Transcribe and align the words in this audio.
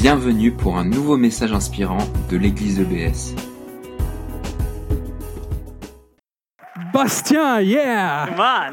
Bienvenue 0.00 0.50
pour 0.50 0.78
un 0.78 0.84
nouveau 0.86 1.18
message 1.18 1.52
inspirant 1.52 1.98
de 2.30 2.38
l'église 2.38 2.80
EBS. 2.80 3.34
Bastien, 6.90 7.60
yeah 7.60 8.24
Come 8.28 8.40
on 8.40 8.72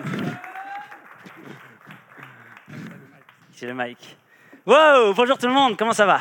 J'ai 3.57 3.67
le 3.67 3.73
mic. 3.73 4.17
Wow 4.65 5.13
Bonjour 5.13 5.37
tout 5.37 5.47
le 5.47 5.53
monde, 5.53 5.75
comment 5.75 5.91
ça 5.91 6.05
va? 6.05 6.19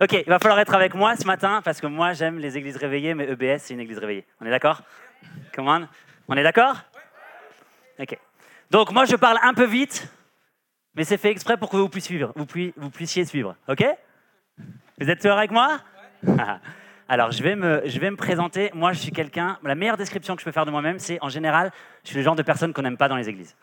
Ok, 0.00 0.12
il 0.12 0.28
va 0.28 0.38
falloir 0.38 0.60
être 0.60 0.74
avec 0.74 0.94
moi 0.94 1.16
ce 1.16 1.26
matin 1.26 1.60
parce 1.64 1.80
que 1.80 1.88
moi 1.88 2.12
j'aime 2.12 2.38
les 2.38 2.56
églises 2.56 2.76
réveillées, 2.76 3.14
mais 3.14 3.24
EBS 3.28 3.62
c'est 3.62 3.74
une 3.74 3.80
église 3.80 3.98
réveillée. 3.98 4.24
On 4.40 4.46
est 4.46 4.50
d'accord? 4.50 4.82
Come 5.52 5.66
on 5.66 5.88
On 6.28 6.36
est 6.36 6.44
d'accord? 6.44 6.76
Ok. 7.98 8.16
Donc 8.70 8.92
moi 8.92 9.06
je 9.06 9.16
parle 9.16 9.38
un 9.42 9.54
peu 9.54 9.64
vite, 9.64 10.08
mais 10.94 11.04
c'est 11.04 11.16
fait 11.18 11.30
exprès 11.30 11.56
pour 11.56 11.70
que 11.70 11.76
vous 11.76 11.88
puissiez 11.88 12.16
suivre. 12.16 12.32
Vous, 12.36 12.46
pui- 12.46 12.72
vous 12.76 12.90
puissiez 12.90 13.24
suivre, 13.24 13.56
ok? 13.68 13.84
Vous 15.00 15.08
êtes 15.08 15.20
toujours 15.20 15.38
avec 15.38 15.50
moi? 15.50 15.78
Alors, 17.08 17.32
je 17.32 17.42
vais, 17.42 17.56
me, 17.56 17.82
je 17.86 17.98
vais 17.98 18.10
me 18.10 18.16
présenter. 18.16 18.70
Moi, 18.74 18.92
je 18.92 18.98
suis 19.00 19.10
quelqu'un. 19.10 19.58
La 19.64 19.74
meilleure 19.74 19.96
description 19.96 20.34
que 20.36 20.40
je 20.40 20.44
peux 20.44 20.52
faire 20.52 20.66
de 20.66 20.70
moi-même, 20.70 20.98
c'est 20.98 21.18
en 21.22 21.28
général, 21.28 21.72
je 22.04 22.10
suis 22.10 22.16
le 22.18 22.22
genre 22.22 22.36
de 22.36 22.42
personne 22.42 22.72
qu'on 22.72 22.82
n'aime 22.82 22.96
pas 22.96 23.08
dans 23.08 23.16
les 23.16 23.28
églises. 23.28 23.56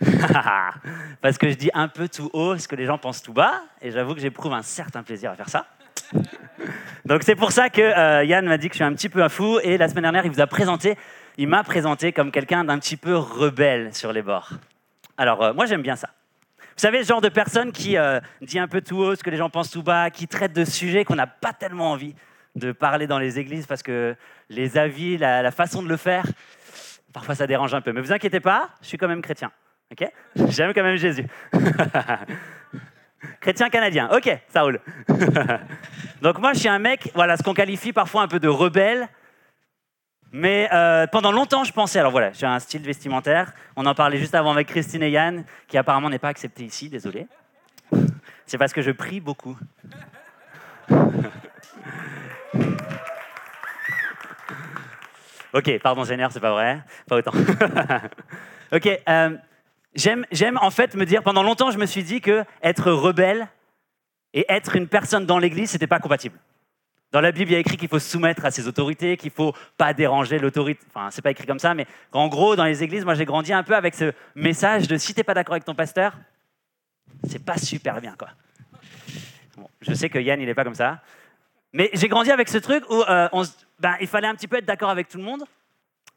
Parce 1.20 1.36
que 1.36 1.48
je 1.50 1.54
dis 1.54 1.70
un 1.74 1.88
peu 1.88 2.08
tout 2.08 2.30
haut 2.32 2.56
ce 2.56 2.66
que 2.68 2.76
les 2.76 2.86
gens 2.86 2.96
pensent 2.96 3.22
tout 3.22 3.34
bas, 3.34 3.62
et 3.82 3.90
j'avoue 3.90 4.14
que 4.14 4.20
j'éprouve 4.20 4.52
un 4.54 4.62
certain 4.62 5.02
plaisir 5.02 5.30
à 5.30 5.34
faire 5.36 5.48
ça. 5.50 5.66
Donc, 7.04 7.22
c'est 7.22 7.34
pour 7.34 7.52
ça 7.52 7.68
que 7.68 7.82
euh, 7.82 8.24
Yann 8.24 8.46
m'a 8.46 8.56
dit 8.56 8.68
que 8.68 8.74
je 8.74 8.78
suis 8.78 8.84
un 8.84 8.94
petit 8.94 9.08
peu 9.08 9.22
un 9.22 9.28
fou, 9.28 9.58
et 9.62 9.76
la 9.76 9.88
semaine 9.88 10.02
dernière, 10.02 10.24
il 10.24 10.30
vous 10.30 10.40
a 10.40 10.46
présenté, 10.46 10.96
il 11.36 11.48
m'a 11.48 11.62
présenté 11.64 12.12
comme 12.12 12.30
quelqu'un 12.30 12.64
d'un 12.64 12.78
petit 12.78 12.96
peu 12.96 13.14
rebelle 13.16 13.94
sur 13.94 14.12
les 14.12 14.22
bords. 14.22 14.50
Alors, 15.18 15.42
euh, 15.42 15.52
moi, 15.52 15.66
j'aime 15.66 15.82
bien 15.82 15.96
ça. 15.96 16.08
Vous 16.80 16.86
savez, 16.86 17.02
ce 17.02 17.08
genre 17.08 17.20
de 17.20 17.28
personne 17.28 17.72
qui 17.72 17.98
euh, 17.98 18.20
dit 18.40 18.58
un 18.58 18.66
peu 18.66 18.80
tout 18.80 18.96
haut 18.96 19.14
ce 19.14 19.22
que 19.22 19.28
les 19.28 19.36
gens 19.36 19.50
pensent 19.50 19.70
tout 19.70 19.82
bas, 19.82 20.08
qui 20.08 20.26
traite 20.26 20.54
de 20.54 20.64
sujets 20.64 21.04
qu'on 21.04 21.14
n'a 21.14 21.26
pas 21.26 21.52
tellement 21.52 21.90
envie 21.90 22.14
de 22.54 22.72
parler 22.72 23.06
dans 23.06 23.18
les 23.18 23.38
églises 23.38 23.66
parce 23.66 23.82
que 23.82 24.16
les 24.48 24.78
avis, 24.78 25.18
la, 25.18 25.42
la 25.42 25.50
façon 25.50 25.82
de 25.82 25.90
le 25.90 25.98
faire, 25.98 26.24
parfois 27.12 27.34
ça 27.34 27.46
dérange 27.46 27.74
un 27.74 27.82
peu. 27.82 27.92
Mais 27.92 28.00
vous 28.00 28.14
inquiétez 28.14 28.40
pas, 28.40 28.70
je 28.80 28.86
suis 28.86 28.96
quand 28.96 29.08
même 29.08 29.20
chrétien. 29.20 29.52
ok? 29.92 30.10
J'aime 30.48 30.72
quand 30.72 30.82
même 30.82 30.96
Jésus. 30.96 31.26
chrétien 33.42 33.68
canadien. 33.68 34.08
Ok, 34.16 34.34
ça 34.48 34.62
roule. 34.62 34.80
Donc 36.22 36.38
moi, 36.38 36.54
je 36.54 36.60
suis 36.60 36.68
un 36.70 36.78
mec, 36.78 37.10
voilà, 37.14 37.36
ce 37.36 37.42
qu'on 37.42 37.52
qualifie 37.52 37.92
parfois 37.92 38.22
un 38.22 38.28
peu 38.28 38.40
de 38.40 38.48
rebelle. 38.48 39.06
Mais 40.32 40.68
euh, 40.72 41.06
pendant 41.08 41.32
longtemps, 41.32 41.64
je 41.64 41.72
pensais, 41.72 41.98
alors 41.98 42.12
voilà, 42.12 42.32
j'ai 42.32 42.46
un 42.46 42.58
style 42.60 42.82
vestimentaire. 42.82 43.52
On 43.76 43.84
en 43.86 43.94
parlait 43.94 44.18
juste 44.18 44.34
avant 44.34 44.52
avec 44.52 44.68
Christine 44.68 45.02
et 45.02 45.10
Yann, 45.10 45.44
qui 45.66 45.76
apparemment 45.76 46.08
n'est 46.08 46.20
pas 46.20 46.28
accepté 46.28 46.64
ici, 46.64 46.88
désolé. 46.88 47.26
C'est 48.46 48.58
parce 48.58 48.72
que 48.72 48.82
je 48.82 48.90
prie 48.90 49.20
beaucoup. 49.20 49.56
Ok, 55.52 55.78
pardon 55.82 56.04
Seigneur, 56.04 56.30
c'est 56.30 56.40
pas 56.40 56.52
vrai, 56.52 56.80
pas 57.08 57.16
autant. 57.16 57.32
ok, 58.72 58.88
euh, 59.08 59.36
j'aime, 59.96 60.24
j'aime 60.30 60.58
en 60.62 60.70
fait 60.70 60.94
me 60.94 61.04
dire, 61.04 61.24
pendant 61.24 61.42
longtemps 61.42 61.72
je 61.72 61.78
me 61.78 61.86
suis 61.86 62.04
dit 62.04 62.20
que 62.20 62.44
être 62.62 62.92
rebelle 62.92 63.48
et 64.32 64.46
être 64.48 64.76
une 64.76 64.86
personne 64.86 65.26
dans 65.26 65.40
l'Église, 65.40 65.70
c'était 65.70 65.88
pas 65.88 65.98
compatible. 65.98 66.38
Dans 67.12 67.20
la 67.20 67.32
Bible, 67.32 67.50
il 67.50 67.54
y 67.54 67.56
a 67.56 67.58
écrit 67.58 67.76
qu'il 67.76 67.88
faut 67.88 67.98
se 67.98 68.08
soumettre 68.08 68.44
à 68.44 68.50
ses 68.52 68.68
autorités, 68.68 69.16
qu'il 69.16 69.32
faut 69.32 69.52
pas 69.76 69.92
déranger 69.92 70.38
l'autorité. 70.38 70.80
Enfin, 70.94 71.10
c'est 71.10 71.22
pas 71.22 71.32
écrit 71.32 71.46
comme 71.46 71.58
ça, 71.58 71.74
mais 71.74 71.86
en 72.12 72.28
gros, 72.28 72.54
dans 72.54 72.64
les 72.64 72.84
églises, 72.84 73.04
moi 73.04 73.14
j'ai 73.14 73.24
grandi 73.24 73.52
un 73.52 73.64
peu 73.64 73.74
avec 73.74 73.94
ce 73.94 74.12
message 74.36 74.86
de 74.86 74.96
si 74.96 75.12
t'es 75.12 75.24
pas 75.24 75.34
d'accord 75.34 75.54
avec 75.54 75.64
ton 75.64 75.74
pasteur, 75.74 76.16
c'est 77.28 77.44
pas 77.44 77.58
super 77.58 78.00
bien 78.00 78.14
quoi. 78.16 78.28
Bon, 79.56 79.68
je 79.80 79.92
sais 79.92 80.08
que 80.08 80.18
Yann 80.20 80.40
il 80.40 80.48
est 80.48 80.54
pas 80.54 80.62
comme 80.64 80.76
ça, 80.76 81.02
mais 81.72 81.90
j'ai 81.94 82.06
grandi 82.08 82.30
avec 82.30 82.48
ce 82.48 82.58
truc 82.58 82.88
où 82.90 83.02
euh, 83.02 83.28
ben, 83.80 83.96
il 84.00 84.06
fallait 84.06 84.28
un 84.28 84.34
petit 84.36 84.48
peu 84.48 84.58
être 84.58 84.64
d'accord 84.64 84.90
avec 84.90 85.08
tout 85.08 85.18
le 85.18 85.24
monde, 85.24 85.42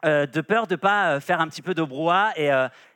euh, 0.06 0.28
de 0.28 0.42
peur 0.42 0.68
de 0.68 0.76
pas 0.76 1.16
euh, 1.16 1.20
faire 1.20 1.42
un 1.42 1.48
petit 1.48 1.64
peu 1.64 1.74
de 1.74 1.82
brouhaha. 1.82 2.34
Et, 2.36 2.50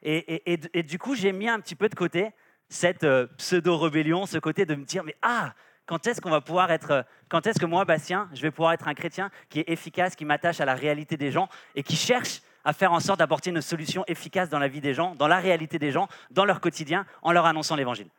et, 0.03 0.53
et- 0.53 0.59
et- 0.73 0.83
du 0.83 0.99
coup, 0.99 1.15
j'ai 1.15 1.31
mis 1.31 1.49
un 1.49 1.59
petit 1.59 1.75
peu 1.75 1.89
de 1.89 1.95
côté 1.95 2.29
cette 2.69 3.07
pseudo-rébellion, 3.37 4.25
ce 4.25 4.37
côté 4.37 4.65
de 4.65 4.75
me 4.75 4.83
dire, 4.85 5.03
mais 5.03 5.15
ah, 5.21 5.53
quand 5.87 6.05
est-ce 6.05 6.21
qu'on 6.21 6.29
va 6.29 6.41
pouvoir 6.41 6.69
être, 6.69 6.91
euh, 6.91 7.01
quand 7.29 7.47
est-ce 7.47 7.59
que 7.59 7.65
moi, 7.65 7.85
Bastien, 7.85 8.29
je 8.33 8.41
vais 8.41 8.51
pouvoir 8.51 8.73
être 8.73 8.87
un 8.87 8.93
chrétien 8.93 9.31
qui 9.49 9.61
est 9.61 9.69
efficace, 9.69 10.15
qui 10.15 10.25
m'attache 10.25 10.59
à 10.61 10.65
la 10.65 10.75
réalité 10.75 11.17
des 11.17 11.31
gens 11.31 11.49
et 11.73 11.81
qui 11.81 11.95
cherche 11.95 12.41
à 12.63 12.73
faire 12.73 12.91
en 12.91 12.99
sorte 12.99 13.19
d'apporter 13.19 13.49
une 13.49 13.61
solution 13.61 14.03
efficace 14.07 14.49
dans 14.49 14.59
la 14.59 14.67
vie 14.67 14.81
des 14.81 14.93
gens, 14.93 15.15
dans 15.15 15.27
la 15.27 15.39
réalité 15.39 15.79
des 15.79 15.91
gens, 15.91 16.09
dans 16.29 16.43
leur 16.43 16.59
quotidien, 16.59 17.05
en 17.21 17.31
leur 17.31 17.45
annonçant 17.45 17.77
l'évangile? 17.77 18.09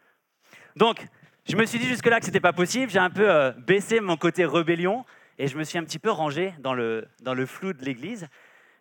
Donc, 0.77 1.07
je 1.47 1.57
me 1.57 1.67
suis 1.67 1.79
dit 1.79 1.87
jusque-là 1.87 2.19
que 2.19 2.25
c'était 2.25 2.41
pas 2.41 2.55
possible. 2.55 2.91
J'ai 2.91 2.99
un 2.99 3.11
peu 3.11 3.31
euh, 3.31 3.53
baissé 3.53 4.01
mon 4.01 4.17
côté 4.17 4.47
rébellion 4.47 5.05
et 5.39 5.47
je 5.47 5.59
me 5.59 5.65
suis 5.65 5.79
un 5.79 5.85
petit 5.85 5.99
peu 5.99 6.11
rangé 6.11 6.55
dans 6.61 6.73
le, 6.73 7.07
dans 7.21 7.35
le 7.35 7.45
flou 7.45 7.75
de 7.75 7.85
l'Église 7.85 8.29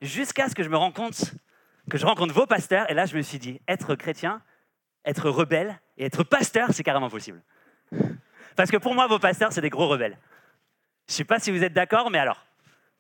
jusqu'à 0.02 0.48
ce 0.48 0.56
que 0.56 0.64
je 0.64 0.70
me 0.70 0.78
rende 0.78 0.94
compte 0.94 1.34
que 1.90 1.98
je 1.98 2.06
rencontre 2.06 2.34
vos 2.34 2.46
pasteurs. 2.46 2.90
Et 2.90 2.94
là, 2.94 3.06
je 3.06 3.18
me 3.18 3.22
suis 3.22 3.40
dit, 3.40 3.60
être 3.68 3.96
chrétien, 3.96 4.42
être 5.04 5.30
rebelle 5.30 5.80
et 5.98 6.06
être 6.06 6.24
pasteur, 6.24 6.70
c'est 6.72 6.84
carrément 6.84 7.10
possible. 7.10 7.42
Parce 8.58 8.72
que 8.72 8.78
pour 8.78 8.96
moi, 8.96 9.08
vos 9.08 9.20
pasteurs, 9.20 9.54
c'est 9.54 9.62
des 9.62 9.70
gros 9.70 9.88
rebelles. 9.88 10.18
Je 11.08 11.14
ne 11.14 11.18
sais 11.18 11.24
pas 11.24 11.40
si 11.40 11.52
vous 11.52 11.64
êtes 11.64 11.74
d'accord, 11.74 12.10
mais 12.10 12.18
alors, 12.18 12.44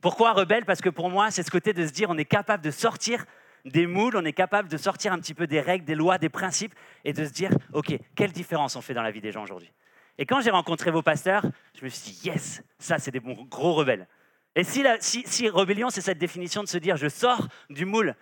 pourquoi 0.02 0.32
rebelle 0.32 0.64
Parce 0.64 0.82
que 0.82 0.90
pour 0.90 1.10
moi, 1.10 1.32
c'est 1.32 1.42
ce 1.42 1.50
côté 1.50 1.74
de 1.74 1.86
se 1.86 1.92
dire, 1.92 2.10
on 2.12 2.18
est 2.18 2.26
capable 2.26 2.64
de 2.64 2.72
sortir 2.72 3.26
des 3.66 3.88
moules, 3.88 4.16
on 4.16 4.24
est 4.24 4.34
capable 4.34 4.70
de 4.70 4.78
sortir 4.78 5.12
un 5.12 5.20
petit 5.20 5.34
peu 5.34 5.48
des 5.48 5.60
règles, 5.60 5.84
des 5.84 5.96
lois, 5.96 6.20
des 6.20 6.30
principes, 6.30 6.76
et 7.04 7.12
de 7.12 7.26
se 7.26 7.32
dire, 7.32 7.50
OK, 7.74 7.98
quelle 8.16 8.32
différence 8.32 8.76
on 8.76 8.82
fait 8.82 8.94
dans 8.94 9.02
la 9.02 9.10
vie 9.10 9.20
des 9.20 9.32
gens 9.32 9.44
aujourd'hui? 9.44 9.72
Et 10.20 10.28
quand 10.28 10.42
j'ai 10.42 10.52
rencontré 10.52 10.92
vos 10.92 11.02
pasteurs, 11.02 11.44
je 11.78 11.84
me 11.84 11.90
suis 11.90 12.12
dit, 12.12 12.22
yes, 12.28 12.64
ça, 12.78 13.00
c'est 13.00 13.12
des 13.12 13.20
gros 13.20 13.74
rebelles. 13.74 14.08
Et 14.56 14.64
si, 14.64 14.86
si, 15.00 15.24
si 15.26 15.50
rébellion, 15.50 15.90
c'est 15.90 16.02
cette 16.02 16.20
définition 16.20 16.62
de 16.62 16.68
se 16.68 16.78
dire, 16.78 16.98
je 16.98 17.10
sors 17.10 17.48
du 17.72 17.86
moule 17.86 18.16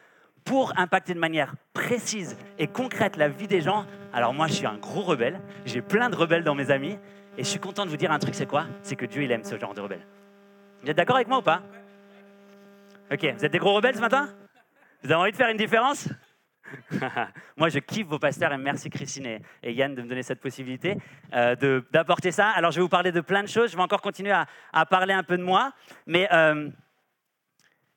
pour 0.45 0.71
impacter 0.77 1.13
de 1.13 1.19
manière 1.19 1.53
précise 1.73 2.37
et 2.59 2.67
concrète 2.67 3.17
la 3.17 3.27
vie 3.27 3.47
des 3.47 3.59
gens, 3.59 3.85
alors 4.13 4.33
moi, 4.33 4.47
je 4.47 4.53
suis 4.53 4.65
un 4.65 4.77
gros 4.77 5.01
rebelle, 5.01 5.41
j'ai 5.65 5.81
plein 5.81 6.09
de 6.09 6.15
rebelles 6.15 6.43
dans 6.43 6.55
mes 6.55 6.71
amis, 6.71 6.97
et 7.37 7.43
je 7.43 7.49
suis 7.49 7.59
content 7.59 7.85
de 7.85 7.89
vous 7.89 7.97
dire 7.97 8.11
un 8.11 8.19
truc, 8.19 8.35
c'est 8.35 8.45
quoi? 8.45 8.65
C'est 8.81 8.95
que 8.95 9.05
Dieu, 9.05 9.23
il 9.23 9.31
aime 9.31 9.43
ce 9.43 9.57
genre 9.57 9.73
de 9.73 9.81
rebelles. 9.81 10.05
Vous 10.81 10.89
êtes 10.89 10.97
d'accord 10.97 11.15
avec 11.15 11.27
moi 11.27 11.39
ou 11.39 11.41
pas? 11.41 11.61
Ok, 13.11 13.23
vous 13.37 13.45
êtes 13.45 13.51
des 13.51 13.59
gros 13.59 13.73
rebelles 13.73 13.95
ce 13.95 14.01
matin? 14.01 14.29
Vous 15.03 15.11
avez 15.11 15.21
envie 15.21 15.31
de 15.31 15.35
faire 15.35 15.49
une 15.49 15.57
différence? 15.57 16.09
Moi, 17.57 17.69
je 17.69 17.79
kiffe 17.79 18.07
vos 18.07 18.17
pasteurs 18.17 18.51
et 18.51 18.57
merci 18.57 18.89
Christine 18.89 19.39
et, 19.61 19.73
Yann 19.73 19.93
de 19.93 20.01
me 20.01 20.07
donner 20.07 20.23
cette 20.23 20.41
possibilité 20.41 20.97
euh, 21.33 21.81
d'apporter 21.91 22.31
ça. 22.31 22.49
Alors, 22.49 22.71
je 22.71 22.77
vais 22.77 22.81
vous 22.81 22.89
parler 22.89 23.11
de 23.11 23.21
plein 23.21 23.43
de 23.43 23.47
choses. 23.47 23.71
Je 23.71 23.77
vais 23.77 23.83
encore 23.83 24.01
continuer 24.01 24.31
à, 24.31 24.47
à 24.73 24.85
parler 24.85 25.13
un 25.13 25.23
peu 25.23 25.37
de 25.37 25.43
moi. 25.43 25.71
Mais 26.07 26.27
euh, 26.33 26.69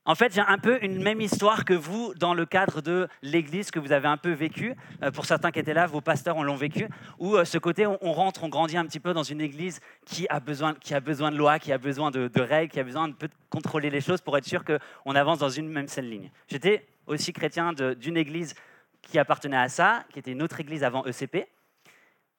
en 0.08 0.14
fait, 0.14 0.32
j'ai 0.32 0.41
un 0.41 0.56
peu 0.56 0.82
une 0.82 1.02
même 1.02 1.20
histoire 1.20 1.66
que 1.66 1.74
vous 1.74 2.14
dans 2.14 2.32
le 2.32 2.46
cadre 2.46 2.80
de 2.80 3.08
l'église 3.20 3.70
que 3.70 3.78
vous 3.78 3.92
avez 3.92 4.08
un 4.08 4.16
peu 4.16 4.32
vécu. 4.32 4.74
Euh, 5.02 5.10
pour 5.10 5.26
certains 5.26 5.50
qui 5.50 5.58
étaient 5.58 5.74
là, 5.74 5.86
vos 5.86 6.00
pasteurs 6.00 6.38
on 6.38 6.42
l'ont 6.42 6.56
vécu. 6.56 6.88
Où 7.19 7.36
euh, 7.36 7.44
ce 7.44 7.58
côté, 7.58 7.86
on, 7.86 8.12
rentre, 8.14 8.42
on 8.42 8.48
grandit 8.48 8.78
un 8.78 8.86
petit 8.86 9.00
peu 9.00 9.12
dans 9.12 9.22
une 9.22 9.42
église 9.42 9.80
qui 10.06 10.26
a 10.30 10.41
besoin, 10.41 10.72
qui 10.72 10.94
a 10.94 11.00
besoin 11.00 11.30
de 11.30 11.36
lois, 11.36 11.58
qui 11.58 11.72
a 11.72 11.78
besoin 11.78 12.10
de, 12.10 12.30
règles, 12.41 12.72
qui 12.72 12.80
a 12.80 12.84
besoin 12.84 13.08
de 13.08 13.14
contrôler 13.50 13.91
les 13.91 14.00
choses 14.00 14.22
pour 14.22 14.38
être 14.38 14.47
sûr 14.47 14.64
qu'on 14.64 15.14
avance 15.14 15.41
dans 15.41 15.50
une 15.50 15.68
même 15.68 15.88
seule 15.88 16.08
ligne. 16.08 16.30
J'étais 16.47 16.86
aussi 17.06 17.34
chrétien 17.34 17.74
d'une 17.74 18.16
église 18.16 18.54
qui 19.02 19.18
appartenait 19.18 19.58
à 19.58 19.68
ça, 19.68 20.04
qui 20.10 20.20
était 20.20 20.32
une 20.32 20.41
autre 20.41 20.58
église 20.58 20.84
avant 20.84 21.04
ECP. 21.04 21.48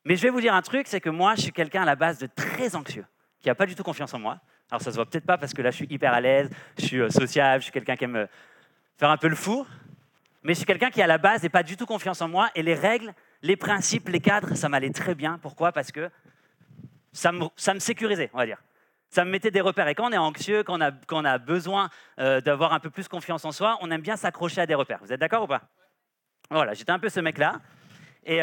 Mais 0.05 0.15
je 0.15 0.23
vais 0.23 0.31
vous 0.31 0.41
dire 0.41 0.55
un 0.55 0.63
truc, 0.63 0.87
c'est 0.87 1.01
que 1.01 1.11
moi, 1.11 1.35
je 1.35 1.41
suis 1.41 1.51
quelqu'un 1.51 1.83
à 1.83 1.85
la 1.85 1.95
base 1.95 2.17
de 2.17 2.25
très 2.25 2.75
anxieux, 2.75 3.05
qui 3.39 3.47
n'a 3.47 3.53
pas 3.53 3.67
du 3.67 3.75
tout 3.75 3.83
confiance 3.83 4.15
en 4.15 4.19
moi. 4.19 4.39
Alors 4.71 4.81
ça 4.81 4.91
se 4.91 4.95
voit 4.95 5.05
peut-être 5.05 5.25
pas 5.25 5.37
parce 5.37 5.53
que 5.53 5.61
là, 5.61 5.71
je 5.71 5.77
suis 5.77 5.87
hyper 5.89 6.13
à 6.13 6.21
l'aise, 6.21 6.49
je 6.77 6.85
suis 6.85 6.99
euh, 6.99 7.09
sociable, 7.09 7.61
je 7.61 7.65
suis 7.65 7.71
quelqu'un 7.71 7.95
qui 7.95 8.03
aime 8.03 8.15
euh, 8.15 8.27
faire 8.97 9.09
un 9.09 9.17
peu 9.17 9.27
le 9.27 9.35
fou. 9.35 9.65
Mais 10.43 10.53
je 10.53 10.59
suis 10.59 10.65
quelqu'un 10.65 10.89
qui, 10.89 11.01
à 11.01 11.07
la 11.07 11.17
base, 11.17 11.43
n'a 11.43 11.49
pas 11.49 11.63
du 11.63 11.75
tout 11.75 11.85
confiance 11.85 12.21
en 12.21 12.29
moi. 12.29 12.49
Et 12.55 12.63
les 12.63 12.75
règles, 12.75 13.13
les 13.41 13.57
principes, 13.57 14.07
les 14.09 14.21
cadres, 14.21 14.55
ça 14.55 14.69
m'allait 14.69 14.91
très 14.91 15.15
bien. 15.15 15.37
Pourquoi? 15.41 15.71
Parce 15.71 15.91
que 15.91 16.09
ça 17.11 17.31
me, 17.31 17.45
ça 17.55 17.73
me 17.73 17.79
sécurisait, 17.79 18.29
on 18.33 18.37
va 18.37 18.45
dire. 18.45 18.61
Ça 19.09 19.25
me 19.25 19.31
mettait 19.31 19.51
des 19.51 19.59
repères. 19.59 19.87
Et 19.87 19.95
quand 19.95 20.07
on 20.07 20.11
est 20.11 20.17
anxieux, 20.17 20.63
quand 20.63 20.77
on 20.77 20.81
a, 20.81 20.91
quand 20.91 21.25
a 21.25 21.39
besoin 21.39 21.89
euh, 22.19 22.41
d'avoir 22.41 22.73
un 22.73 22.79
peu 22.79 22.91
plus 22.91 23.07
confiance 23.07 23.43
en 23.43 23.51
soi, 23.51 23.77
on 23.81 23.89
aime 23.89 24.01
bien 24.01 24.15
s'accrocher 24.15 24.61
à 24.61 24.65
des 24.67 24.75
repères. 24.75 24.99
Vous 25.01 25.11
êtes 25.11 25.19
d'accord 25.19 25.43
ou 25.43 25.47
pas? 25.47 25.63
Voilà, 26.51 26.73
j'étais 26.73 26.91
un 26.91 26.99
peu 26.99 27.09
ce 27.09 27.19
mec-là. 27.19 27.59
Et, 28.25 28.41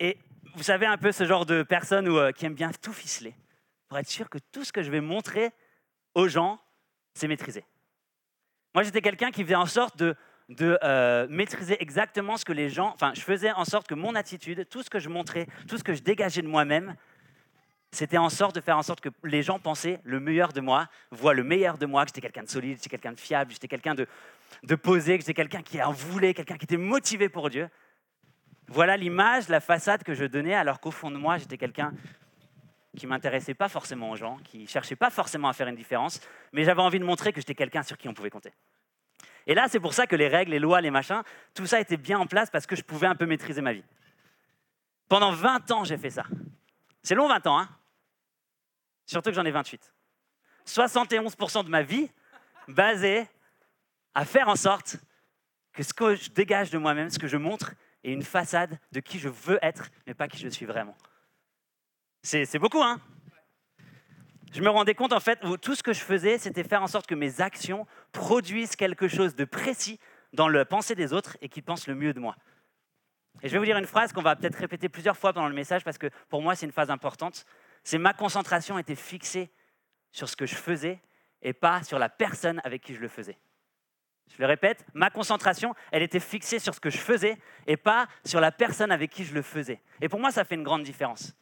et 0.00 0.18
vous 0.54 0.62
savez, 0.62 0.86
un 0.86 0.96
peu 0.96 1.12
ce 1.12 1.24
genre 1.24 1.46
de 1.46 1.62
personne 1.62 2.08
où, 2.08 2.32
qui 2.32 2.46
aime 2.46 2.54
bien 2.54 2.70
tout 2.82 2.92
ficeler 2.92 3.34
pour 3.88 3.98
être 3.98 4.08
sûr 4.08 4.28
que 4.28 4.38
tout 4.52 4.64
ce 4.64 4.72
que 4.72 4.82
je 4.82 4.90
vais 4.90 5.00
montrer 5.00 5.50
aux 6.14 6.28
gens, 6.28 6.60
c'est 7.14 7.28
maîtrisé. 7.28 7.64
Moi, 8.74 8.82
j'étais 8.82 9.00
quelqu'un 9.00 9.30
qui 9.30 9.42
faisait 9.42 9.54
en 9.54 9.66
sorte 9.66 9.96
de, 9.98 10.14
de 10.48 10.78
euh, 10.82 11.26
maîtriser 11.30 11.82
exactement 11.82 12.36
ce 12.36 12.44
que 12.44 12.52
les 12.52 12.68
gens. 12.68 12.92
Enfin, 12.94 13.12
je 13.14 13.20
faisais 13.22 13.50
en 13.52 13.64
sorte 13.64 13.86
que 13.86 13.94
mon 13.94 14.14
attitude, 14.14 14.68
tout 14.68 14.82
ce 14.82 14.90
que 14.90 14.98
je 14.98 15.08
montrais, 15.08 15.46
tout 15.66 15.78
ce 15.78 15.84
que 15.84 15.94
je 15.94 16.02
dégageais 16.02 16.42
de 16.42 16.48
moi-même, 16.48 16.94
c'était 17.90 18.18
en 18.18 18.28
sorte 18.28 18.54
de 18.54 18.60
faire 18.60 18.76
en 18.76 18.82
sorte 18.82 19.00
que 19.00 19.08
les 19.24 19.42
gens 19.42 19.58
pensaient 19.58 20.00
le 20.04 20.20
meilleur 20.20 20.52
de 20.52 20.60
moi, 20.60 20.88
voient 21.10 21.32
le 21.32 21.42
meilleur 21.42 21.78
de 21.78 21.86
moi, 21.86 22.04
que 22.04 22.10
j'étais 22.10 22.20
quelqu'un 22.20 22.42
de 22.42 22.48
solide, 22.48 22.76
que 22.76 22.82
j'étais 22.82 22.90
quelqu'un 22.90 23.12
de 23.12 23.20
fiable, 23.20 23.48
que 23.48 23.54
j'étais 23.54 23.68
quelqu'un 23.68 23.94
de, 23.94 24.06
de 24.62 24.74
posé, 24.74 25.16
que 25.16 25.22
j'étais 25.22 25.34
quelqu'un 25.34 25.62
qui 25.62 25.82
en 25.82 25.92
voulait, 25.92 26.34
quelqu'un 26.34 26.58
qui 26.58 26.66
était 26.66 26.76
motivé 26.76 27.30
pour 27.30 27.48
Dieu. 27.48 27.68
Voilà 28.66 28.98
l'image, 28.98 29.48
la 29.48 29.60
façade 29.60 30.02
que 30.02 30.12
je 30.12 30.26
donnais, 30.26 30.54
alors 30.54 30.80
qu'au 30.80 30.90
fond 30.90 31.10
de 31.10 31.16
moi, 31.16 31.38
j'étais 31.38 31.56
quelqu'un 31.56 31.94
qui 32.96 33.06
m'intéressait 33.06 33.54
pas 33.54 33.68
forcément 33.68 34.10
aux 34.10 34.16
gens, 34.16 34.38
qui 34.44 34.66
cherchait 34.66 34.96
pas 34.96 35.10
forcément 35.10 35.48
à 35.48 35.52
faire 35.52 35.68
une 35.68 35.76
différence, 35.76 36.20
mais 36.52 36.64
j'avais 36.64 36.82
envie 36.82 36.98
de 36.98 37.04
montrer 37.04 37.32
que 37.32 37.40
j'étais 37.40 37.54
quelqu'un 37.54 37.82
sur 37.82 37.98
qui 37.98 38.08
on 38.08 38.14
pouvait 38.14 38.30
compter. 38.30 38.52
Et 39.46 39.54
là, 39.54 39.66
c'est 39.68 39.80
pour 39.80 39.94
ça 39.94 40.06
que 40.06 40.16
les 40.16 40.28
règles, 40.28 40.50
les 40.50 40.58
lois, 40.58 40.80
les 40.80 40.90
machins, 40.90 41.22
tout 41.54 41.66
ça 41.66 41.80
était 41.80 41.96
bien 41.96 42.18
en 42.18 42.26
place 42.26 42.50
parce 42.50 42.66
que 42.66 42.76
je 42.76 42.82
pouvais 42.82 43.06
un 43.06 43.14
peu 43.14 43.26
maîtriser 43.26 43.60
ma 43.60 43.72
vie. 43.72 43.84
Pendant 45.08 45.32
20 45.32 45.70
ans, 45.70 45.84
j'ai 45.84 45.96
fait 45.96 46.10
ça. 46.10 46.24
C'est 47.02 47.14
long 47.14 47.28
20 47.28 47.46
ans, 47.46 47.58
hein 47.58 47.68
Surtout 49.06 49.30
que 49.30 49.36
j'en 49.36 49.44
ai 49.46 49.50
28. 49.50 49.94
71% 50.66 51.64
de 51.64 51.70
ma 51.70 51.82
vie 51.82 52.10
basée 52.68 53.26
à 54.14 54.26
faire 54.26 54.48
en 54.48 54.56
sorte 54.56 54.96
que 55.72 55.82
ce 55.82 55.94
que 55.94 56.14
je 56.14 56.28
dégage 56.28 56.70
de 56.70 56.76
moi-même, 56.76 57.08
ce 57.08 57.18
que 57.18 57.26
je 57.26 57.38
montre, 57.38 57.72
est 58.04 58.12
une 58.12 58.22
façade 58.22 58.78
de 58.92 59.00
qui 59.00 59.18
je 59.18 59.30
veux 59.30 59.58
être, 59.62 59.88
mais 60.06 60.12
pas 60.12 60.28
qui 60.28 60.38
je 60.38 60.48
suis 60.48 60.66
vraiment. 60.66 60.96
C'est 62.22 62.58
beaucoup, 62.58 62.82
hein 62.82 63.00
Je 64.52 64.60
me 64.60 64.68
rendais 64.68 64.94
compte, 64.94 65.12
en 65.12 65.20
fait, 65.20 65.42
où 65.44 65.56
tout 65.56 65.74
ce 65.74 65.82
que 65.82 65.92
je 65.92 66.00
faisais, 66.00 66.38
c'était 66.38 66.64
faire 66.64 66.82
en 66.82 66.86
sorte 66.86 67.06
que 67.06 67.14
mes 67.14 67.40
actions 67.40 67.86
produisent 68.12 68.76
quelque 68.76 69.08
chose 69.08 69.34
de 69.34 69.44
précis 69.44 69.98
dans 70.32 70.48
le 70.48 70.64
pensée 70.64 70.94
des 70.94 71.12
autres 71.12 71.36
et 71.40 71.48
qui 71.48 71.62
pensent 71.62 71.86
le 71.86 71.94
mieux 71.94 72.12
de 72.12 72.20
moi. 72.20 72.36
Et 73.42 73.48
je 73.48 73.52
vais 73.52 73.58
vous 73.58 73.64
dire 73.64 73.76
une 73.76 73.86
phrase 73.86 74.12
qu'on 74.12 74.22
va 74.22 74.34
peut-être 74.36 74.56
répéter 74.56 74.88
plusieurs 74.88 75.16
fois 75.16 75.32
pendant 75.32 75.48
le 75.48 75.54
message 75.54 75.84
parce 75.84 75.98
que 75.98 76.08
pour 76.28 76.42
moi, 76.42 76.54
c'est 76.54 76.66
une 76.66 76.72
phase 76.72 76.90
importante. 76.90 77.44
C'est 77.84 77.98
ma 77.98 78.12
concentration 78.12 78.78
était 78.78 78.96
fixée 78.96 79.50
sur 80.10 80.28
ce 80.28 80.36
que 80.36 80.46
je 80.46 80.56
faisais 80.56 81.00
et 81.42 81.52
pas 81.52 81.82
sur 81.84 81.98
la 81.98 82.08
personne 82.08 82.60
avec 82.64 82.82
qui 82.82 82.94
je 82.94 83.00
le 83.00 83.08
faisais. 83.08 83.38
Je 84.36 84.42
le 84.42 84.46
répète, 84.46 84.84
ma 84.92 85.08
concentration, 85.08 85.74
elle 85.92 86.02
était 86.02 86.20
fixée 86.20 86.58
sur 86.58 86.74
ce 86.74 86.80
que 86.80 86.90
je 86.90 86.98
faisais 86.98 87.38
et 87.66 87.76
pas 87.76 88.08
sur 88.24 88.40
la 88.40 88.52
personne 88.52 88.90
avec 88.90 89.10
qui 89.10 89.24
je 89.24 89.34
le 89.34 89.42
faisais. 89.42 89.80
Et 90.00 90.08
pour 90.08 90.20
moi, 90.20 90.30
ça 90.30 90.44
fait 90.44 90.56
une 90.56 90.64
grande 90.64 90.82
différence. 90.82 91.34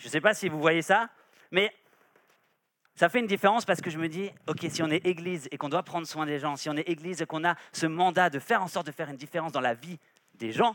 Je 0.00 0.06
ne 0.06 0.10
sais 0.10 0.20
pas 0.22 0.32
si 0.32 0.48
vous 0.48 0.58
voyez 0.58 0.80
ça, 0.80 1.10
mais 1.50 1.70
ça 2.94 3.10
fait 3.10 3.20
une 3.20 3.26
différence 3.26 3.66
parce 3.66 3.82
que 3.82 3.90
je 3.90 3.98
me 3.98 4.08
dis, 4.08 4.30
OK, 4.46 4.64
si 4.70 4.82
on 4.82 4.88
est 4.88 5.04
église 5.04 5.46
et 5.50 5.58
qu'on 5.58 5.68
doit 5.68 5.82
prendre 5.82 6.06
soin 6.06 6.24
des 6.24 6.38
gens, 6.38 6.56
si 6.56 6.70
on 6.70 6.76
est 6.76 6.88
église 6.88 7.20
et 7.20 7.26
qu'on 7.26 7.44
a 7.44 7.54
ce 7.70 7.86
mandat 7.86 8.30
de 8.30 8.38
faire 8.38 8.62
en 8.62 8.66
sorte 8.66 8.86
de 8.86 8.92
faire 8.92 9.10
une 9.10 9.18
différence 9.18 9.52
dans 9.52 9.60
la 9.60 9.74
vie 9.74 9.98
des 10.36 10.52
gens, 10.52 10.74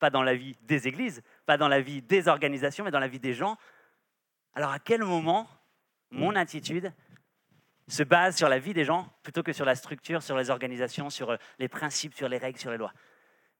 pas 0.00 0.10
dans 0.10 0.24
la 0.24 0.34
vie 0.34 0.56
des 0.62 0.88
églises, 0.88 1.22
pas 1.46 1.56
dans 1.56 1.68
la 1.68 1.80
vie 1.80 2.02
des 2.02 2.26
organisations, 2.26 2.84
mais 2.84 2.90
dans 2.90 2.98
la 2.98 3.06
vie 3.06 3.20
des 3.20 3.34
gens, 3.34 3.56
alors 4.52 4.72
à 4.72 4.80
quel 4.80 5.04
moment 5.04 5.48
mon 6.10 6.34
attitude 6.34 6.92
se 7.86 8.02
base 8.02 8.36
sur 8.36 8.48
la 8.48 8.58
vie 8.58 8.74
des 8.74 8.84
gens 8.84 9.08
plutôt 9.22 9.44
que 9.44 9.52
sur 9.52 9.64
la 9.64 9.76
structure, 9.76 10.24
sur 10.24 10.36
les 10.36 10.50
organisations, 10.50 11.08
sur 11.08 11.30
euh, 11.30 11.36
les 11.60 11.68
principes, 11.68 12.14
sur 12.14 12.28
les 12.28 12.38
règles, 12.38 12.58
sur 12.58 12.72
les 12.72 12.78
lois? 12.78 12.92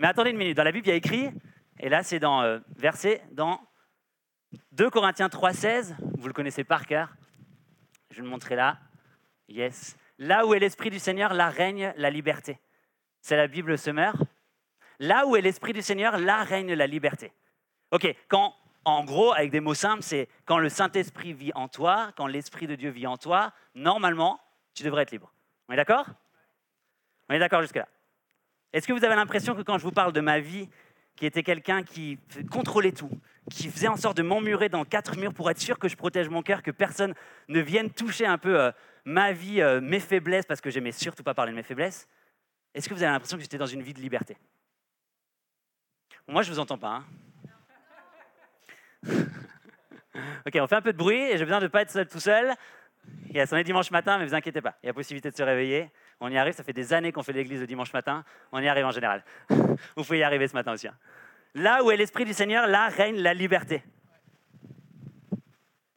Mais 0.00 0.08
attendez 0.08 0.30
une 0.30 0.36
minute, 0.36 0.56
dans 0.56 0.64
la 0.64 0.72
Bible, 0.72 0.88
il 0.88 0.90
y 0.90 0.94
a 0.94 0.96
écrit, 0.96 1.30
et 1.78 1.88
là 1.88 2.02
c'est 2.02 2.18
dans 2.18 2.42
euh, 2.42 2.58
verset, 2.76 3.22
dans 3.30 3.60
2 4.76 4.90
Corinthiens 4.90 5.28
3,16, 5.28 5.96
vous 6.18 6.26
le 6.26 6.34
connaissez 6.34 6.62
par 6.62 6.84
cœur, 6.84 7.16
je 8.10 8.16
vais 8.16 8.22
le 8.22 8.28
montrer 8.28 8.56
là, 8.56 8.78
yes. 9.48 9.96
Là 10.18 10.44
où 10.44 10.52
est 10.52 10.58
l'Esprit 10.58 10.90
du 10.90 10.98
Seigneur, 10.98 11.32
là 11.32 11.48
règne 11.48 11.94
la 11.96 12.10
liberté. 12.10 12.60
C'est 13.22 13.38
la 13.38 13.46
Bible 13.46 13.78
Summer. 13.78 14.14
Là 14.98 15.26
où 15.26 15.34
est 15.34 15.40
l'Esprit 15.40 15.72
du 15.72 15.80
Seigneur, 15.80 16.18
là 16.18 16.44
règne 16.44 16.74
la 16.74 16.86
liberté. 16.86 17.32
Ok, 17.90 18.06
quand, 18.28 18.54
en 18.84 19.02
gros, 19.02 19.32
avec 19.32 19.50
des 19.50 19.60
mots 19.60 19.72
simples, 19.72 20.02
c'est 20.02 20.28
quand 20.44 20.58
le 20.58 20.68
Saint-Esprit 20.68 21.32
vit 21.32 21.52
en 21.54 21.68
toi, 21.68 22.12
quand 22.14 22.26
l'Esprit 22.26 22.66
de 22.66 22.74
Dieu 22.74 22.90
vit 22.90 23.06
en 23.06 23.16
toi, 23.16 23.54
normalement, 23.74 24.38
tu 24.74 24.82
devrais 24.82 25.04
être 25.04 25.10
libre. 25.10 25.32
On 25.70 25.72
est 25.72 25.76
d'accord? 25.76 26.06
On 27.30 27.34
est 27.34 27.38
d'accord 27.38 27.62
jusque-là. 27.62 27.88
Est-ce 28.74 28.86
que 28.86 28.92
vous 28.92 29.06
avez 29.06 29.16
l'impression 29.16 29.54
que 29.54 29.62
quand 29.62 29.78
je 29.78 29.84
vous 29.84 29.90
parle 29.92 30.12
de 30.12 30.20
ma 30.20 30.38
vie, 30.38 30.68
qui 31.16 31.26
était 31.26 31.42
quelqu'un 31.42 31.82
qui 31.82 32.18
contrôlait 32.50 32.92
tout, 32.92 33.10
qui 33.50 33.68
faisait 33.68 33.88
en 33.88 33.96
sorte 33.96 34.16
de 34.16 34.22
m'emmurer 34.22 34.68
dans 34.68 34.84
quatre 34.84 35.16
murs 35.16 35.32
pour 35.32 35.50
être 35.50 35.60
sûr 35.60 35.78
que 35.78 35.88
je 35.88 35.96
protège 35.96 36.28
mon 36.28 36.42
cœur, 36.42 36.62
que 36.62 36.70
personne 36.70 37.14
ne 37.48 37.60
vienne 37.60 37.90
toucher 37.90 38.26
un 38.26 38.38
peu 38.38 38.60
euh, 38.60 38.70
ma 39.04 39.32
vie, 39.32 39.60
euh, 39.62 39.80
mes 39.80 40.00
faiblesses, 40.00 40.46
parce 40.46 40.60
que 40.60 40.70
j'aimais 40.70 40.92
surtout 40.92 41.22
pas 41.22 41.34
parler 41.34 41.52
de 41.52 41.56
mes 41.56 41.62
faiblesses, 41.62 42.06
est-ce 42.74 42.88
que 42.88 42.94
vous 42.94 43.02
avez 43.02 43.12
l'impression 43.12 43.38
que 43.38 43.42
j'étais 43.42 43.58
dans 43.58 43.66
une 43.66 43.82
vie 43.82 43.94
de 43.94 44.00
liberté? 44.00 44.36
Moi, 46.28 46.42
je 46.42 46.50
ne 46.50 46.54
vous 46.54 46.60
entends 46.60 46.76
pas. 46.76 47.02
Hein. 47.02 47.04
ok, 50.46 50.58
on 50.60 50.66
fait 50.66 50.74
un 50.74 50.82
peu 50.82 50.92
de 50.92 50.98
bruit 50.98 51.20
et 51.20 51.38
j'ai 51.38 51.44
besoin 51.44 51.60
de 51.60 51.64
ne 51.64 51.70
pas 51.70 51.82
être 51.82 51.90
seul 51.90 52.06
tout 52.06 52.20
seul. 52.20 52.54
Il 53.30 53.44
on 53.52 53.56
est 53.56 53.64
dimanche 53.64 53.90
matin, 53.90 54.18
mais 54.18 54.26
vous 54.26 54.34
inquiétez 54.34 54.60
pas, 54.60 54.76
il 54.82 54.86
y 54.86 54.90
a 54.90 54.92
possibilité 54.92 55.30
de 55.30 55.36
se 55.36 55.42
réveiller. 55.42 55.90
On 56.20 56.28
y 56.30 56.38
arrive, 56.38 56.54
ça 56.54 56.62
fait 56.62 56.72
des 56.72 56.92
années 56.92 57.12
qu'on 57.12 57.22
fait 57.22 57.32
l'église 57.32 57.60
le 57.60 57.66
dimanche 57.66 57.92
matin. 57.92 58.24
On 58.52 58.60
y 58.60 58.68
arrive 58.68 58.86
en 58.86 58.90
général. 58.90 59.24
vous 59.48 60.04
pouvez 60.04 60.18
y 60.18 60.22
arriver 60.22 60.48
ce 60.48 60.54
matin 60.54 60.72
aussi. 60.72 60.88
Hein. 60.88 60.96
Là 61.54 61.82
où 61.84 61.90
est 61.90 61.96
l'Esprit 61.96 62.24
du 62.24 62.32
Seigneur, 62.32 62.66
là 62.66 62.88
règne 62.88 63.16
la 63.16 63.34
liberté. 63.34 63.82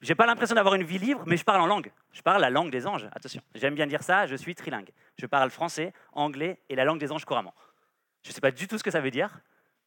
J'ai 0.01 0.15
pas 0.15 0.25
l'impression 0.25 0.55
d'avoir 0.55 0.75
une 0.75 0.83
vie 0.83 0.97
libre, 0.97 1.23
mais 1.25 1.35
je 1.35 1.43
parle 1.43 1.61
en 1.61 1.67
langue. 1.67 1.91
Je 2.13 2.21
parle 2.21 2.41
la 2.41 2.49
langue 2.49 2.71
des 2.71 2.87
anges. 2.87 3.07
Attention, 3.11 3.41
j'aime 3.55 3.75
bien 3.75 3.85
dire 3.85 4.01
ça, 4.01 4.25
je 4.25 4.35
suis 4.35 4.55
trilingue. 4.55 4.89
Je 5.17 5.25
parle 5.25 5.49
français, 5.49 5.93
anglais 6.13 6.59
et 6.69 6.75
la 6.75 6.85
langue 6.85 6.99
des 6.99 7.11
anges 7.11 7.25
couramment. 7.25 7.53
Je 8.23 8.29
ne 8.29 8.33
sais 8.33 8.41
pas 8.41 8.51
du 8.51 8.67
tout 8.67 8.77
ce 8.77 8.83
que 8.83 8.91
ça 8.91 9.01
veut 9.01 9.11
dire, 9.11 9.41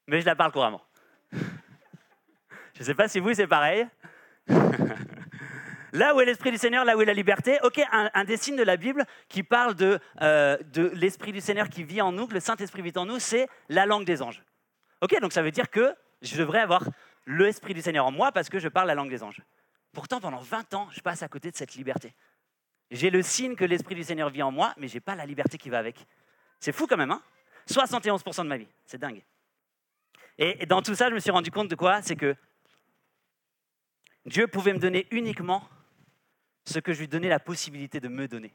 mais 0.07 0.21
je 0.21 0.27
la 0.27 0.37
parle 0.37 0.53
couramment. 0.53 0.83
je 1.33 2.81
ne 2.81 2.85
sais 2.85 2.95
pas 2.95 3.09
si 3.09 3.21
vous, 3.21 3.33
c'est 3.33 3.47
pareil. 3.47 3.87
là 5.93 6.15
où 6.15 6.21
est 6.21 6.25
l'Esprit 6.25 6.51
du 6.51 6.59
Seigneur, 6.59 6.85
là 6.85 6.97
où 6.97 7.03
est 7.03 7.07
la 7.07 7.15
liberté. 7.15 7.59
Ok, 7.63 7.81
un, 7.93 8.25
des 8.25 8.37
signes 8.37 8.57
de 8.57 8.63
la 8.63 8.77
Bible 8.77 9.05
qui 9.29 9.43
parle 9.43 9.75
de, 9.75 9.99
euh, 10.21 10.57
de 10.73 10.91
l'Esprit 10.95 11.33
du 11.33 11.41
Seigneur 11.41 11.69
qui 11.69 11.85
vit 11.85 12.01
en 12.01 12.13
nous, 12.13 12.27
que 12.27 12.35
le 12.35 12.41
Saint-Esprit 12.41 12.83
vit 12.83 12.93
en 12.97 13.07
nous, 13.07 13.19
c'est 13.19 13.49
la 13.69 13.87
langue 13.87 14.05
des 14.05 14.23
anges. 14.23 14.43
Ok, 15.01 15.19
donc 15.21 15.33
ça 15.33 15.43
veut 15.43 15.51
dire 15.51 15.71
que 15.71 15.95
je 16.23 16.37
devrais 16.37 16.61
avoir 16.61 16.85
l'Esprit 17.27 17.75
du 17.75 17.83
Seigneur 17.83 18.07
en 18.07 18.13
moi 18.13 18.33
parce 18.33 18.49
que 18.49 18.59
je 18.59 18.69
parle 18.69 18.89
la 18.89 18.95
langue 18.95 19.11
des 19.11 19.23
anges. 19.23 19.43
Pourtant, 19.93 20.21
pendant 20.21 20.41
20 20.41 20.75
ans, 20.75 20.89
je 20.91 21.01
passe 21.01 21.23
à 21.23 21.29
côté 21.29 21.51
de 21.51 21.57
cette 21.57 21.75
liberté. 21.75 22.15
J'ai 22.91 23.11
le 23.11 23.23
signe 23.23 23.55
que 23.55 23.65
l'Esprit 23.65 23.95
du 23.95 24.05
Seigneur 24.05 24.31
vit 24.31 24.43
en 24.43 24.51
moi, 24.51 24.75
mais 24.79 24.89
je 24.89 24.95
n'ai 24.95 25.01
pas 25.01 25.15
la 25.15 25.27
liberté 25.27 25.59
qui 25.59 25.71
va 25.71 25.79
avec. 25.79 26.07
C'est 26.59 26.73
fou 26.73 26.87
quand 26.87 26.97
même, 26.97 27.11
hein? 27.11 27.23
71% 27.69 28.43
de 28.43 28.49
ma 28.49 28.57
vie, 28.57 28.69
c'est 28.87 28.99
dingue. 28.99 29.23
Et 30.39 30.67
dans 30.67 30.83
tout 30.83 30.95
ça, 30.95 31.09
je 31.09 31.15
me 31.15 31.21
suis 31.21 31.31
rendu 31.31 31.51
compte 31.51 31.69
de 31.69 31.75
quoi? 31.75 32.03
C'est 32.03 32.17
que 32.17 32.35
Dieu 34.27 34.47
pouvait 34.47 34.73
me 34.73 34.79
donner 34.79 35.07
uniquement 35.11 35.69
ce 36.65 36.79
que 36.79 36.93
je 36.93 37.01
lui 37.01 37.09
donnais 37.09 37.29
la 37.29 37.41
possibilité 37.41 38.01
de 38.01 38.09
me 38.09 38.29
donner. 38.29 38.55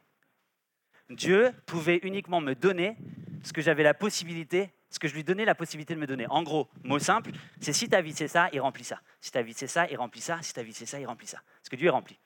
Dieu 1.10 1.54
pouvait 1.66 2.00
uniquement 2.04 2.42
me 2.42 2.54
donner 2.54 2.98
ce 3.44 3.54
que 3.54 3.62
j'avais 3.62 3.84
la 3.84 3.94
possibilité, 3.94 4.74
ce 4.90 5.00
que 5.00 5.08
je 5.08 5.14
lui 5.14 5.24
donnais 5.24 5.46
la 5.46 5.56
possibilité 5.56 5.96
de 5.96 6.00
me 6.00 6.08
donner. 6.08 6.28
En 6.28 6.44
gros, 6.44 6.70
mot 6.84 7.00
simple, 7.00 7.32
c'est 7.62 7.74
si 7.74 7.88
ta 7.88 8.02
vie 8.02 8.14
c'est 8.14 8.28
ça, 8.28 8.50
il 8.52 8.60
remplit 8.60 8.84
ça. 8.84 9.02
Si 9.22 9.32
ta 9.32 9.42
vie 9.42 9.54
c'est 9.54 9.68
ça, 9.68 9.88
il 9.90 9.98
remplit 9.98 10.22
ça. 10.22 10.42
Si 10.42 10.54
ta 10.54 10.64
vie 10.64 10.74
c'est 10.74 10.86
ça, 10.86 11.00
il 11.00 11.06
remplit 11.06 11.28
ça. 11.28 11.42
Parce 11.60 11.70
que 11.70 11.76
Dieu 11.76 11.88
est 11.88 11.92
rempli. 11.92 12.20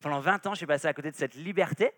Pendant 0.00 0.20
20 0.20 0.46
ans, 0.46 0.50
je 0.52 0.58
suis 0.58 0.66
passé 0.66 0.88
à 0.88 0.94
côté 0.94 1.10
de 1.10 1.16
cette 1.16 1.34
liberté 1.34 1.92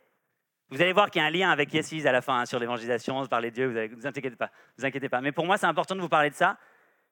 vous 0.70 0.80
allez 0.80 0.92
voir 0.92 1.10
qu'il 1.10 1.20
y 1.20 1.24
a 1.24 1.28
un 1.28 1.30
lien 1.30 1.50
avec 1.50 1.72
Yesis 1.72 2.06
à 2.06 2.12
la 2.12 2.22
fin 2.22 2.40
hein, 2.40 2.46
sur 2.46 2.58
l'évangélisation, 2.58 3.24
parler 3.26 3.50
de 3.50 3.54
Dieu, 3.54 3.66
vous 3.68 3.74
ne 3.74 4.00
vous 4.00 4.06
inquiétez 4.06 4.30
pas, 4.30 4.50
vous 4.78 4.84
inquiétez 4.84 5.08
pas. 5.08 5.20
Mais 5.20 5.32
pour 5.32 5.46
moi, 5.46 5.58
c'est 5.58 5.66
important 5.66 5.94
de 5.94 6.00
vous 6.00 6.08
parler 6.08 6.30
de 6.30 6.34
ça 6.34 6.58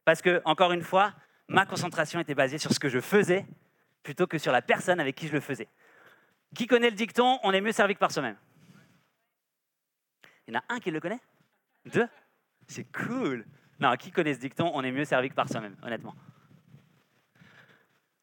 parce 0.04 0.22
que, 0.22 0.42
encore 0.44 0.72
une 0.72 0.82
fois, 0.82 1.12
ma 1.48 1.66
concentration 1.66 2.18
était 2.18 2.34
basée 2.34 2.58
sur 2.58 2.72
ce 2.72 2.80
que 2.80 2.88
je 2.88 2.98
faisais 2.98 3.46
plutôt 4.02 4.26
que 4.26 4.38
sur 4.38 4.52
la 4.52 4.62
personne 4.62 5.00
avec 5.00 5.16
qui 5.16 5.28
je 5.28 5.32
le 5.32 5.40
faisais. 5.40 5.68
Qui 6.54 6.66
connaît 6.66 6.90
le 6.90 6.96
dicton 6.96 7.38
On 7.42 7.52
est 7.52 7.60
mieux 7.60 7.72
servi 7.72 7.94
que 7.94 7.98
par 7.98 8.10
soi-même 8.10 8.36
Il 10.46 10.54
y 10.54 10.56
en 10.56 10.60
a 10.60 10.64
un 10.68 10.80
qui 10.80 10.90
le 10.90 11.00
connaît? 11.00 11.20
Deux? 11.86 12.08
C'est 12.66 12.86
cool. 12.92 13.44
Non, 13.80 13.96
qui 13.96 14.10
connaît 14.10 14.34
ce 14.34 14.40
dicton 14.40 14.70
On 14.74 14.82
est 14.82 14.92
mieux 14.92 15.04
servi 15.04 15.28
que 15.28 15.34
par 15.34 15.48
soi-même, 15.48 15.76
honnêtement. 15.82 16.14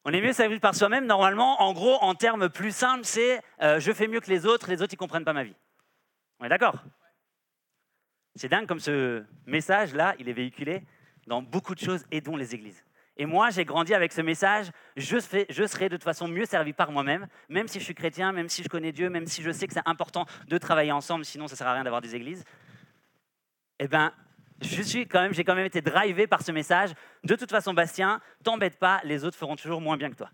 On 0.05 0.11
est 0.11 0.21
mieux 0.21 0.33
servi 0.33 0.59
par 0.59 0.75
soi-même, 0.75 1.05
normalement, 1.05 1.61
en 1.61 1.73
gros, 1.73 1.95
en 2.01 2.15
termes 2.15 2.49
plus 2.49 2.73
simples, 2.73 3.03
c'est 3.03 3.41
euh, 3.61 3.79
je 3.79 3.91
fais 3.91 4.07
mieux 4.07 4.21
que 4.21 4.29
les 4.29 4.45
autres, 4.45 4.69
les 4.69 4.81
autres, 4.81 4.93
ils 4.93 4.95
ne 4.95 4.99
comprennent 4.99 5.25
pas 5.25 5.33
ma 5.33 5.43
vie. 5.43 5.55
On 6.39 6.45
est 6.45 6.49
d'accord? 6.49 6.83
C'est 8.35 8.47
dingue 8.47 8.65
comme 8.65 8.79
ce 8.79 9.23
message-là, 9.45 10.15
il 10.17 10.29
est 10.29 10.33
véhiculé 10.33 10.83
dans 11.27 11.41
beaucoup 11.41 11.75
de 11.75 11.79
choses, 11.79 12.05
et 12.11 12.21
dont 12.21 12.37
les 12.37 12.55
églises. 12.55 12.83
Et 13.21 13.25
moi, 13.25 13.49
j'ai 13.49 13.65
grandi 13.65 13.93
avec 13.93 14.13
ce 14.13 14.21
message, 14.21 14.71
je, 14.95 15.19
serai 15.19 15.89
de 15.89 15.97
toute 15.97 16.05
façon 16.05 16.29
mieux 16.29 16.45
servi 16.45 16.71
par 16.71 16.89
moi-même, 16.89 17.27
même 17.49 17.67
si 17.67 17.77
je 17.77 17.83
suis 17.83 17.93
chrétien, 17.93 18.31
même 18.31 18.47
si 18.47 18.63
je 18.63 18.69
connais 18.69 18.93
Dieu, 18.93 19.09
même 19.09 19.27
si 19.27 19.43
je 19.43 19.51
sais 19.51 19.67
que 19.67 19.73
c'est 19.73 19.85
important 19.85 20.25
de 20.47 20.57
travailler 20.57 20.93
ensemble, 20.93 21.25
sinon 21.25 21.49
ça 21.49 21.55
ne 21.55 21.57
sert 21.57 21.67
à 21.67 21.73
rien 21.73 21.83
d'avoir 21.83 22.01
des 22.01 22.15
églises. 22.15 22.45
Eh 23.77 23.89
bien, 23.89 24.13
j'ai 24.61 25.05
quand 25.05 25.55
même 25.55 25.65
été 25.65 25.81
drivé 25.81 26.27
par 26.27 26.43
ce 26.43 26.53
message. 26.53 26.91
De 27.25 27.35
toute 27.35 27.51
façon, 27.51 27.73
Bastien, 27.73 28.21
t'embête 28.41 28.79
pas, 28.79 29.01
les 29.03 29.25
autres 29.25 29.37
feront 29.37 29.57
toujours 29.57 29.81
moins 29.81 29.97
bien 29.97 30.09
que 30.09 30.15
toi. 30.15 30.29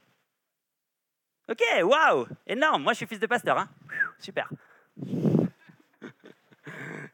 Ok, 1.50 1.64
waouh, 1.82 2.28
énorme. 2.46 2.84
Moi, 2.84 2.94
je 2.94 2.98
suis 2.98 3.08
fils 3.08 3.20
de 3.20 3.26
pasteur. 3.26 3.58
Hein. 3.58 3.68
Super. 4.20 4.48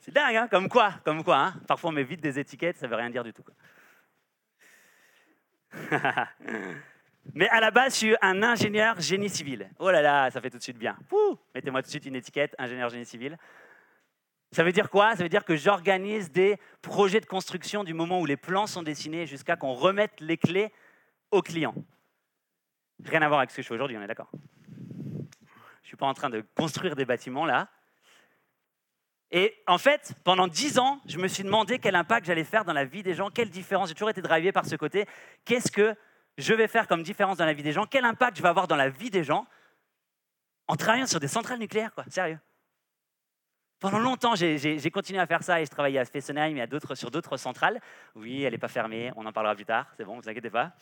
C'est 0.02 0.14
dingue, 0.14 0.36
hein 0.36 0.48
comme 0.50 0.68
quoi, 0.68 0.96
comme 1.06 1.24
quoi. 1.24 1.38
Hein 1.38 1.54
Parfois, 1.66 1.92
on 1.92 1.94
met 1.94 2.04
vite 2.04 2.20
des 2.20 2.38
étiquettes, 2.40 2.78
ça 2.78 2.88
veut 2.88 2.96
rien 2.98 3.10
dire 3.10 3.24
du 3.24 3.32
tout. 3.32 3.46
Mais 7.34 7.48
à 7.50 7.60
la 7.60 7.72
base, 7.72 7.94
je 7.94 7.98
suis 7.98 8.16
un 8.22 8.42
ingénieur 8.44 9.00
génie 9.00 9.30
civil. 9.30 9.70
Oh 9.80 9.92
là 9.92 10.02
là, 10.02 10.32
ça 10.32 10.42
fait 10.42 10.50
tout 10.50 10.58
de 10.58 10.64
suite 10.64 10.78
bien. 10.78 10.98
Mettez-moi 11.54 11.82
tout 11.82 11.88
de 11.88 11.92
suite 11.92 12.06
une 12.06 12.16
étiquette, 12.16 12.56
ingénieur 12.58 12.90
génie 12.90 13.06
civil. 13.06 13.38
Ça 14.52 14.64
veut 14.64 14.74
dire 14.74 14.90
quoi? 14.90 15.16
Ça 15.16 15.24
veut 15.24 15.30
dire 15.30 15.46
que 15.46 15.56
j'organise 15.56 16.32
des 16.32 16.58
projets 16.82 17.22
de 17.22 17.26
construction 17.26 17.84
du 17.84 17.94
moment 17.94 18.20
où 18.20 18.26
les 18.26 18.38
plans 18.38 18.68
sont 18.68 18.84
dessinés 18.84 19.26
jusqu'à 19.26 19.56
qu'on 19.56 19.74
remette 19.74 20.20
les 20.20 20.38
clés 20.38 20.74
au 21.30 21.42
client. 21.42 21.74
Rien 23.06 23.22
à 23.22 23.28
voir 23.28 23.40
avec 23.40 23.52
ce 23.52 23.58
que 23.58 23.62
je 23.62 23.68
fais 23.68 23.74
aujourd'hui, 23.76 23.98
on 23.98 24.02
est 24.02 24.08
d'accord? 24.08 24.30
Je 24.34 25.86
ne 25.86 25.88
suis 25.88 25.98
pas 25.98 26.06
en 26.06 26.14
train 26.14 26.30
de 26.30 26.44
construire 26.56 26.96
des 26.96 27.06
bâtiments 27.06 27.46
là. 27.46 27.70
Et 29.32 29.56
en 29.66 29.78
fait, 29.78 30.14
pendant 30.24 30.48
dix 30.48 30.78
ans, 30.78 31.00
je 31.08 31.18
me 31.18 31.28
suis 31.28 31.44
demandé 31.44 31.80
quel 31.80 31.96
impact 31.96 32.26
j'allais 32.26 32.44
faire 32.44 32.66
dans 32.66 32.74
la 32.74 32.84
vie 32.84 33.02
des 33.02 33.14
gens, 33.14 33.30
quelle 33.30 33.50
différence. 33.50 33.90
J'ai 33.90 33.96
toujours 33.96 34.10
été 34.10 34.22
drivé 34.22 34.52
par 34.52 34.66
ce 34.66 34.76
côté. 34.76 35.06
Qu'est-ce 35.46 35.72
que 35.72 35.96
je 36.38 36.54
vais 36.54 36.68
faire 36.68 36.88
comme 36.88 37.02
différence 37.02 37.38
dans 37.38 37.46
la 37.46 37.54
vie 37.54 37.64
des 37.64 37.72
gens? 37.72 37.86
Quel 37.86 38.04
impact 38.04 38.38
je 38.38 38.42
vais 38.42 38.50
avoir 38.50 38.68
dans 38.68 38.76
la 38.76 38.90
vie 38.90 39.10
des 39.10 39.24
gens 39.24 39.46
en 40.68 40.76
travaillant 40.76 41.08
sur 41.08 41.20
des 41.20 41.30
centrales 41.30 41.60
nucléaires, 41.60 41.94
quoi? 41.94 42.04
Sérieux? 42.10 42.40
Pendant 43.80 44.00
longtemps, 44.00 44.36
j'ai 44.36 44.92
continué 44.92 45.20
à 45.20 45.26
faire 45.26 45.42
ça 45.44 45.60
et 45.60 45.66
je 45.66 45.72
travaillais 45.72 45.98
à 45.98 46.06
Fessenheim 46.06 46.56
et 46.56 46.62
à 46.62 46.96
sur 46.96 47.10
d'autres 47.10 47.36
centrales. 47.38 47.82
Oui, 48.16 48.44
elle 48.44 48.52
n'est 48.52 48.60
pas 48.60 48.68
fermée, 48.68 49.12
on 49.16 49.26
en 49.26 49.32
parlera 49.32 49.56
plus 49.56 49.66
tard, 49.66 49.88
c'est 49.98 50.06
bon, 50.06 50.18
ne 50.18 50.22
vous 50.22 50.30
inquiétez 50.30 50.52
pas. 50.52 50.74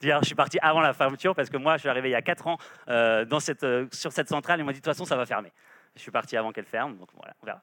D'ailleurs, 0.00 0.22
je 0.22 0.26
suis 0.26 0.34
parti 0.34 0.58
avant 0.62 0.80
la 0.80 0.94
fermeture 0.94 1.34
parce 1.34 1.50
que 1.50 1.58
moi, 1.58 1.76
je 1.76 1.80
suis 1.80 1.88
arrivé 1.90 2.08
il 2.08 2.12
y 2.12 2.16
a 2.16 2.22
4 2.22 2.46
ans 2.46 2.58
euh, 2.88 3.26
euh, 3.62 3.86
sur 3.92 4.12
cette 4.12 4.28
centrale 4.28 4.60
et 4.60 4.62
on 4.62 4.66
m'a 4.66 4.72
dit 4.72 4.80
de 4.80 4.84
toute 4.84 4.92
façon, 4.92 5.04
ça 5.04 5.16
va 5.16 5.26
fermer. 5.26 5.52
Je 5.96 6.02
suis 6.02 6.10
parti 6.10 6.36
avant 6.36 6.52
qu'elle 6.52 6.64
ferme, 6.64 6.96
donc 6.96 7.08
voilà, 7.14 7.34
on 7.40 7.46
verra. 7.46 7.62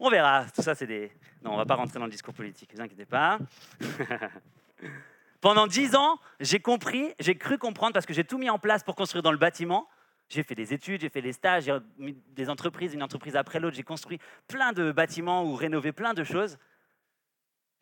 On 0.00 0.10
verra. 0.10 0.46
Tout 0.54 0.62
ça, 0.62 0.74
c'est 0.74 0.86
des. 0.86 1.12
Non, 1.42 1.52
on 1.52 1.56
va 1.56 1.66
pas 1.66 1.74
rentrer 1.74 1.98
dans 1.98 2.06
le 2.06 2.10
discours 2.10 2.32
politique, 2.32 2.72
ne 2.72 2.78
vous 2.78 2.82
inquiétez 2.82 3.04
pas. 3.04 3.38
Pendant 5.40 5.66
10 5.66 5.94
ans, 5.94 6.18
j'ai 6.40 6.60
compris, 6.60 7.14
j'ai 7.20 7.36
cru 7.36 7.58
comprendre 7.58 7.92
parce 7.92 8.06
que 8.06 8.14
j'ai 8.14 8.24
tout 8.24 8.38
mis 8.38 8.48
en 8.48 8.58
place 8.58 8.82
pour 8.82 8.96
construire 8.96 9.22
dans 9.22 9.32
le 9.32 9.38
bâtiment. 9.38 9.88
J'ai 10.28 10.42
fait 10.42 10.54
des 10.54 10.72
études, 10.72 11.02
j'ai 11.02 11.08
fait 11.08 11.22
des 11.22 11.32
stages, 11.32 11.64
j'ai 11.64 11.76
mis 11.98 12.16
des 12.28 12.50
entreprises, 12.50 12.94
une 12.94 13.02
entreprise 13.02 13.36
après 13.36 13.60
l'autre, 13.60 13.76
j'ai 13.76 13.84
construit 13.84 14.18
plein 14.48 14.72
de 14.72 14.90
bâtiments 14.90 15.44
ou 15.44 15.54
rénové 15.54 15.92
plein 15.92 16.14
de 16.14 16.24
choses. 16.24 16.58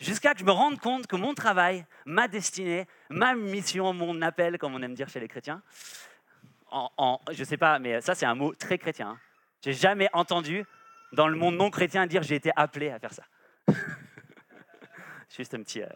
Jusqu'à 0.00 0.34
que 0.34 0.40
je 0.40 0.44
me 0.44 0.50
rende 0.50 0.78
compte 0.78 1.06
que 1.06 1.16
mon 1.16 1.32
travail, 1.34 1.86
ma 2.04 2.28
destinée, 2.28 2.86
ma 3.08 3.34
mission, 3.34 3.94
mon 3.94 4.20
appel, 4.20 4.58
comme 4.58 4.74
on 4.74 4.82
aime 4.82 4.94
dire 4.94 5.08
chez 5.08 5.20
les 5.20 5.28
chrétiens, 5.28 5.62
en, 6.70 7.20
je 7.30 7.38
ne 7.38 7.44
sais 7.44 7.56
pas, 7.56 7.78
mais 7.78 8.00
ça 8.00 8.14
c'est 8.14 8.26
un 8.26 8.34
mot 8.34 8.52
très 8.54 8.76
chrétien. 8.76 9.10
Hein. 9.10 9.18
J'ai 9.64 9.73
jamais 9.73 10.11
entendu 10.12 10.66
dans 11.12 11.26
le 11.26 11.38
monde 11.38 11.56
non 11.56 11.71
chrétien 11.71 12.06
dire 12.06 12.23
j'ai 12.23 12.35
été 12.35 12.50
appelé 12.54 12.90
à 12.90 12.99
faire 12.99 13.14
ça. 13.14 13.23
Juste 15.35 15.54
un 15.54 15.62
petit 15.62 15.83
euh, 15.83 15.88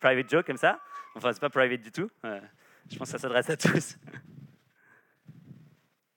private 0.00 0.28
joke 0.28 0.44
comme 0.44 0.56
ça. 0.56 0.80
Enfin, 1.14 1.32
c'est 1.32 1.38
pas 1.38 1.48
private 1.48 1.82
du 1.82 1.92
tout. 1.92 2.10
Euh, 2.24 2.40
je 2.90 2.96
pense 2.96 3.06
que 3.06 3.12
ça 3.12 3.18
s'adresse 3.18 3.48
à 3.48 3.56
tous. 3.56 3.96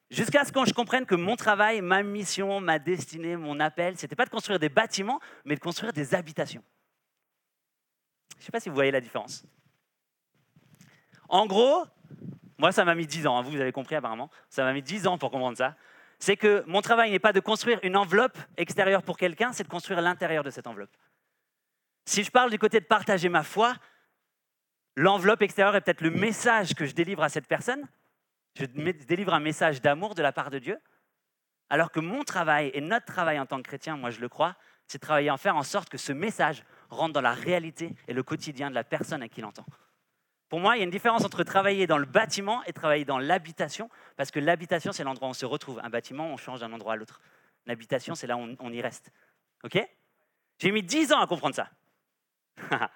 Jusqu'à 0.10 0.46
ce 0.46 0.52
que 0.52 0.66
je 0.66 0.74
comprenne 0.74 1.06
que 1.06 1.14
mon 1.14 1.36
travail, 1.36 1.82
ma 1.82 2.02
mission, 2.02 2.60
ma 2.60 2.80
destinée, 2.80 3.36
mon 3.36 3.60
appel, 3.60 3.96
c'était 3.98 4.16
pas 4.16 4.26
de 4.26 4.32
construire 4.32 4.58
des 4.58 4.70
bâtiments, 4.70 5.20
mais 5.44 5.54
de 5.54 5.60
construire 5.60 5.94
des 5.94 6.16
habitations. 6.16 6.64
Je 8.32 8.42
ne 8.42 8.46
sais 8.46 8.52
pas 8.52 8.60
si 8.60 8.70
vous 8.70 8.76
voyez 8.76 8.92
la 8.92 9.02
différence. 9.02 9.46
En 11.30 11.46
gros, 11.46 11.86
moi, 12.58 12.72
ça 12.72 12.84
m'a 12.84 12.96
mis 12.96 13.06
10 13.06 13.28
ans, 13.28 13.38
hein, 13.38 13.42
vous, 13.44 13.62
avez 13.62 13.72
compris 13.72 13.94
apparemment, 13.94 14.32
ça 14.50 14.64
m'a 14.64 14.74
mis 14.74 14.82
10 14.82 15.06
ans 15.06 15.20
pour 15.20 15.30
comprendre 15.30 15.58
ça. 15.58 15.76
C'est 16.20 16.38
que 16.38 16.64
mon 16.68 16.82
travail 16.82 17.12
n'est 17.12 17.20
pas 17.20 17.34
de 17.34 17.40
construire 17.40 17.80
une 17.84 17.98
enveloppe 17.98 18.38
extérieure 18.58 19.04
pour 19.04 19.18
quelqu'un, 19.18 19.54
c'est 19.54 19.64
de 19.64 19.70
construire 19.70 20.02
l'intérieur 20.02 20.44
de 20.44 20.50
cette 20.50 20.68
enveloppe. 20.68 20.96
Si 22.06 22.24
je 22.24 22.32
parle 22.32 22.52
du 22.52 22.60
côté 22.60 22.80
de 22.80 22.86
partager 22.86 23.30
ma 23.30 23.44
foi, 23.44 23.76
l'enveloppe 24.96 25.42
extérieure 25.42 25.76
est 25.76 25.82
peut-être 25.82 26.02
le 26.02 26.12
message 26.12 26.74
que 26.74 26.86
je 26.86 26.94
délivre 26.94 27.24
à 27.24 27.30
cette 27.30 27.48
personne, 27.48 27.88
je 28.56 28.66
délivre 28.66 29.34
un 29.34 29.40
message 29.40 29.82
d'amour 29.82 30.16
de 30.16 30.22
la 30.22 30.32
part 30.32 30.50
de 30.50 30.60
Dieu, 30.60 30.80
alors 31.70 31.92
que 31.92 32.00
mon 32.00 32.24
travail 32.24 32.72
et 32.74 32.82
notre 32.82 33.06
travail 33.06 33.40
en 33.40 33.46
tant 33.46 33.58
que 33.58 33.68
chrétien, 33.68 33.98
moi 33.98 34.12
je 34.12 34.22
le 34.22 34.30
crois, 34.30 34.56
c'est 34.88 35.00
de 35.00 35.06
travailler 35.06 35.32
en 35.32 35.38
faire 35.38 35.56
en 35.56 35.64
sorte 35.64 35.90
que 35.90 35.98
ce 35.98 36.14
message 36.14 36.64
rentre 36.90 37.14
dans 37.14 37.22
la 37.22 37.34
réalité 37.34 37.96
et 38.08 38.14
le 38.14 38.24
quotidien 38.24 38.70
de 38.70 38.76
la 38.76 38.84
personne 38.84 39.24
à 39.24 39.28
qui 39.28 39.42
l'entend. 39.42 39.66
Pour 40.56 40.62
moi, 40.62 40.78
il 40.78 40.80
y 40.80 40.82
a 40.84 40.86
une 40.86 40.90
différence 40.90 41.26
entre 41.26 41.44
travailler 41.44 41.86
dans 41.86 41.98
le 41.98 42.06
bâtiment 42.06 42.64
et 42.64 42.72
travailler 42.72 43.04
dans 43.04 43.20
l'habitation, 43.20 43.90
parce 44.16 44.32
que 44.32 44.40
l'habitation, 44.40 44.94
c'est 44.94 45.04
l'endroit 45.04 45.28
où 45.28 45.32
on 45.32 45.34
se 45.34 45.46
retrouve. 45.46 45.82
Un 45.84 45.90
bâtiment, 45.90 46.30
on 46.32 46.38
change 46.38 46.62
d'un 46.62 46.72
endroit 46.72 46.94
à 46.94 46.96
l'autre. 46.96 47.20
L'habitation, 47.66 48.16
c'est 48.16 48.26
là 48.26 48.38
où 48.38 48.48
on, 48.58 48.72
y 48.72 48.82
reste. 48.82 49.12
OK? 49.66 49.78
J'ai 50.60 50.72
mis 50.72 50.82
dix 50.82 51.12
ans 51.12 51.20
à 51.20 51.28
comprendre 51.28 51.56
ça. 51.56 51.70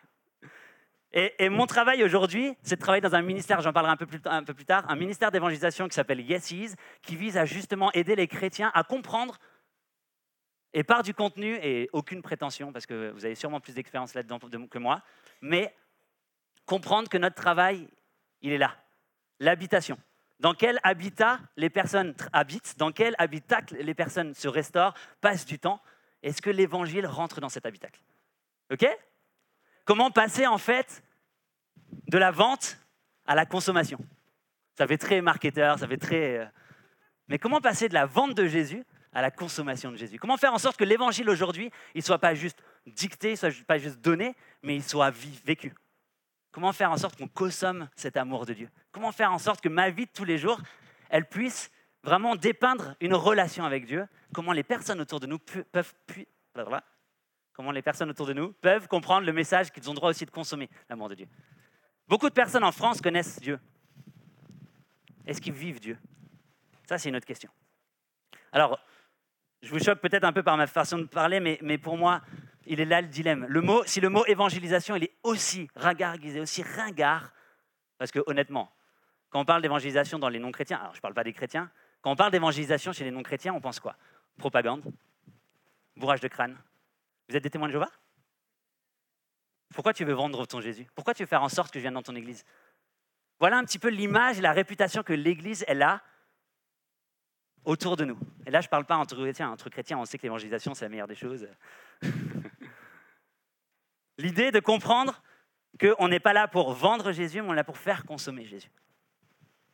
Et, 1.11 1.49
mon 1.49 1.65
travail 1.65 2.01
aujourd'hui, 2.01 2.55
c'est 2.63 2.77
de 2.77 2.81
travailler 2.81 3.01
dans 3.01 3.13
un 3.13 3.21
ministère, 3.21 3.59
j'en 3.59 3.73
parlerai 3.73 3.91
un 3.91 3.97
peu 3.97 4.05
plus, 4.05 4.21
un 4.23 4.45
peu 4.45 4.53
plus 4.53 4.63
tard, 4.63 4.89
un 4.89 4.95
ministère 4.95 5.29
d'évangélisation 5.29 5.89
qui 5.89 5.95
s'appelle 5.95 6.21
Yes 6.21 6.53
qui 7.01 7.17
vise 7.17 7.35
à 7.35 7.43
justement 7.43 7.91
aider 7.91 8.15
les 8.15 8.29
chrétiens 8.29 8.71
à 8.73 8.85
comprendre, 8.85 9.37
et 10.71 10.85
par 10.85 11.03
du 11.03 11.13
contenu, 11.13 11.59
et 11.61 11.89
aucune 11.91 12.21
prétention, 12.21 12.71
parce 12.71 12.85
que 12.85 13.11
vous 13.11 13.25
avez 13.25 13.35
sûrement 13.35 13.59
plus 13.59 13.73
d'expérience 13.73 14.13
là-dedans 14.13 14.39
que 14.39 14.77
moi, 14.77 15.01
mais 15.41 15.75
comprendre 16.69 17.09
que 17.09 17.17
notre 17.17 17.35
travail, 17.35 17.89
il 18.43 18.51
est 18.51 18.59
là. 18.59 18.75
L'habitation. 19.39 19.97
Dans 20.39 20.53
quel 20.53 20.79
habitat 20.83 21.39
les 21.57 21.71
personnes 21.71 22.13
habitent, 22.31 22.77
dans 22.77 22.91
quel 22.91 23.15
habitat 23.17 23.61
les 23.71 23.95
personnes 23.95 24.35
se 24.35 24.47
restaurent, 24.47 24.93
passent 25.19 25.47
du 25.47 25.57
temps. 25.57 25.81
Est-ce 26.21 26.43
que 26.43 26.51
l'évangile 26.51 27.07
rentre 27.07 27.41
dans 27.41 27.49
cet 27.49 27.65
habitacle? 27.65 27.99
OK? 28.71 28.85
Comment 29.83 30.11
passer 30.11 30.45
en 30.45 30.59
fait 30.59 31.03
de 32.07 32.19
la 32.19 32.29
vente 32.29 32.77
à 33.25 33.33
la 33.33 33.47
consommation? 33.47 33.97
Ça 34.77 34.85
fait 34.85 34.99
très 34.99 35.21
marketeur, 35.21 35.79
ça 35.79 35.87
fait 35.87 35.97
très. 35.97 36.37
Euh, 36.37 36.45
mais 37.29 37.39
comment 37.39 37.61
passer 37.61 37.89
de 37.89 37.95
la 37.95 38.05
vente 38.05 38.35
de 38.35 38.45
Jésus 38.45 38.85
à 39.11 39.23
la 39.23 39.31
consommation 39.31 39.91
de 39.91 39.97
Jésus? 39.97 40.19
Comment 40.19 40.37
faire 40.37 40.53
en 40.53 40.59
sorte 40.59 40.77
que 40.77 40.83
l'évangile 40.83 41.31
aujourd'hui, 41.31 41.71
il 41.95 41.99
ne 41.99 42.03
soit 42.03 42.19
pas 42.19 42.35
juste 42.35 42.61
dicté, 42.85 43.31
il 43.31 43.37
soit 43.37 43.49
pas 43.65 43.79
juste 43.79 43.99
donné, 44.01 44.35
mais 44.61 44.75
il 44.75 44.83
soit 44.83 45.09
vécu? 45.09 45.73
Comment 46.51 46.73
faire 46.73 46.91
en 46.91 46.97
sorte 46.97 47.17
qu'on 47.17 47.27
consomme 47.27 47.89
cet 47.95 48.17
amour 48.17 48.45
de 48.45 48.53
Dieu? 48.53 48.69
Comment 48.91 49.11
faire 49.11 49.31
en 49.31 49.37
sorte 49.37 49.61
que 49.61 49.69
ma 49.69 49.89
vie 49.89 50.05
de 50.05 50.11
tous 50.11 50.25
les 50.25 50.37
jours, 50.37 50.59
elle 51.09 51.25
puisse 51.27 51.71
vraiment 52.03 52.35
dépeindre 52.35 52.95
une 53.01 53.13
relation 53.13 53.65
avec 53.65 53.85
Dieu? 53.85 54.07
Comment 54.33 54.51
les 54.51 54.63
personnes 54.63 54.99
autour 55.01 55.19
de 55.19 55.27
nous 55.27 55.39
peuvent 55.39 55.93
comment 57.53 57.71
les 57.71 57.81
personnes 57.81 58.09
autour 58.09 58.25
de 58.25 58.33
nous 58.33 58.53
peuvent 58.53 58.87
comprendre 58.87 59.25
le 59.25 59.33
message 59.33 59.71
qu'ils 59.71 59.89
ont 59.89 59.93
droit 59.93 60.09
aussi 60.09 60.25
de 60.25 60.31
consommer, 60.31 60.69
l'amour 60.89 61.09
de 61.09 61.15
Dieu? 61.15 61.27
Beaucoup 62.07 62.29
de 62.29 62.33
personnes 62.33 62.63
en 62.63 62.71
France 62.71 63.01
connaissent 63.01 63.39
Dieu. 63.39 63.59
Est-ce 65.27 65.39
qu'ils 65.39 65.53
vivent 65.53 65.79
Dieu? 65.79 65.97
Ça, 66.87 66.97
c'est 66.97 67.09
une 67.09 67.15
autre 67.15 67.27
question. 67.27 67.51
Alors, 68.51 68.79
je 69.61 69.69
vous 69.69 69.79
choque 69.79 69.99
peut-être 69.99 70.23
un 70.23 70.33
peu 70.33 70.41
par 70.41 70.57
ma 70.57 70.65
façon 70.65 70.97
de 70.97 71.03
parler, 71.03 71.39
mais, 71.39 71.59
mais 71.61 71.77
pour 71.77 71.97
moi, 71.97 72.21
il 72.69 72.79
est 72.79 72.85
là 72.85 73.01
le 73.01 73.07
dilemme. 73.07 73.45
Le 73.49 73.61
mot, 73.61 73.83
si 73.85 73.99
le 73.99 74.09
mot 74.09 74.25
évangélisation, 74.27 74.95
il 74.95 75.03
est 75.03 75.15
aussi 75.23 75.67
ringarguisé, 75.75 76.39
aussi 76.39 76.61
ringard, 76.61 77.33
parce 77.97 78.11
que 78.11 78.19
honnêtement, 78.27 78.71
quand 79.29 79.41
on 79.41 79.45
parle 79.45 79.61
d'évangélisation 79.61 80.19
dans 80.19 80.29
les 80.29 80.39
non-chrétiens, 80.39 80.77
alors 80.77 80.93
je 80.93 80.99
ne 80.99 81.01
parle 81.01 81.15
pas 81.15 81.23
des 81.23 81.33
chrétiens, 81.33 81.69
quand 82.01 82.11
on 82.11 82.15
parle 82.15 82.31
d'évangélisation 82.31 82.93
chez 82.93 83.03
les 83.03 83.11
non-chrétiens, 83.11 83.53
on 83.53 83.59
pense 83.59 83.79
quoi? 83.79 83.97
Propagande, 84.37 84.83
bourrage 85.97 86.21
de 86.21 86.27
crâne, 86.27 86.55
vous 87.27 87.35
êtes 87.35 87.43
des 87.43 87.49
témoins 87.49 87.67
de 87.67 87.73
Jéhovah? 87.73 87.91
Pourquoi 89.73 89.93
tu 89.93 90.05
veux 90.05 90.13
vendre 90.13 90.45
ton 90.45 90.61
Jésus? 90.61 90.87
Pourquoi 90.95 91.13
tu 91.13 91.23
veux 91.23 91.27
faire 91.27 91.43
en 91.43 91.49
sorte 91.49 91.71
que 91.71 91.79
je 91.79 91.81
vienne 91.81 91.95
dans 91.95 92.03
ton 92.03 92.15
église? 92.15 92.45
Voilà 93.39 93.57
un 93.57 93.63
petit 93.63 93.79
peu 93.79 93.89
l'image 93.89 94.37
et 94.37 94.41
la 94.41 94.51
réputation 94.51 95.01
que 95.01 95.13
l'église, 95.13 95.65
elle 95.67 95.81
a 95.81 96.01
autour 97.65 97.97
de 97.97 98.05
nous. 98.05 98.17
Et 98.45 98.51
là, 98.51 98.61
je 98.61 98.67
ne 98.67 98.69
parle 98.69 98.85
pas 98.85 98.97
entre 98.97 99.15
chrétiens. 99.15 99.49
Entre 99.49 99.69
chrétiens, 99.69 99.97
on 99.97 100.05
sait 100.05 100.17
que 100.17 100.23
l'évangélisation, 100.23 100.73
c'est 100.73 100.85
la 100.85 100.89
meilleure 100.89 101.07
des 101.07 101.15
choses. 101.15 101.47
L'idée 104.19 104.51
de 104.51 104.59
comprendre 104.59 105.23
qu'on 105.79 106.09
n'est 106.09 106.19
pas 106.19 106.33
là 106.33 106.49
pour 106.49 106.73
vendre 106.73 107.13
Jésus, 107.13 107.41
mais 107.41 107.47
on 107.47 107.53
est 107.53 107.55
là 107.55 107.63
pour 107.63 107.77
faire 107.77 108.03
consommer 108.05 108.43
Jésus. 108.43 108.69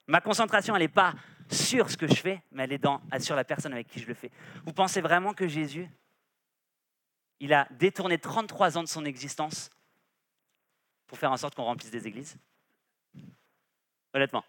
Ma 0.06 0.22
concentration, 0.22 0.75
elle 0.75 0.84
n'est 0.84 0.88
pas 0.88 1.16
sur 1.50 1.90
ce 1.90 1.98
que 1.98 2.06
je 2.06 2.14
fais, 2.14 2.44
mais 2.52 2.66
elle 2.66 2.74
est 2.74 2.78
dans, 2.78 3.02
sur 3.20 3.36
la 3.36 3.44
personne 3.44 3.74
avec 3.74 3.88
qui 3.88 4.00
je 4.00 4.06
le 4.06 4.14
fais. 4.14 4.30
Vous 4.64 4.72
pensez 4.72 5.02
vraiment 5.02 5.34
que 5.34 5.48
Jésus, 5.48 5.90
il 7.40 7.54
a 7.54 7.68
détourné 7.72 8.20
33 8.20 8.78
ans 8.78 8.84
de 8.84 8.88
son 8.88 9.04
existence 9.04 9.72
pour 11.08 11.18
faire 11.18 11.32
en 11.32 11.38
sorte 11.38 11.56
qu'on 11.56 11.64
remplisse 11.64 11.90
des 11.90 12.08
églises? 12.08 12.38
Honnêtement. 14.14 14.46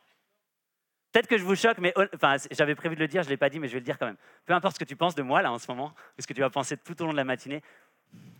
Peut-être 1.11 1.26
que 1.26 1.38
je 1.38 1.45
vous 1.45 1.57
choque, 1.57 1.79
mais 1.79 1.95
enfin, 2.15 2.37
j'avais 2.50 2.75
prévu 2.75 2.97
de 2.97 3.00
le 3.00 3.09
dire, 3.09 3.23
je 3.23 3.29
ne 3.29 3.31
l'ai 3.31 3.38
pas 3.38 3.49
dit, 3.49 3.59
mais 3.59 3.69
je 3.69 3.73
vais 3.73 3.81
le 3.81 3.85
dire 3.87 3.99
quand 3.99 4.07
même. 4.07 4.19
Peu 4.45 4.53
importe 4.53 4.75
ce 4.75 4.79
que 4.79 4.85
tu 4.85 4.95
penses 4.97 5.15
de 5.15 5.23
moi 5.23 5.41
là 5.41 5.50
en 5.50 5.59
ce 5.59 5.71
moment, 5.71 5.95
ce 6.19 6.26
que 6.26 6.35
tu 6.35 6.43
vas 6.43 6.50
penser 6.50 6.76
tout 6.76 7.00
au 7.00 7.07
long 7.07 7.12
de 7.12 7.17
la 7.17 7.25
matinée, 7.25 7.62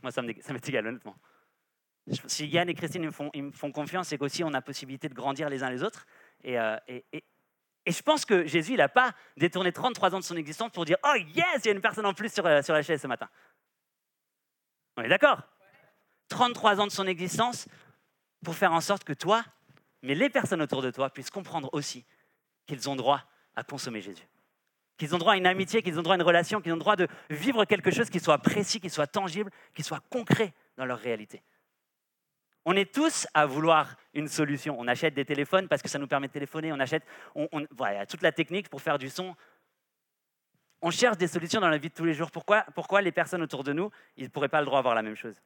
moi 0.03 0.13
ça 0.13 0.21
m'est 0.21 0.69
égal, 0.69 0.87
honnêtement. 0.87 1.17
Si 2.29 2.47
Yann 2.47 2.69
et 2.69 2.75
Christine 2.75 3.07
me 3.07 3.11
font, 3.11 3.73
confiance, 3.73 4.09
c'est 4.09 4.19
qu'aussi 4.19 4.45
on 4.45 4.55
a 4.55 4.63
possibilité 4.63 5.09
de 5.09 5.15
grandir 5.15 5.49
les 5.49 5.63
uns 5.63 5.71
les 5.71 5.83
autres. 5.83 6.07
Et, 6.45 6.59
euh, 6.59 6.77
je 7.87 8.03
pense 8.03 8.25
que 8.25 8.47
Jésus, 8.47 8.73
il 8.73 8.79
n'a 8.79 8.89
pas 8.89 9.13
détourné 9.37 9.73
33 9.73 10.15
ans 10.15 10.19
de 10.19 10.25
son 10.25 10.37
existence 10.37 10.71
pour 10.71 10.85
dire 10.85 10.97
Oh 11.05 11.15
yes, 11.17 11.65
il 11.65 11.67
y 11.67 11.69
a 11.69 11.73
une 11.73 11.81
personne 11.81 12.07
en 12.07 12.15
plus 12.15 12.33
sur, 12.33 12.47
euh, 12.47 12.63
sur 12.63 12.75
la 12.75 12.83
chaise 12.83 13.01
ce 13.01 13.07
matin. 13.07 13.29
On 14.97 15.03
est 15.03 15.09
d'accord? 15.09 15.43
33 16.29 16.81
ans 16.81 16.87
de 16.87 16.93
son 16.93 17.07
existence 17.07 17.69
pour 18.45 18.55
faire 18.55 18.73
en 18.73 18.81
sorte 18.81 19.05
que 19.05 19.13
toi, 19.13 19.45
mais 20.03 20.15
les 20.15 20.31
personnes 20.31 20.63
autour 20.63 20.83
de 20.83 20.91
toi, 20.91 21.11
puissent 21.11 21.31
comprendre 21.31 21.71
aussi 21.73 22.05
qu'ils 22.67 22.89
ont 22.89 22.97
droit 22.97 23.23
à 23.55 23.65
consommer 23.65 24.01
Jésus. 24.01 24.27
qu'ils 24.99 25.15
ont 25.15 25.19
droit 25.19 25.35
à 25.35 25.37
une 25.37 25.47
amitié, 25.47 25.83
qu'ils 25.83 25.99
ont 25.99 26.03
droit 26.03 26.15
à 26.15 26.17
une 26.17 26.23
relation, 26.23 26.63
qu'ils 26.63 26.73
ont 26.73 26.79
droit 26.79 26.97
de 26.97 27.07
vivre 27.29 27.67
quelque 27.67 27.91
chose 27.91 28.09
qui 28.09 28.19
soit 28.19 28.39
précis, 28.39 28.81
qui 28.81 28.89
soit 28.89 29.07
tangible, 29.07 29.51
qui 29.75 29.83
soit 29.83 30.01
concret 30.09 30.55
dans 30.79 30.87
leur 30.87 30.99
réalité. 30.99 31.43
On 32.68 32.75
est 32.75 32.92
tous 32.92 33.28
à 33.32 33.46
vouloir 33.46 33.94
une 34.12 34.26
solution. 34.26 34.75
On 34.78 34.88
achète 34.88 35.14
des 35.14 35.25
téléphones 35.25 35.68
parce 35.68 35.82
que 35.82 35.88
ça 35.88 36.00
nous 36.00 36.08
permet 36.08 36.26
de 36.26 36.32
téléphoner. 36.32 36.73
On 36.73 36.80
achète 36.80 37.04
voilà, 37.70 38.06
toute 38.06 38.23
la 38.23 38.32
technique 38.32 38.68
pour 38.68 38.82
faire 38.82 38.99
du 38.99 39.08
son. 39.08 39.37
On 40.82 40.90
cherche 40.90 41.16
des 41.16 41.28
solutions 41.28 41.61
dans 41.61 41.68
la 41.68 41.78
vie 41.78 41.90
de 41.90 41.94
tous 41.94 42.04
les 42.04 42.12
jours. 42.12 42.32
Pourquoi, 42.32 42.66
pourquoi 42.75 43.02
les 43.02 43.12
personnes 43.12 43.40
autour 43.40 43.62
de 43.62 43.73
nous, 43.73 43.90
ils 44.16 44.25
ne 44.25 44.28
pourraient 44.28 44.49
pas 44.49 44.61
le 44.61 44.66
droit 44.66 44.80
d'avoir 44.80 44.96
la 44.96 45.02
même 45.02 45.14
chose? 45.14 45.40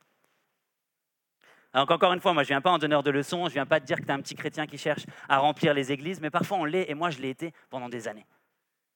Alors 1.75 1.91
encore 1.91 2.13
une 2.15 2.21
fois, 2.21 2.33
moi 2.33 2.43
je 2.43 2.49
ne 2.49 2.55
viens 2.55 2.63
pas 2.63 2.71
en 2.71 2.79
donneur 2.79 3.03
de 3.03 3.11
leçons, 3.11 3.45
je 3.45 3.51
ne 3.51 3.55
viens 3.55 3.67
pas 3.67 3.81
te 3.81 3.85
dire 3.85 3.99
que 3.99 4.03
tu 4.03 4.09
es 4.09 4.13
un 4.13 4.21
petit 4.21 4.35
chrétien 4.35 4.67
qui 4.67 4.79
cherche 4.79 5.05
à 5.29 5.39
remplir 5.39 5.75
les 5.75 5.93
églises, 5.93 6.21
mais 6.21 6.31
parfois 6.31 6.57
on 6.57 6.65
l'est, 6.65 6.91
et 6.91 6.95
moi 6.95 7.11
je 7.11 7.21
l'ai 7.21 7.31
été 7.31 7.53
pendant 7.69 7.89
des 7.89 8.09
années. 8.09 8.27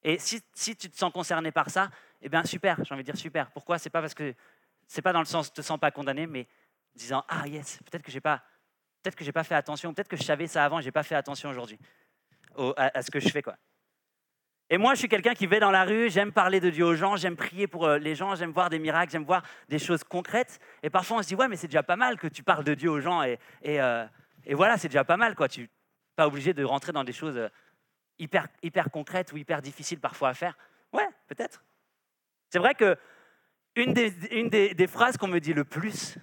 Et 0.03 0.19
si, 0.19 0.43
tu 0.77 0.91
te 0.91 0.97
sens 0.97 1.13
concerné 1.13 1.53
par 1.53 1.71
ça, 1.71 1.91
eh 2.21 2.29
bien 2.29 2.43
super, 2.45 2.83
j'ai 2.85 2.95
envie 2.95 3.05
de 3.05 3.13
dire 3.13 3.21
super. 3.21 3.51
Pourquoi? 3.51 3.79
C'est 3.79 3.91
pas 3.91 4.01
parce 4.01 4.15
que 4.15 4.35
c'est 4.87 5.03
pas 5.03 5.13
dans 5.13 5.21
le 5.21 5.27
sens 5.27 5.53
te 5.53 5.63
sens 5.63 5.79
pas 5.79 5.91
condamné, 5.91 6.27
mais 6.27 6.49
disant 6.95 7.25
ah 7.29 7.47
yes, 7.47 7.79
peut-être 7.91 8.03
que 8.03 8.11
j'ai 8.11 8.21
pas, 8.21 8.43
peut-être 9.03 9.17
que 9.17 9.25
j'ai 9.25 9.33
pas 9.33 9.45
fait 9.45 9.55
attention, 9.55 9.93
peut-être 9.93 10.09
que 10.09 10.17
je 10.17 10.23
savais 10.23 10.47
ça 10.47 10.65
avant, 10.65 10.79
et 10.79 10.83
j'ai 10.83 10.93
pas 10.93 11.03
fait 11.03 11.15
attention 11.15 11.51
aujourd'hui 11.51 11.79
à, 12.77 13.03
ce 13.03 13.11
que 13.11 13.21
je 13.21 13.29
fais 13.29 13.43
quoi. 13.43 13.57
Et 14.71 14.79
moi, 14.79 14.95
je 14.95 15.01
suis 15.01 15.09
quelqu'un 15.09 15.35
qui 15.35 15.47
va 15.47 15.61
dans 15.61 15.71
la 15.71 15.85
rue, 15.85 16.09
j'aime 16.11 16.33
parler 16.33 16.59
de 16.59 16.71
Dieu 16.71 16.87
aux 16.87 16.95
gens, 16.95 17.17
j'aime 17.17 17.37
prier 17.37 17.67
pour 17.67 17.85
euh, 17.85 17.99
les 17.99 18.15
gens, 18.15 18.35
j'aime 18.35 18.51
voir 18.51 18.71
des 18.71 18.79
miracles, 18.79 19.13
j'aime 19.13 19.25
voir 19.25 19.43
des 19.69 19.79
choses 19.79 20.03
concrètes. 20.05 20.59
Et 20.83 20.89
parfois, 20.89 21.19
on 21.19 21.23
se 21.23 21.29
dit, 21.29 21.35
ouais, 21.35 21.49
mais 21.49 21.57
c'est 21.57 21.67
déjà 21.67 21.83
pas 21.83 21.97
mal 21.97 22.19
que 22.19 22.27
tu 22.27 22.43
parles 22.43 22.65
de 22.65 22.73
Dieu 22.73 22.91
aux 22.91 23.01
gens. 23.01 23.23
Et, 23.23 23.39
et, 23.63 23.81
euh, 23.81 24.07
voilà, 24.53 24.79
c'est 24.79 24.89
déjà 24.89 25.05
pas 25.05 25.19
mal. 25.19 25.35
quoi. 25.35 25.49
Tu 25.49 25.61
n'es 25.61 25.69
pas 26.17 26.27
obligé 26.27 26.55
de 26.55 26.65
rentrer 26.65 26.93
dans 26.93 27.05
des 27.05 27.13
choses 27.13 27.37
euh, 27.37 27.49
hyper, 28.19 28.49
hyper 28.63 28.91
concrètes 28.91 29.33
ou 29.33 29.37
hyper 29.37 29.61
difficiles 29.61 30.01
parfois 30.01 30.31
à 30.31 30.35
faire. 30.35 30.57
Ouais, 30.95 31.09
peut-être. 31.27 31.63
C'est 32.49 32.59
vrai 32.59 32.75
que 32.75 32.97
une 33.77 33.93
des, 33.93 34.15
une 34.31 34.49
des, 34.49 34.73
des 34.75 34.87
phrases 34.87 35.19
qu'on 35.19 35.29
me 35.29 35.41
dit 35.41 35.53
le 35.53 35.65
plus, 35.65 36.17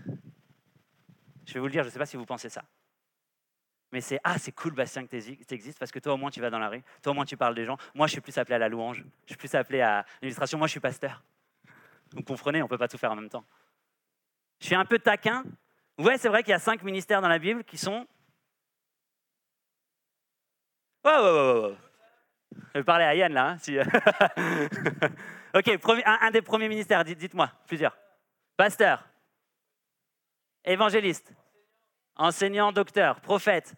je 1.45 1.53
vais 1.53 1.59
vous 1.59 1.65
le 1.67 1.71
dire, 1.71 1.83
je 1.83 1.87
ne 1.87 1.91
sais 1.91 1.99
pas 1.99 2.05
si 2.05 2.17
vous 2.17 2.25
pensez 2.25 2.49
ça. 2.49 2.63
Mais 3.91 4.01
c'est 4.01 4.19
Ah, 4.23 4.37
c'est 4.37 4.51
cool, 4.53 4.73
Bastien, 4.73 5.05
que 5.05 5.17
tu 5.17 5.53
existes, 5.53 5.79
parce 5.79 5.91
que 5.91 5.99
toi, 5.99 6.13
au 6.13 6.17
moins, 6.17 6.31
tu 6.31 6.39
vas 6.39 6.49
dans 6.49 6.59
la 6.59 6.69
rue. 6.69 6.83
Toi, 7.01 7.11
au 7.11 7.15
moins, 7.15 7.25
tu 7.25 7.35
parles 7.35 7.55
des 7.55 7.65
gens. 7.65 7.77
Moi, 7.93 8.07
je 8.07 8.13
suis 8.13 8.21
plus 8.21 8.37
appelé 8.37 8.55
à 8.55 8.59
la 8.59 8.69
louange. 8.69 9.03
Je 9.25 9.33
suis 9.33 9.37
plus 9.37 9.53
appelé 9.55 9.81
à 9.81 10.05
l'illustration. 10.21 10.57
Moi, 10.57 10.67
je 10.67 10.71
suis 10.71 10.79
pasteur. 10.79 11.23
Vous 12.13 12.23
comprenez, 12.23 12.61
on 12.61 12.65
ne 12.65 12.69
peut 12.69 12.77
pas 12.77 12.87
tout 12.87 12.97
faire 12.97 13.11
en 13.11 13.15
même 13.15 13.29
temps. 13.29 13.45
Je 14.59 14.67
suis 14.67 14.75
un 14.75 14.85
peu 14.85 14.99
taquin. 14.99 15.43
Ouais, 15.97 16.17
c'est 16.17 16.29
vrai 16.29 16.43
qu'il 16.43 16.51
y 16.51 16.55
a 16.55 16.59
cinq 16.59 16.83
ministères 16.83 17.21
dans 17.21 17.27
la 17.27 17.39
Bible 17.39 17.63
qui 17.63 17.77
sont. 17.77 18.07
Ouais. 21.03 21.75
Je 22.73 22.79
vais 22.79 22.83
parler 22.83 23.05
à 23.05 23.15
Yann 23.15 23.33
là. 23.33 23.49
Hein, 23.49 23.57
si... 23.57 23.77
ok, 25.53 25.79
un, 26.05 26.31
des 26.31 26.41
premiers 26.41 26.69
ministères, 26.69 27.03
dites-moi, 27.03 27.51
plusieurs. 27.65 27.97
Pasteur, 28.55 29.03
évangéliste, 30.65 31.33
enseignant, 32.15 32.71
docteur, 32.71 33.21
prophète, 33.21 33.75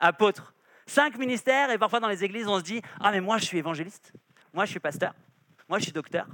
apôtre. 0.00 0.54
Cinq 0.86 1.16
ministères, 1.16 1.70
et 1.70 1.78
parfois 1.78 2.00
dans 2.00 2.08
les 2.08 2.24
églises, 2.24 2.48
on 2.48 2.58
se 2.58 2.64
dit 2.64 2.82
Ah, 3.00 3.12
mais 3.12 3.20
moi 3.20 3.38
je 3.38 3.44
suis 3.44 3.58
évangéliste, 3.58 4.12
moi 4.52 4.64
je 4.64 4.70
suis 4.72 4.80
pasteur, 4.80 5.14
moi 5.68 5.78
je 5.78 5.84
suis 5.84 5.92
docteur, 5.92 6.26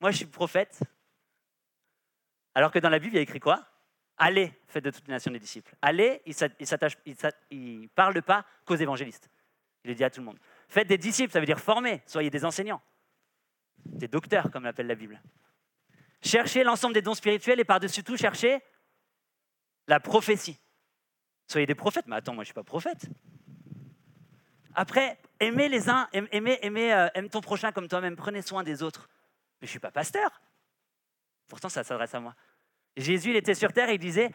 moi 0.00 0.10
je 0.10 0.18
suis 0.18 0.26
prophète. 0.26 0.80
Alors 2.54 2.70
que 2.70 2.78
dans 2.78 2.90
la 2.90 2.98
Bible, 2.98 3.14
il 3.14 3.18
a 3.18 3.22
écrit 3.22 3.40
quoi? 3.40 3.66
Allez, 4.18 4.52
faites 4.68 4.84
de 4.84 4.90
toutes 4.90 5.06
les 5.06 5.14
nations 5.14 5.32
des 5.32 5.38
disciples. 5.38 5.74
Allez, 5.80 6.20
il 6.26 7.80
ne 7.80 7.86
parle 7.88 8.20
pas 8.20 8.44
qu'aux 8.66 8.76
évangélistes. 8.76 9.30
Il 9.82 9.88
le 9.88 9.94
dit 9.94 10.04
à 10.04 10.10
tout 10.10 10.20
le 10.20 10.26
monde. 10.26 10.38
Faites 10.68 10.86
des 10.86 10.98
disciples, 10.98 11.32
ça 11.32 11.40
veut 11.40 11.46
dire 11.46 11.58
former, 11.58 12.02
soyez 12.04 12.28
des 12.28 12.44
enseignants, 12.44 12.82
des 13.86 14.08
docteurs, 14.08 14.50
comme 14.50 14.64
l'appelle 14.64 14.88
la 14.88 14.94
Bible. 14.94 15.22
Cherchez 16.22 16.64
l'ensemble 16.64 16.94
des 16.94 17.02
dons 17.02 17.14
spirituels 17.14 17.60
et 17.60 17.64
par-dessus 17.64 18.02
tout, 18.02 18.16
cherchez 18.16 18.60
la 19.86 20.00
prophétie. 20.00 20.58
Soyez 21.46 21.66
des 21.66 21.74
prophètes. 21.74 22.06
Mais 22.06 22.16
attends, 22.16 22.34
moi 22.34 22.44
je 22.44 22.50
ne 22.50 22.52
suis 22.52 22.54
pas 22.54 22.62
prophète. 22.62 23.08
Après, 24.74 25.18
aimez 25.40 25.68
les 25.68 25.88
uns, 25.88 26.08
aimez, 26.12 26.58
aimez, 26.62 26.92
euh, 26.92 27.08
aime 27.14 27.28
ton 27.28 27.40
prochain 27.40 27.72
comme 27.72 27.88
toi-même, 27.88 28.16
prenez 28.16 28.42
soin 28.42 28.62
des 28.62 28.82
autres. 28.82 29.08
Mais 29.60 29.66
je 29.66 29.70
ne 29.70 29.70
suis 29.70 29.78
pas 29.80 29.90
pasteur. 29.90 30.40
Pourtant, 31.48 31.68
ça 31.68 31.82
s'adresse 31.82 32.14
à 32.14 32.20
moi. 32.20 32.36
Jésus, 32.96 33.30
il 33.30 33.36
était 33.36 33.54
sur 33.54 33.72
terre 33.72 33.88
et 33.88 33.94
il 33.94 33.98
disait, 33.98 34.30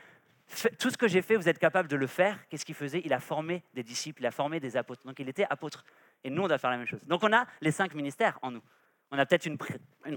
tout 0.77 0.89
ce 0.89 0.97
que 0.97 1.07
j'ai 1.07 1.21
fait, 1.21 1.35
vous 1.35 1.49
êtes 1.49 1.59
capable 1.59 1.87
de 1.87 1.95
le 1.95 2.07
faire. 2.07 2.47
Qu'est-ce 2.49 2.65
qu'il 2.65 2.75
faisait? 2.75 3.01
Il 3.05 3.13
a 3.13 3.19
formé 3.19 3.63
des 3.73 3.83
disciples, 3.83 4.21
il 4.21 4.25
a 4.25 4.31
formé 4.31 4.59
des 4.59 4.77
apôtres. 4.77 5.03
Donc 5.05 5.19
il 5.19 5.29
était 5.29 5.47
apôtre. 5.49 5.85
Et 6.23 6.29
nous, 6.29 6.43
on 6.43 6.47
doit 6.47 6.57
faire 6.57 6.69
la 6.69 6.77
même 6.77 6.87
chose. 6.87 7.01
Donc 7.05 7.23
on 7.23 7.33
a 7.33 7.45
les 7.61 7.71
cinq 7.71 7.93
ministères 7.95 8.37
en 8.41 8.51
nous. 8.51 8.61
On 9.11 9.17
a 9.17 9.25
peut-être 9.25 9.45
une, 9.45 9.57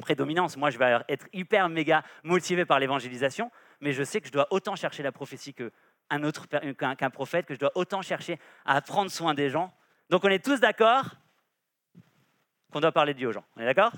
prédominance. 0.00 0.56
Moi, 0.56 0.70
je 0.70 0.78
vais 0.78 0.98
être 1.08 1.26
hyper 1.32 1.68
méga 1.68 2.02
motivé 2.24 2.64
par 2.64 2.78
l'évangélisation 2.78 3.50
mais 3.80 3.92
je 3.92 4.02
sais 4.02 4.20
que 4.20 4.26
je 4.26 4.32
dois 4.32 4.46
autant 4.50 4.76
chercher 4.76 5.02
la 5.02 5.12
prophétie 5.12 5.54
qu'un 5.54 6.24
autre 6.24 6.46
qu'un 6.46 7.10
prophète, 7.10 7.46
que 7.46 7.54
je 7.54 7.60
dois 7.60 7.72
autant 7.74 8.02
chercher 8.02 8.38
à 8.64 8.80
prendre 8.80 9.10
soin 9.10 9.34
des 9.34 9.50
gens. 9.50 9.72
Donc 10.10 10.24
on 10.24 10.28
est 10.28 10.44
tous 10.44 10.60
d'accord 10.60 11.04
qu'on 12.72 12.80
doit 12.80 12.92
parler 12.92 13.14
de 13.14 13.18
Dieu 13.18 13.28
aux 13.28 13.32
gens. 13.32 13.44
On 13.56 13.60
est 13.60 13.66
d'accord? 13.66 13.92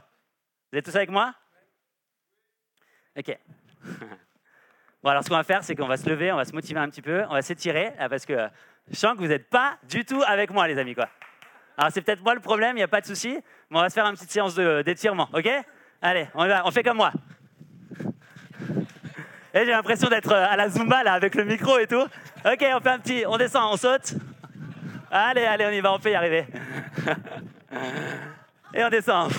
Vous 0.72 0.78
êtes 0.78 0.84
tous 0.84 0.96
avec 0.96 1.10
moi? 1.10 1.34
Ok. 3.16 3.36
bon 5.02 5.10
alors 5.10 5.24
ce 5.24 5.28
qu'on 5.28 5.36
va 5.36 5.44
faire, 5.44 5.64
c'est 5.64 5.74
qu'on 5.74 5.88
va 5.88 5.96
se 5.96 6.08
lever, 6.08 6.30
on 6.32 6.36
va 6.36 6.44
se 6.44 6.52
motiver 6.52 6.80
un 6.80 6.88
petit 6.88 7.02
peu, 7.02 7.24
on 7.24 7.32
va 7.32 7.42
s'étirer, 7.42 7.92
parce 7.98 8.26
que 8.26 8.48
je 8.88 8.96
sens 8.96 9.14
que 9.14 9.18
vous 9.18 9.28
n'êtes 9.28 9.48
pas 9.48 9.78
du 9.84 10.04
tout 10.04 10.22
avec 10.26 10.50
moi, 10.50 10.68
les 10.68 10.78
amis. 10.78 10.94
Quoi. 10.94 11.08
Alors 11.80 11.90
c'est 11.94 12.02
peut-être 12.02 12.22
moi 12.22 12.34
le 12.34 12.40
problème, 12.40 12.76
il 12.76 12.80
n'y 12.80 12.84
a 12.84 12.88
pas 12.88 13.00
de 13.00 13.06
souci, 13.06 13.38
mais 13.70 13.78
on 13.78 13.80
va 13.80 13.88
se 13.88 13.94
faire 13.94 14.04
une 14.04 14.12
petite 14.12 14.30
séance 14.30 14.54
d'étirement, 14.54 15.30
ok? 15.32 15.48
Allez, 16.02 16.28
on, 16.34 16.46
va, 16.46 16.66
on 16.66 16.70
fait 16.70 16.82
comme 16.82 16.98
moi. 16.98 17.10
Et 19.54 19.64
j'ai 19.64 19.70
l'impression 19.70 20.10
d'être 20.10 20.30
euh, 20.30 20.46
à 20.46 20.58
la 20.58 20.68
Zumba 20.68 21.02
là 21.02 21.14
avec 21.14 21.34
le 21.34 21.44
micro 21.44 21.78
et 21.78 21.86
tout. 21.86 22.04
Ok, 22.44 22.66
on 22.74 22.80
fait 22.80 22.88
un 22.90 22.98
petit, 22.98 23.24
on 23.26 23.38
descend, 23.38 23.72
on 23.72 23.78
saute. 23.78 24.12
Allez, 25.10 25.46
allez, 25.46 25.64
on 25.64 25.70
y 25.70 25.80
va, 25.80 25.94
on 25.94 25.98
peut 25.98 26.10
y 26.10 26.14
arriver. 26.14 26.46
Et 28.74 28.84
on 28.84 28.90
descend. 28.90 29.32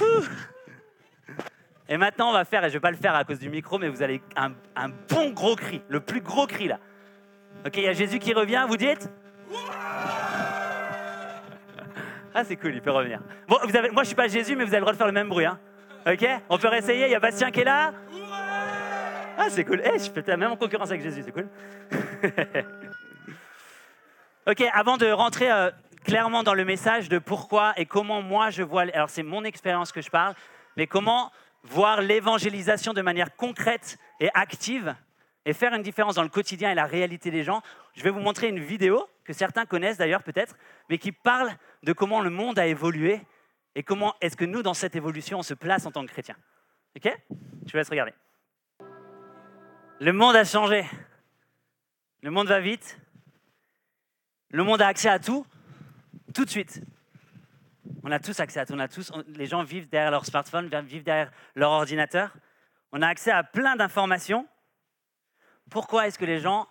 Et 1.88 1.95
maintenant, 1.95 2.30
on 2.30 2.34
va 2.34 2.43
faire, 2.43 2.65
et 2.65 2.69
je 2.69 2.73
ne 2.73 2.77
vais 2.77 2.82
pas 2.82 2.91
le 2.91 2.97
faire 2.97 3.15
à 3.15 3.23
cause 3.23 3.39
du 3.39 3.49
micro, 3.49 3.77
mais 3.77 3.88
vous 3.88 4.01
allez 4.01 4.19
un, 4.36 4.54
un 4.75 4.89
bon 4.89 5.30
gros 5.30 5.56
cri, 5.56 5.82
le 5.89 5.99
plus 5.99 6.21
gros 6.21 6.47
cri 6.47 6.67
là. 6.67 6.80
Ok, 7.65 7.77
il 7.77 7.84
y 7.84 7.88
a 7.88 7.93
Jésus 7.93 8.17
qui 8.17 8.34
revient, 8.34 8.65
vous 8.67 8.77
dites? 8.77 9.10
Ah, 12.34 12.44
c'est 12.44 12.56
cool, 12.56 12.76
il 12.76 12.82
peut 12.82 12.91
revenir. 12.91 13.20
Bon, 13.48 13.58
vous 13.63 13.76
avez, 13.76 13.89
moi 13.89 14.04
je 14.04 14.08
suis 14.08 14.15
pas 14.15 14.28
Jésus, 14.28 14.56
mais 14.56 14.63
vous 14.63 14.70
avez 14.70 14.78
le 14.78 14.82
droit 14.82 14.94
de 14.94 14.98
faire 14.98 15.08
le 15.08 15.13
même 15.13 15.30
bruit. 15.30 15.46
Hein. 15.46 15.60
Ok? 16.08 16.26
On 16.50 16.58
peut 16.58 16.70
réessayer, 16.70 17.06
il 17.06 17.12
y 17.12 17.15
a 17.15 17.20
Bastien 17.20 17.52
qui 17.52 17.60
est 17.62 17.65
là. 17.65 17.94
Ah, 19.38 19.50
c'est 19.50 19.65
cool. 19.65 19.82
Eh, 19.84 20.00
je 20.00 20.12
peux 20.12 20.24
même 20.38 20.52
en 20.52 20.56
concurrence 20.56 20.89
avec 20.89 21.02
Jésus, 21.02 21.24
c'est 21.26 21.32
cool. 21.32 21.50
ok, 24.48 24.63
avant 24.74 24.98
de 24.98 25.12
rentrer 25.12 25.52
euh, 25.52 25.72
clairement 26.06 26.44
dans 26.44 26.54
le 26.54 26.63
message 26.63 27.10
de 27.10 27.20
pourquoi 27.20 27.74
et 27.78 27.86
comment 27.86 28.22
moi 28.22 28.50
je 28.50 28.63
vois, 28.63 28.84
alors 28.94 29.10
c'est 29.10 29.24
mon 29.24 29.44
expérience 29.44 29.91
que 29.91 30.02
je 30.02 30.10
parle, 30.10 30.36
mais 30.78 30.88
comment 30.88 31.32
voir 31.63 32.02
l'évangélisation 32.02 32.94
de 32.94 33.02
manière 33.02 33.36
concrète 33.36 33.98
et 34.20 34.30
active 34.34 34.96
et 35.46 35.54
faire 35.54 35.74
une 35.74 35.82
différence 35.82 36.15
dans 36.15 36.24
le 36.24 36.30
quotidien 36.30 36.72
et 36.72 36.76
la 36.76 36.86
réalité 36.86 37.32
des 37.32 37.44
gens, 37.44 37.62
je 37.94 38.04
vais 38.04 38.10
vous 38.10 38.20
montrer 38.20 38.48
une 38.48 38.60
vidéo 38.60 39.08
que 39.24 39.34
certains 39.34 39.65
connaissent 39.65 39.98
d'ailleurs 39.98 40.24
peut-être, 40.24 40.56
mais 40.89 40.98
qui 40.98 41.12
parle 41.12 41.52
de 41.84 41.94
comment 41.94 42.22
le 42.22 42.30
monde 42.30 42.60
a 42.60 42.67
évolué 42.67 43.22
et 43.76 43.84
comment 43.84 44.15
est-ce 44.22 44.36
que 44.36 44.46
nous, 44.46 44.62
dans 44.62 44.74
cette 44.74 44.96
évolution, 44.96 45.39
on 45.39 45.44
se 45.44 45.54
place 45.54 45.86
en 45.86 45.91
tant 45.91 46.06
que 46.06 46.12
chrétiens. 46.12 46.38
Ok? 46.96 47.12
Je 47.65 47.72
vous 47.72 47.78
laisse 47.78 47.89
regarder. 47.89 48.13
Le 50.00 50.12
monde 50.12 50.36
a 50.36 50.44
changé. 50.44 50.86
Le 52.22 52.32
monde 52.32 52.48
va 52.48 52.60
vite. 52.60 53.00
Le 54.50 54.63
monde 54.63 54.82
a 54.82 54.88
accès 54.88 55.10
à 55.10 55.20
tout, 55.20 55.46
tout 56.34 56.44
de 56.44 56.50
suite. 56.50 56.82
On 58.04 58.12
a 58.12 58.20
tous 58.20 58.39
accès 58.39 58.60
à 58.60 58.65
tout. 58.65 58.74
On 58.74 58.80
a 58.80 58.88
tous, 58.88 59.12
les 59.28 59.46
gens 59.46 59.63
vivent 59.63 59.88
derrière 59.88 60.12
leur 60.12 60.26
smartphone, 60.26 60.70
vivent 60.84 61.04
derrière 61.04 61.32
leur 61.56 61.72
ordinateur. 61.72 62.36
On 62.91 63.02
a 63.02 63.08
accès 63.08 63.32
à 63.32 63.44
plein 63.44 63.76
d'informations. 63.76 64.48
Pourquoi 65.70 66.08
est-ce 66.08 66.20
que 66.20 66.26
les 66.26 66.39
gens 66.39 66.67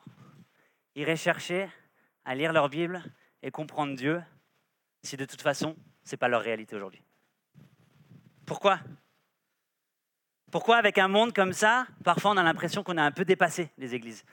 iraient 0.94 1.16
chercher 1.16 1.68
à 2.25 2.35
lire 2.35 2.53
leur 2.53 2.68
Bible 2.68 3.03
et 3.42 3.51
comprendre 3.51 3.94
Dieu 3.94 4.20
si 5.03 5.17
de 5.17 5.25
toute 5.25 5.43
façon, 5.43 5.77
ce 6.05 6.13
n'est 6.13 6.19
pas 6.19 6.29
leur 6.29 6.43
réalité 6.43 6.77
aujourd'hui 6.77 7.03
Pourquoi? 8.47 8.81
Pourquoi 10.51 10.77
avec 10.77 10.99
un 10.99 11.09
monde 11.09 11.33
comme 11.33 11.53
ça, 11.53 11.87
parfois 12.05 12.33
on 12.33 12.37
a 12.37 12.43
l'impression 12.43 12.83
qu'on 12.83 12.97
a 12.97 13.03
un 13.03 13.13
peu 13.13 13.25
dépassé 13.25 13.71
les 13.79 13.95
églises? 13.95 14.25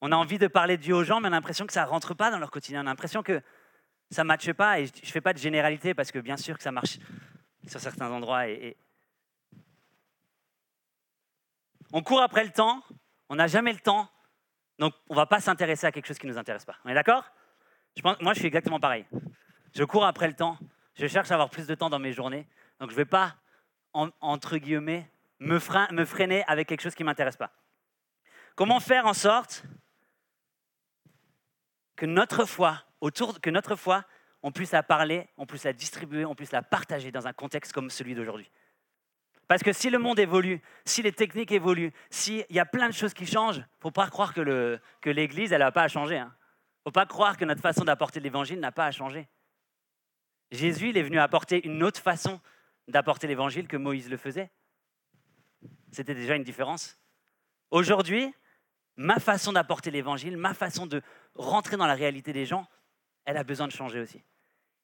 On 0.00 0.12
a 0.12 0.16
envie 0.16 0.38
de 0.38 0.46
parler 0.46 0.76
de 0.76 0.82
Dieu 0.82 0.94
aux 0.94 1.04
gens, 1.04 1.20
mais 1.20 1.28
on 1.28 1.32
a 1.32 1.36
l'impression 1.36 1.66
que 1.66 1.72
ça 1.72 1.84
ne 1.84 1.88
rentre 1.88 2.14
pas 2.14 2.30
dans 2.30 2.38
leur 2.38 2.50
quotidien. 2.50 2.82
On 2.82 2.86
a 2.86 2.90
l'impression 2.90 3.22
que 3.22 3.40
ça 4.10 4.22
ne 4.22 4.28
matche 4.28 4.52
pas. 4.52 4.80
Et 4.80 4.86
je 4.86 4.92
ne 4.92 5.06
fais 5.06 5.20
pas 5.20 5.32
de 5.32 5.38
généralité 5.38 5.94
parce 5.94 6.12
que 6.12 6.18
bien 6.18 6.36
sûr 6.36 6.56
que 6.56 6.62
ça 6.62 6.72
marche 6.72 6.98
sur 7.66 7.80
certains 7.80 8.10
endroits. 8.10 8.48
Et, 8.48 8.76
On 11.92 12.02
court 12.02 12.20
après 12.20 12.44
le 12.44 12.50
temps, 12.50 12.82
on 13.28 13.36
n'a 13.36 13.46
jamais 13.46 13.72
le 13.72 13.78
temps, 13.78 14.10
donc 14.78 14.92
on 15.08 15.14
ne 15.14 15.16
va 15.16 15.26
pas 15.26 15.40
s'intéresser 15.40 15.86
à 15.86 15.92
quelque 15.92 16.06
chose 16.06 16.18
qui 16.18 16.26
ne 16.26 16.32
nous 16.32 16.38
intéresse 16.38 16.64
pas. 16.64 16.76
On 16.84 16.88
est 16.88 16.94
d'accord? 16.94 17.24
Moi, 18.04 18.34
je 18.34 18.38
suis 18.40 18.46
exactement 18.46 18.78
pareil. 18.78 19.06
Je 19.76 19.84
cours 19.84 20.06
après 20.06 20.26
le 20.26 20.32
temps, 20.32 20.56
je 20.94 21.06
cherche 21.06 21.30
à 21.30 21.34
avoir 21.34 21.50
plus 21.50 21.66
de 21.66 21.74
temps 21.74 21.90
dans 21.90 21.98
mes 21.98 22.14
journées, 22.14 22.48
Donc 22.80 22.88
je 22.88 22.94
ne 22.94 22.96
vais 22.96 23.04
pas, 23.04 23.36
entre 23.92 24.56
guillemets, 24.56 25.06
me, 25.38 25.58
freiner 25.58 26.44
avec 26.46 26.66
quelque 26.66 26.80
chose 26.80 26.94
qui 26.94 27.02
ne 27.02 27.06
m'intéresse 27.06 27.36
pas. 27.36 27.52
Comment 28.54 28.80
faire 28.80 29.04
en 29.04 29.12
sorte 29.12 29.64
que 31.94 32.06
notre 32.06 32.46
foi, 32.46 32.84
autour, 33.02 33.38
que 33.42 33.50
notre 33.50 33.76
foi, 33.76 34.04
on 34.42 34.50
puisse 34.50 34.72
la 34.72 34.82
parler, 34.82 35.28
on 35.36 35.44
puisse 35.44 35.64
la 35.64 35.74
distribuer, 35.74 36.24
on 36.24 36.34
puisse 36.34 36.52
la 36.52 36.62
partager 36.62 37.12
dans 37.12 37.26
un 37.26 37.34
contexte 37.34 37.74
comme 37.74 37.90
celui 37.90 38.14
d'aujourd'hui? 38.14 38.50
Parce 39.46 39.62
que 39.62 39.74
si 39.74 39.90
le 39.90 39.98
monde 39.98 40.18
évolue, 40.18 40.62
si 40.86 41.02
les 41.02 41.12
techniques 41.12 41.52
évoluent, 41.52 41.92
s'il 42.08 42.46
y 42.48 42.58
a 42.58 42.64
plein 42.64 42.88
de 42.88 42.94
choses 42.94 43.12
qui 43.12 43.26
changent, 43.26 43.58
il 43.58 43.60
ne 43.60 43.82
faut 43.82 43.90
pas 43.90 44.08
croire 44.08 44.32
que 44.32 45.10
l'Église, 45.10 45.52
elle 45.52 45.60
n'a 45.60 45.70
pas 45.70 45.82
à 45.82 45.88
changer. 45.88 46.14
Il 46.14 46.20
hein. 46.20 46.34
ne 46.34 46.84
faut 46.84 46.92
pas 46.92 47.04
croire 47.04 47.36
que 47.36 47.44
notre 47.44 47.60
façon 47.60 47.84
d'apporter 47.84 48.20
l'Évangile 48.20 48.58
n'a 48.58 48.72
pas 48.72 48.86
à 48.86 48.90
changer. 48.90 49.28
Jésus, 50.50 50.90
il 50.90 50.96
est 50.96 51.02
venu 51.02 51.18
apporter 51.18 51.66
une 51.66 51.82
autre 51.82 52.00
façon 52.00 52.40
d'apporter 52.88 53.26
l'Évangile 53.26 53.66
que 53.66 53.76
Moïse 53.76 54.08
le 54.08 54.16
faisait. 54.16 54.50
C'était 55.90 56.14
déjà 56.14 56.36
une 56.36 56.44
différence. 56.44 56.98
Aujourd'hui, 57.70 58.32
ma 58.96 59.18
façon 59.18 59.52
d'apporter 59.52 59.90
l'Évangile, 59.90 60.36
ma 60.36 60.54
façon 60.54 60.86
de 60.86 61.02
rentrer 61.34 61.76
dans 61.76 61.86
la 61.86 61.94
réalité 61.94 62.32
des 62.32 62.46
gens, 62.46 62.66
elle 63.24 63.36
a 63.36 63.44
besoin 63.44 63.66
de 63.66 63.72
changer 63.72 64.00
aussi. 64.00 64.22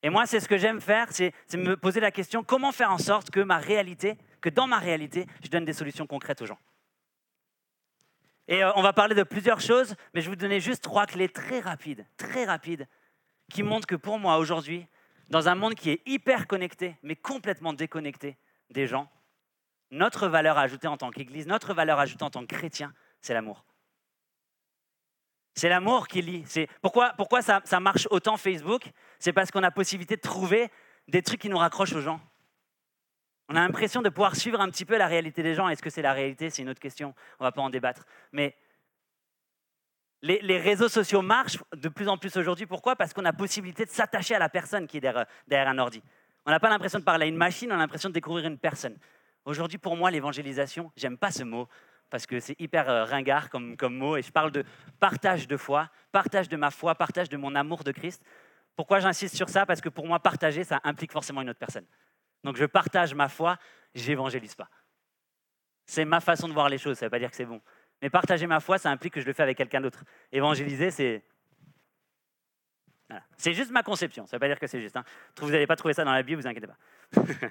Et 0.03 0.11
moi, 0.11 0.27
c'est 0.27 0.41
ce 0.41 0.49
que 0.49 0.59
j'aime 0.59 0.81
faire, 0.81 1.13
c'est 1.13 1.33
me 1.55 1.77
poser 1.77 2.01
la 2.01 2.11
question, 2.11 2.43
comment 2.43 2.73
faire 2.73 2.91
en 2.91 2.99
sorte 2.99 3.31
que 3.31 3.41
ma 3.41 3.59
réalité, 3.59 4.19
que 4.41 4.49
dans 4.49 4.67
ma 4.67 4.79
réalité, 4.79 5.27
je 5.45 5.49
donne 5.49 5.65
des 5.65 5.73
solutions 5.73 6.07
concrètes 6.09 6.43
aux 6.43 6.47
gens? 6.47 6.59
Et 8.49 8.65
euh, 8.65 8.73
on 8.75 8.83
va 8.83 8.93
parler 8.93 9.15
de 9.15 9.23
plusieurs 9.23 9.61
choses, 9.61 9.95
mais 10.13 10.21
je 10.21 10.27
vais 10.27 10.33
vous 10.33 10.41
donner 10.41 10.59
juste 10.59 10.83
trois 10.83 11.07
clés 11.07 11.29
très 11.29 11.61
rapides, 11.61 12.05
très 12.17 12.45
rapides, 12.45 12.89
qui 13.49 13.63
montrent 13.63 13.87
que 13.87 13.95
pour 13.95 14.19
moi, 14.19 14.39
aujourd'hui, 14.39 14.89
dans 15.29 15.49
un 15.49 15.55
monde 15.55 15.75
qui 15.75 15.91
est 15.91 16.03
hyper 16.07 16.47
connecté, 16.47 16.97
mais 17.03 17.17
complètement 17.17 17.73
déconnecté 17.73 18.37
des 18.71 18.87
gens, 18.87 19.11
notre 19.91 20.29
valeur 20.29 20.59
ajoutée 20.59 20.89
en 20.89 20.97
tant 20.97 21.11
qu'Église, 21.11 21.47
notre 21.47 21.75
valeur 21.75 21.99
ajoutée 21.99 22.25
en 22.25 22.31
tant 22.31 22.41
que 22.41 22.55
chrétien, 22.55 22.95
c'est 23.21 23.35
l'amour. 23.35 23.65
C'est 25.55 25.69
l'amour 25.69 26.09
qui 26.09 26.23
lie. 26.23 26.45
C'est 26.47 26.67
pourquoi, 26.81 27.13
pourquoi 27.17 27.43
ça, 27.43 27.61
ça 27.65 27.79
marche 27.79 28.09
autant 28.11 28.37
Facebook? 28.37 28.91
C'est 29.19 29.35
parce 29.35 29.51
qu'on 29.51 29.63
a 29.63 29.71
possibilité 29.71 30.17
de 30.17 30.23
trouver 30.23 30.71
des 31.09 31.23
trucs 31.23 31.41
qui 31.41 31.51
nous 31.51 31.59
raccrochent 31.59 31.93
aux 31.93 32.01
gens. 32.01 32.21
On 33.49 33.57
a 33.57 33.61
l'impression 33.61 34.01
de 34.01 34.09
pouvoir 34.09 34.35
suivre 34.35 34.61
un 34.61 34.71
petit 34.71 34.87
peu 34.87 34.97
la 34.97 35.07
réalité 35.07 35.43
des 35.43 35.55
gens. 35.55 35.69
Est-ce 35.69 35.83
que 35.83 35.91
c'est 35.91 36.01
la 36.01 36.15
réalité? 36.15 36.49
C'est 36.49 36.63
une 36.63 36.71
autre 36.71 36.81
question. 36.81 37.15
On 37.39 37.45
ne 37.45 37.49
va 37.49 37.53
pas 37.53 37.61
en 37.61 37.69
débattre. 37.69 38.07
Mais 38.33 38.57
les, 40.23 40.59
réseaux 40.59 40.89
sociaux 40.89 41.21
marchent 41.21 41.59
de 41.75 41.89
plus 41.89 42.09
en 42.09 42.17
plus 42.17 42.37
aujourd'hui. 42.37 42.67
Pourquoi? 42.67 42.97
Parce 42.97 43.13
qu'on 43.13 43.25
a 43.25 43.33
possibilité 43.33 43.85
de 43.85 43.91
s'attacher 43.91 44.35
à 44.35 44.39
la 44.39 44.49
personne 44.49 44.87
qui 44.87 44.99
est 44.99 45.01
derrière, 45.01 45.27
derrière 45.49 45.69
un 45.69 45.79
ordi. 45.79 46.03
On 46.47 46.51
n'a 46.51 46.61
pas 46.61 46.71
l'impression 46.71 46.99
de 46.99 47.05
parler 47.05 47.25
à 47.25 47.29
une 47.29 47.37
machine, 47.37 47.71
on 47.71 47.75
a 47.75 47.79
l'impression 47.79 48.09
de 48.09 48.15
découvrir 48.15 48.47
une 48.47 48.59
personne. 48.59 48.97
Aujourd'hui, 49.45 49.79
pour 49.79 49.97
moi, 49.97 50.11
l'évangélisation, 50.11 50.93
j'aime 50.97 51.19
pas 51.19 51.31
ce 51.31 51.43
mot, 51.43 51.69
parce 52.11 52.27
que 52.27 52.39
c'est 52.41 52.59
hyper 52.61 52.89
euh, 52.89 53.05
ringard 53.05 53.51
comme, 53.51 53.77
comme 53.77 53.97
mot, 53.97 54.17
et 54.17 54.23
je 54.23 54.31
parle 54.31 54.53
de 54.53 54.65
partage 55.01 55.49
de 55.49 55.57
foi, 55.57 55.89
partage 56.13 56.49
de 56.49 56.57
ma 56.57 56.71
foi, 56.71 56.95
partage 56.95 57.29
de 57.29 57.37
mon 57.37 57.55
amour 57.55 57.83
de 57.85 57.91
Christ. 57.91 58.23
Pourquoi 58.77 59.01
j'insiste 59.01 59.37
sur 59.37 59.49
ça? 59.49 59.67
Parce 59.67 59.81
que 59.81 59.89
pour 59.89 60.07
moi, 60.07 60.21
partager, 60.21 60.65
ça 60.65 60.81
implique 60.85 61.13
forcément 61.13 61.43
une 61.43 61.51
autre 61.51 61.59
personne. 61.59 61.87
Donc 62.45 62.57
je 62.57 62.65
partage 62.65 63.15
ma 63.15 63.29
foi, 63.29 63.57
j'évangélise 63.95 64.55
pas. 64.55 64.69
C'est 65.87 66.05
ma 66.05 66.21
façon 66.21 66.49
de 66.49 66.53
voir 66.53 66.69
les 66.69 66.79
choses, 66.79 66.99
ça 66.99 67.05
ne 67.05 67.09
veut 67.09 67.11
pas 67.11 67.19
dire 67.19 67.31
que 67.31 67.37
c'est 67.37 67.45
bon. 67.45 67.61
Mais 68.03 68.11
partager 68.11 68.49
ma 68.49 68.59
foi, 68.59 68.79
ça 68.79 68.91
implique 68.91 69.15
que 69.15 69.21
je 69.21 69.27
le 69.27 69.33
fais 69.33 69.45
avec 69.45 69.57
quelqu'un 69.57 69.81
d'autre. 69.81 70.05
Évangéliser, 70.33 70.91
c'est... 70.91 71.23
C'est 73.37 73.53
juste 73.53 73.71
ma 73.71 73.83
conception, 73.83 74.27
ça 74.27 74.37
ne 74.37 74.39
veut 74.39 74.41
pas 74.41 74.49
dire 74.49 74.59
que 74.59 74.67
c'est 74.67 74.81
juste. 74.81 74.97
Hein. 74.97 75.05
Vous 75.39 75.51
n'allez 75.51 75.67
pas 75.67 75.77
trouver 75.77 75.93
ça 75.93 76.03
dans 76.03 76.15
la 76.15 76.23
Bible, 76.23 76.41
vous 76.41 76.49
inquiétez 76.49 76.67
pas. 76.67 76.79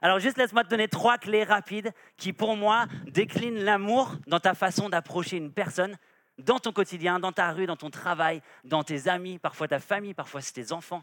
Alors 0.00 0.20
juste 0.20 0.38
laisse-moi 0.38 0.62
te 0.62 0.68
donner 0.68 0.86
trois 0.86 1.18
clés 1.18 1.42
rapides 1.42 1.92
qui, 2.16 2.32
pour 2.32 2.56
moi, 2.56 2.86
déclinent 3.06 3.64
l'amour 3.64 4.14
dans 4.28 4.38
ta 4.38 4.54
façon 4.54 4.88
d'approcher 4.88 5.38
une 5.38 5.52
personne, 5.52 5.96
dans 6.38 6.60
ton 6.60 6.72
quotidien, 6.72 7.18
dans 7.18 7.32
ta 7.32 7.50
rue, 7.50 7.66
dans 7.66 7.76
ton 7.76 7.90
travail, 7.90 8.42
dans 8.62 8.84
tes 8.84 9.08
amis, 9.08 9.38
parfois 9.38 9.66
ta 9.66 9.80
famille, 9.80 10.14
parfois 10.14 10.40
c'est 10.40 10.52
tes 10.52 10.72
enfants. 10.72 11.02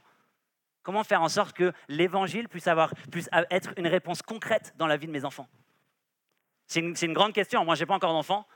Comment 0.81 1.03
faire 1.03 1.21
en 1.21 1.29
sorte 1.29 1.53
que 1.53 1.73
l'évangile 1.89 2.47
puisse, 2.47 2.69
puisse 3.11 3.29
être 3.49 3.73
une 3.75 3.87
réponse 3.87 4.21
concrète 4.21 4.73
dans 4.77 4.87
la 4.87 4.97
vie 4.97 5.07
de 5.07 5.11
mes 5.11 5.25
enfants? 5.25 5.49
C'est 6.71 6.79
une, 6.79 7.11
grande 7.11 7.33
question. 7.33 7.65
Moi, 7.65 7.75
je 7.75 7.81
n'ai 7.81 7.85
pas 7.85 7.95
encore 7.95 8.13
d'enfants, 8.13 8.47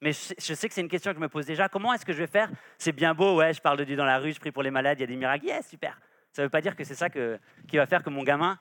mais 0.00 0.12
je, 0.12 0.34
je, 0.40 0.54
sais 0.54 0.68
que 0.68 0.74
c'est 0.74 0.80
une 0.80 0.88
question 0.88 1.12
que 1.12 1.18
je 1.18 1.20
me 1.20 1.28
pose 1.28 1.46
déjà. 1.46 1.68
Comment 1.68 1.94
est-ce 1.94 2.04
que 2.04 2.12
je 2.12 2.18
vais 2.18 2.26
faire? 2.26 2.50
C'est 2.78 2.90
bien 2.90 3.14
beau, 3.14 3.36
ouais, 3.36 3.54
je 3.54 3.60
parle 3.60 3.78
de 3.78 3.84
Dieu 3.84 3.94
dans 3.94 4.04
la 4.04 4.18
rue, 4.18 4.32
je 4.32 4.40
prie 4.40 4.50
pour 4.50 4.64
les 4.64 4.72
malades, 4.72 4.98
il 4.98 5.02
y 5.02 5.04
a 5.04 5.06
des 5.06 5.14
miracles, 5.14 5.46
yes, 5.46 5.68
super. 5.68 6.00
Ça 6.32 6.42
ne 6.42 6.46
veut 6.46 6.50
pas 6.50 6.60
dire 6.60 6.74
que 6.74 6.82
c'est 6.82 6.96
ça 6.96 7.08
que, 7.08 7.38
qui 7.68 7.76
va 7.76 7.86
faire 7.86 8.02
que 8.02 8.10
mon 8.10 8.24
gamin 8.24 8.58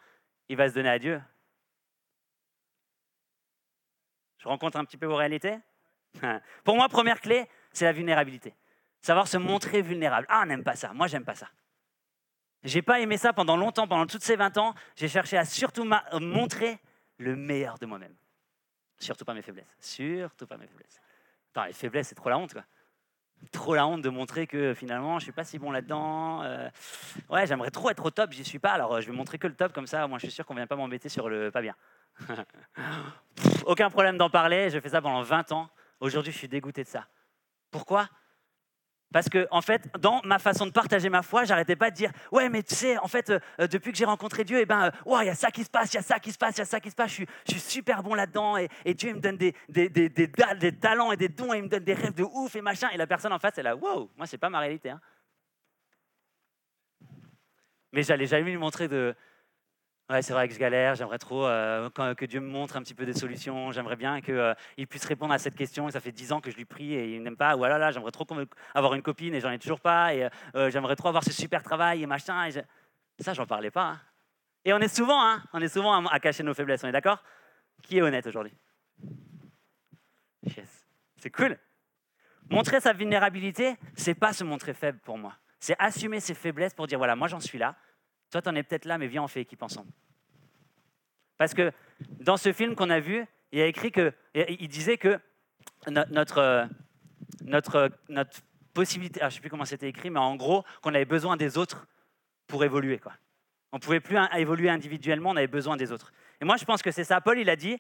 il 0.47 0.57
va 0.57 0.69
se 0.69 0.75
donner 0.75 0.89
à 0.89 0.99
Dieu. 0.99 1.19
Je 4.37 4.47
rencontre 4.47 4.77
un 4.77 4.85
petit 4.85 4.97
peu 4.97 5.07
vos 5.07 5.15
réalités? 5.15 5.57
Pour 6.63 6.75
moi, 6.75 6.87
première 6.87 7.19
clé, 7.19 7.49
c'est 7.71 7.85
la 7.85 7.93
vulnérabilité. 7.93 8.53
Savoir 9.01 9.27
se 9.27 9.37
montrer 9.37 9.81
vulnérable. 9.81 10.27
Ah, 10.29 10.41
on 10.43 10.45
n'aime 10.45 10.63
pas 10.63 10.75
ça. 10.75 10.93
Moi, 10.93 11.07
j'aime 11.07 11.25
pas 11.25 11.33
ça. 11.33 11.49
J'ai 12.63 12.83
pas 12.83 12.99
aimé 12.99 13.17
ça 13.17 13.33
pendant 13.33 13.57
longtemps, 13.57 13.87
pendant 13.87 14.05
toutes 14.05 14.23
ces 14.23 14.35
20 14.35 14.55
ans. 14.59 14.75
J'ai 14.95 15.07
cherché 15.07 15.35
à 15.35 15.45
surtout 15.45 15.83
montrer 16.21 16.77
le 17.17 17.35
meilleur 17.35 17.79
de 17.79 17.87
moi-même. 17.87 18.15
Surtout 18.99 19.25
pas 19.25 19.33
mes 19.33 19.41
faiblesses. 19.41 19.65
Surtout 19.79 20.47
pas 20.47 20.57
mes 20.57 20.67
faiblesses. 20.67 21.01
Attends, 21.51 21.65
les 21.65 21.73
faiblesses, 21.73 22.07
c'est 22.09 22.15
trop 22.15 22.29
la 22.29 22.37
honte, 22.37 22.53
quoi 22.53 22.63
trop 23.51 23.75
la 23.75 23.87
honte 23.87 24.01
de 24.01 24.09
montrer 24.09 24.47
que 24.47 24.73
finalement 24.73 25.19
je 25.19 25.25
suis 25.25 25.31
pas 25.31 25.43
si 25.43 25.59
bon 25.59 25.71
là-dedans. 25.71 26.43
Euh, 26.43 26.69
ouais, 27.29 27.45
j'aimerais 27.47 27.71
trop 27.71 27.89
être 27.89 28.05
au 28.05 28.11
top, 28.11 28.31
j'y 28.31 28.43
suis 28.43 28.59
pas. 28.59 28.71
Alors 28.71 28.95
euh, 28.95 29.01
je 29.01 29.07
vais 29.07 29.15
montrer 29.15 29.37
que 29.37 29.47
le 29.47 29.55
top 29.55 29.73
comme 29.73 29.87
ça. 29.87 30.07
Moi, 30.07 30.17
je 30.19 30.25
suis 30.25 30.33
sûr 30.33 30.45
qu'on 30.45 30.55
vient 30.55 30.67
pas 30.67 30.75
m'embêter 30.75 31.09
sur 31.09 31.29
le 31.29 31.51
pas 31.51 31.61
bien. 31.61 31.75
Aucun 33.65 33.89
problème 33.89 34.17
d'en 34.17 34.29
parler. 34.29 34.69
J'ai 34.69 34.81
fait 34.81 34.89
ça 34.89 35.01
pendant 35.01 35.21
20 35.21 35.51
ans. 35.51 35.69
Aujourd'hui, 35.99 36.31
je 36.31 36.37
suis 36.37 36.47
dégoûté 36.47 36.83
de 36.83 36.89
ça. 36.89 37.07
Pourquoi? 37.71 38.09
Parce 39.13 39.29
que, 39.29 39.47
en 39.51 39.61
fait, 39.61 39.89
dans 39.99 40.21
ma 40.25 40.37
façon 40.37 40.65
de 40.65 40.71
partager 40.71 41.09
ma 41.09 41.21
foi, 41.21 41.45
j'arrêtais 41.45 41.77
pas 41.77 41.89
de 41.91 41.95
dire 41.95 42.11
Ouais, 42.31 42.49
mais 42.49 42.61
tu 42.61 42.75
sais, 42.75 42.97
en 42.97 43.07
fait, 43.07 43.29
euh, 43.29 43.67
depuis 43.67 43.91
que 43.91 43.97
j'ai 43.97 44.05
rencontré 44.05 44.43
Dieu, 44.43 44.59
eh 44.59 44.65
ben, 44.65 44.91
il 45.05 45.25
y 45.25 45.29
a 45.29 45.35
ça 45.35 45.49
qui 45.49 45.63
se 45.63 45.69
passe, 45.69 45.93
il 45.93 45.97
y 45.97 45.99
a 45.99 46.03
ça 46.03 46.19
qui 46.19 46.31
se 46.31 46.37
passe, 46.37 46.57
il 46.57 46.59
y 46.59 46.61
a 46.61 46.65
ça 46.65 46.79
qui 46.79 46.89
se 46.89 46.95
passe, 46.95 47.11
je 47.11 47.25
suis, 47.51 47.59
super 47.59 48.03
bon 48.03 48.13
là-dedans, 48.13 48.57
et, 48.57 48.93
Dieu 48.93 49.13
me 49.13 49.19
donne 49.19 49.37
des, 49.37 49.53
talents 50.79 51.11
et 51.11 51.17
des 51.17 51.29
dons, 51.29 51.53
et 51.53 51.57
il 51.57 51.63
me 51.63 51.69
donne 51.69 51.83
des 51.83 51.93
rêves 51.93 52.13
de 52.13 52.23
ouf 52.23 52.55
et 52.55 52.61
machin. 52.61 52.89
Et 52.93 52.97
la 52.97 53.07
personne 53.07 53.31
en 53.31 53.39
face, 53.39 53.57
elle 53.57 53.65
là 53.65 53.75
Wow, 53.75 54.11
moi, 54.17 54.27
c'est 54.27 54.37
pas 54.37 54.49
ma 54.49 54.59
réalité. 54.59 54.89
Hein. 54.89 54.99
Mais 57.93 58.03
j'allais 58.03 58.27
jamais 58.27 58.51
lui 58.51 58.57
montrer 58.57 58.87
de, 58.87 59.15
Ouais, 60.09 60.21
c'est 60.21 60.31
vrai 60.31 60.47
que 60.47 60.53
je 60.53 60.59
galère, 60.59 60.95
j'aimerais 60.95 61.17
trop 61.17 61.45
euh, 61.45 61.89
que 61.89 62.23
Dieu 62.23 62.39
me 62.39 62.47
montre 62.47 62.77
un 62.77 62.81
petit 62.81 62.93
peu 62.93 63.05
des 63.05 63.11
solutions, 63.11 63.73
j'aimerais 63.73 63.97
bien 63.97 64.21
qu'il 64.21 64.35
euh, 64.35 64.53
puisse 64.89 65.03
répondre 65.03 65.33
à 65.33 65.37
cette 65.37 65.55
question, 65.55 65.89
ça 65.91 65.99
fait 65.99 66.13
dix 66.13 66.31
ans 66.31 66.39
que 66.39 66.49
je 66.49 66.55
lui 66.55 66.63
prie 66.63 66.93
et 66.93 67.15
il 67.15 67.23
n'aime 67.23 67.35
pas, 67.35 67.57
ou 67.57 67.65
ah 67.65 67.77
là 67.77 67.91
j'aimerais 67.91 68.11
trop 68.11 68.25
avoir 68.73 68.93
une 68.93 69.01
copine 69.01 69.33
et 69.33 69.41
j'en 69.41 69.51
ai 69.51 69.59
toujours 69.59 69.81
pas, 69.81 70.13
euh, 70.13 70.71
j'aimerais 70.71 70.95
trop 70.95 71.09
avoir 71.09 71.25
ce 71.25 71.33
super 71.33 71.61
travail 71.61 72.03
et 72.03 72.05
machin. 72.05 72.45
Et 72.45 72.51
je... 72.51 72.61
Ça, 73.19 73.33
j'en 73.33 73.45
parlais 73.45 73.69
pas. 73.69 73.83
Hein. 73.83 74.01
Et 74.63 74.71
on 74.71 74.79
est 74.79 74.95
souvent, 74.95 75.21
hein, 75.21 75.43
on 75.51 75.61
est 75.61 75.67
souvent 75.67 76.05
à, 76.05 76.19
cacher 76.21 76.43
nos 76.43 76.53
faiblesses, 76.53 76.85
on 76.85 76.87
est 76.87 76.93
d'accord? 76.93 77.21
Qui 77.83 77.97
est 77.97 78.01
honnête 78.01 78.27
aujourd'hui? 78.27 78.53
Yes. 80.43 80.85
C'est 81.17 81.31
cool. 81.31 81.57
Montrer 82.49 82.79
sa 82.79 82.93
vulnérabilité, 82.93 83.75
c'est 83.93 84.15
pas 84.15 84.31
se 84.31 84.45
montrer 84.45 84.73
faible 84.73 84.99
pour 84.99 85.17
moi. 85.17 85.35
C'est 85.59 85.75
assumer 85.79 86.21
ses 86.21 86.33
faiblesses 86.33 86.73
pour 86.73 86.87
dire 86.87 86.97
voilà, 86.97 87.17
moi 87.17 87.27
j'en 87.27 87.41
suis 87.41 87.57
là, 87.57 87.75
toi, 88.31 88.41
tu 88.41 88.49
en 88.49 88.55
es 88.55 88.63
peut-être 88.63 88.85
là, 88.85 88.97
mais 88.97 89.07
viens, 89.07 89.23
on 89.23 89.27
fait 89.27 89.41
équipe 89.41 89.63
ensemble. 89.63 89.91
Parce 91.37 91.53
que 91.53 91.71
dans 92.19 92.37
ce 92.37 92.51
film 92.51 92.75
qu'on 92.75 92.89
a 92.89 92.99
vu, 92.99 93.25
il 93.51 93.61
a 93.61 93.65
écrit 93.65 93.91
que, 93.91 94.13
il 94.33 94.67
disait 94.67 94.97
que 94.97 95.19
notre, 95.87 96.67
notre, 97.41 97.91
notre 98.09 98.41
possibilité, 98.73 99.19
je 99.21 99.25
ne 99.25 99.29
sais 99.29 99.39
plus 99.39 99.49
comment 99.49 99.65
c'était 99.65 99.87
écrit, 99.87 100.09
mais 100.09 100.19
en 100.19 100.35
gros, 100.35 100.63
qu'on 100.81 100.93
avait 100.93 101.05
besoin 101.05 101.37
des 101.37 101.57
autres 101.57 101.87
pour 102.47 102.63
évoluer. 102.63 102.99
On 103.71 103.77
ne 103.77 103.81
pouvait 103.81 103.99
plus 103.99 104.17
évoluer 104.35 104.69
individuellement, 104.69 105.31
on 105.31 105.35
avait 105.35 105.47
besoin 105.47 105.77
des 105.77 105.91
autres. 105.91 106.11
Et 106.41 106.45
moi, 106.45 106.57
je 106.57 106.65
pense 106.65 106.81
que 106.81 106.91
c'est 106.91 107.03
ça. 107.03 107.21
Paul, 107.21 107.39
il 107.39 107.49
a 107.49 107.55
dit, 107.55 107.77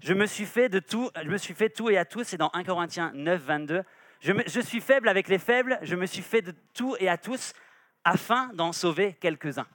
je 0.00 0.14
me 0.14 0.26
suis 0.26 0.44
fait 0.44 0.68
de 0.68 0.78
tout, 0.78 1.10
je 1.22 1.28
me 1.28 1.38
suis 1.38 1.54
fait 1.54 1.70
tout 1.70 1.90
et 1.90 1.96
à 1.96 2.04
tous, 2.04 2.24
c'est 2.24 2.36
dans 2.36 2.50
1 2.52 2.64
Corinthiens 2.64 3.12
9, 3.14 3.40
22. 3.40 3.82
Je, 4.20 4.32
je 4.46 4.60
suis 4.60 4.80
faible 4.80 5.08
avec 5.08 5.28
les 5.28 5.38
faibles, 5.38 5.78
je 5.82 5.94
me 5.94 6.06
suis 6.06 6.22
fait 6.22 6.42
de 6.42 6.54
tout 6.74 6.96
et 6.98 7.08
à 7.08 7.18
tous 7.18 7.52
afin 8.06 8.46
d'en 8.54 8.72
sauver 8.72 9.14
quelques-uns. 9.14 9.66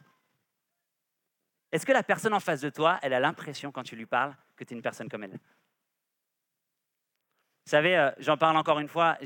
Est-ce 1.71 1.85
que 1.85 1.91
la 1.91 2.01
personne 2.01 2.33
en 2.33 2.39
face 2.39 2.61
de 2.61 2.69
toi, 2.69 2.97
elle 3.01 3.13
a 3.13 3.19
l'impression 3.19 3.71
quand 3.73 3.83
tu 3.83 3.97
lui 3.97 4.05
parles 4.05 4.33
que 4.55 4.63
tu 4.63 4.73
es 4.73 4.77
une 4.77 4.81
personne 4.81 5.09
comme 5.09 5.23
elle? 5.23 5.37
Vous 7.65 7.69
savez, 7.69 7.97
euh, 7.97 8.09
j'en 8.19 8.37
parle 8.37 8.55
encore 8.55 8.79
une 8.79 8.87
fois, 8.87 9.17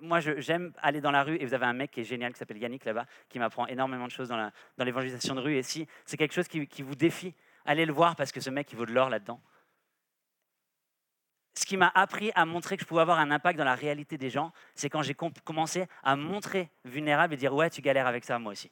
moi 0.00 0.20
j'aime 0.20 0.72
aller 0.82 1.00
dans 1.00 1.12
la 1.12 1.22
rue 1.22 1.36
et 1.36 1.46
vous 1.46 1.54
avez 1.54 1.66
un 1.66 1.72
mec 1.72 1.92
qui 1.92 2.00
est 2.00 2.04
génial 2.04 2.32
qui 2.32 2.38
s'appelle 2.38 2.58
Yannick 2.58 2.84
là-bas, 2.84 3.06
qui 3.28 3.38
m'apprend 3.38 3.66
énormément 3.68 4.06
de 4.06 4.10
choses 4.10 4.28
dans, 4.28 4.50
l'évangélisation 4.78 5.36
de 5.36 5.40
rue. 5.40 5.56
Et 5.56 5.62
si 5.62 5.86
c'est 6.04 6.16
quelque 6.16 6.34
chose 6.34 6.48
qui, 6.48 6.66
qui 6.66 6.82
vous 6.82 6.96
défie, 6.96 7.34
allez 7.64 7.86
le 7.86 7.92
voir 7.92 8.16
parce 8.16 8.32
que 8.32 8.40
ce 8.40 8.50
mec, 8.50 8.70
il 8.72 8.76
vaut 8.76 8.86
de 8.86 8.92
l'or 8.92 9.08
là-dedans. 9.08 9.40
Ce 11.54 11.66
qui 11.66 11.76
m'a 11.76 11.92
appris 11.94 12.32
à 12.34 12.46
montrer 12.46 12.76
que 12.76 12.82
je 12.82 12.88
pouvais 12.88 13.02
avoir 13.02 13.18
un 13.18 13.30
impact 13.30 13.58
dans 13.58 13.64
la 13.64 13.74
réalité 13.74 14.16
des 14.16 14.30
gens, 14.30 14.52
c'est 14.74 14.88
quand 14.88 15.02
j'ai 15.02 15.14
commencé 15.14 15.86
à 16.02 16.16
montrer 16.16 16.70
vulnérable 16.84 17.34
et 17.34 17.36
dire 17.36 17.54
Ouais, 17.54 17.68
tu 17.68 17.82
galères 17.82 18.06
avec 18.06 18.24
ça, 18.24 18.38
moi 18.38 18.52
aussi. 18.52 18.70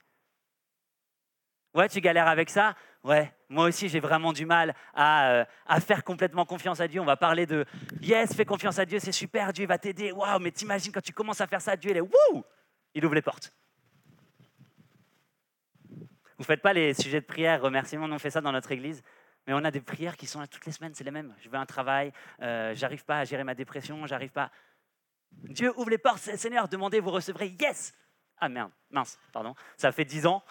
Ouais, 1.75 1.89
tu 1.89 2.01
galères 2.01 2.27
avec 2.27 2.51
ça? 2.51 2.75
Ouais, 3.05 3.33
moi 3.49 3.67
aussi 3.67 3.89
j'ai 3.89 4.01
vraiment 4.01 4.33
du 4.33 4.45
mal 4.45 4.75
à, 4.93 5.31
euh, 5.31 5.45
à, 5.67 5.81
faire 5.81 6.05
complètement 6.05 6.45
confiance 6.45 6.81
à 6.81 6.89
Dieu. 6.89 7.01
On 7.01 7.05
va 7.05 7.17
parler 7.17 7.47
de 7.47 7.65
yes, 8.03 8.35
fais 8.35 8.45
confiance 8.45 8.79
à 8.79 8.85
Dieu, 8.85 8.99
c'est 8.99 9.13
super, 9.13 9.53
Dieu 9.53 9.67
va 9.67 9.79
t'aider. 9.79 10.11
Waouh, 10.13 10.41
mais 10.41 10.51
t'imagines 10.51 10.93
quand 10.93 11.01
tu 11.01 11.13
commences 11.13 11.41
à 11.41 11.47
faire 11.47 11.61
ça, 11.61 11.77
Dieu 11.77 11.93
il 11.93 11.97
est 11.97 12.01
wouh 12.01 12.45
Il 12.95 13.05
ouvre 13.05 13.15
les 13.15 13.23
portes. 13.23 13.53
Vous 16.41 16.45
ne 16.45 16.47
faites 16.47 16.63
pas 16.63 16.73
les 16.73 16.95
sujets 16.95 17.21
de 17.21 17.27
prière, 17.27 17.61
remerciements, 17.61 18.07
on 18.11 18.19
fait 18.19 18.31
ça 18.31 18.41
dans 18.41 18.53
notre 18.53 18.73
église. 18.73 19.03
Mais 19.47 19.55
on 19.55 19.65
a 19.65 19.71
des 19.71 19.81
prières 19.81 20.17
qui 20.17 20.27
sont 20.27 20.41
là 20.41 20.47
toutes 20.47 20.67
les 20.67 20.73
semaines, 20.73 20.95
c'est 20.95 21.05
les 21.05 21.11
mêmes. 21.11 21.35
Je 21.41 21.49
veux 21.49 21.57
un 21.57 21.67
travail, 21.67 22.13
euh, 22.43 22.75
j'arrive 22.75 23.05
pas 23.05 23.21
à 23.21 23.25
gérer 23.25 23.45
ma 23.45 23.55
dépression, 23.55 24.07
j'arrive 24.07 24.31
pas. 24.31 24.51
Dieu 25.33 25.73
ouvre 25.77 25.91
les 25.91 25.99
portes, 25.99 26.19
Seigneur, 26.19 26.69
demandez, 26.69 27.01
vous 27.01 27.11
recevrez. 27.11 27.55
Yes 27.61 27.95
Ah 28.39 28.49
merde, 28.49 28.71
mince, 28.91 29.19
pardon. 29.33 29.55
Ça 29.77 29.93
fait 29.93 30.05
dix 30.05 30.27
ans 30.27 30.45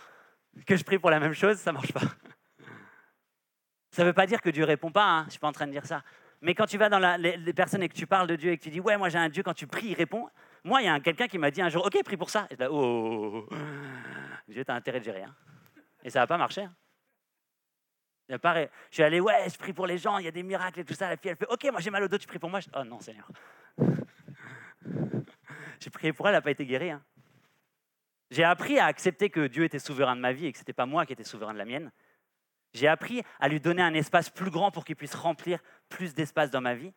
que 0.65 0.75
je 0.75 0.83
prie 0.83 0.97
pour 0.97 1.09
la 1.09 1.19
même 1.19 1.33
chose, 1.33 1.57
ça 1.57 1.71
marche 1.71 1.93
pas. 1.93 2.01
Ça 3.91 4.03
ne 4.03 4.07
veut 4.07 4.13
pas 4.13 4.27
dire 4.27 4.39
que 4.39 4.51
Dieu 4.51 4.65
répond 4.65 4.91
pas, 4.91 5.03
hein, 5.03 5.23
je 5.25 5.31
suis 5.31 5.39
pas 5.39 5.47
en 5.47 5.51
train 5.51 5.65
de 5.65 5.71
dire 5.71 5.85
ça. 5.85 6.03
Mais 6.41 6.53
quand 6.53 6.67
tu 6.67 6.77
vas 6.77 6.89
dans 6.89 6.99
les, 7.17 7.53
personnes 7.53 7.83
et 7.83 7.89
que 7.89 7.95
tu 7.95 8.07
parles 8.07 8.27
de 8.27 8.35
Dieu 8.35 8.51
et 8.51 8.57
que 8.57 8.63
tu 8.63 8.69
dis, 8.69 8.79
ouais, 8.79 8.97
moi 8.97 9.09
j'ai 9.09 9.17
un 9.17 9.29
Dieu, 9.29 9.43
quand 9.43 9.55
tu 9.55 9.67
pries, 9.67 9.87
il 9.87 9.93
répond. 9.95 10.29
Moi, 10.63 10.81
il 10.81 10.85
y 10.85 10.89
a 10.89 10.99
quelqu'un 10.99 11.27
qui 11.27 11.37
m'a 11.37 11.51
dit 11.51 11.61
un 11.61 11.69
jour, 11.69 11.85
ok, 11.85 12.03
prie 12.03 12.17
pour 12.17 12.29
ça. 12.29 12.47
Et 12.49 12.55
je 12.57 12.63
oh, 12.65 12.69
oh, 12.71 13.31
oh, 13.33 13.47
oh, 13.51 13.55
Dieu, 14.47 14.63
tu 14.63 14.71
as 14.71 14.75
intérêt 14.75 14.99
de 14.99 15.05
gérer. 15.05 15.23
Hein. 15.23 15.35
Et 16.03 16.09
ça 16.09 16.19
n'a 16.19 16.27
pas 16.27 16.37
marché. 16.37 16.61
Hein. 16.61 16.73
Je 18.29 18.67
suis 18.91 19.03
allé, 19.03 19.19
ouais, 19.19 19.49
je 19.49 19.57
prie 19.57 19.73
pour 19.73 19.87
les 19.87 19.97
gens, 19.97 20.19
il 20.19 20.25
y 20.25 20.27
a 20.27 20.31
des 20.31 20.43
miracles 20.43 20.81
et 20.81 20.85
tout 20.85 20.93
ça. 20.93 21.09
La 21.09 21.17
fille, 21.17 21.31
elle 21.31 21.37
fait, 21.37 21.47
ok, 21.49 21.63
moi 21.71 21.81
j'ai 21.81 21.89
mal 21.89 22.03
au 22.03 22.07
dos, 22.07 22.17
tu 22.17 22.27
pries 22.27 22.39
pour 22.39 22.49
moi. 22.49 22.59
oh 22.75 22.83
non, 22.83 22.99
Seigneur. 22.99 23.27
j'ai 25.79 25.89
prié 25.89 26.13
pour 26.13 26.27
elle, 26.27 26.33
elle 26.33 26.37
n'a 26.37 26.41
pas 26.41 26.51
été 26.51 26.65
guérie. 26.65 26.91
Hein. 26.91 27.01
J'ai 28.29 28.43
appris 28.43 28.77
à 28.77 28.85
accepter 28.85 29.29
que 29.29 29.47
Dieu 29.47 29.63
était 29.63 29.79
souverain 29.79 30.15
de 30.15 30.21
ma 30.21 30.31
vie 30.31 30.45
et 30.45 30.51
que 30.51 30.57
ce 30.57 30.61
n'était 30.61 30.73
pas 30.73 30.85
moi 30.85 31.05
qui 31.05 31.13
étais 31.13 31.23
souverain 31.23 31.53
de 31.53 31.57
la 31.57 31.65
mienne. 31.65 31.91
J'ai 32.73 32.87
appris 32.87 33.23
à 33.39 33.47
lui 33.47 33.59
donner 33.59 33.81
un 33.81 33.95
espace 33.95 34.29
plus 34.29 34.51
grand 34.51 34.69
pour 34.69 34.85
qu'il 34.85 34.95
puisse 34.95 35.15
remplir 35.15 35.59
plus 35.89 36.13
d'espace 36.13 36.51
dans 36.51 36.61
ma 36.61 36.75
vie. 36.75 36.93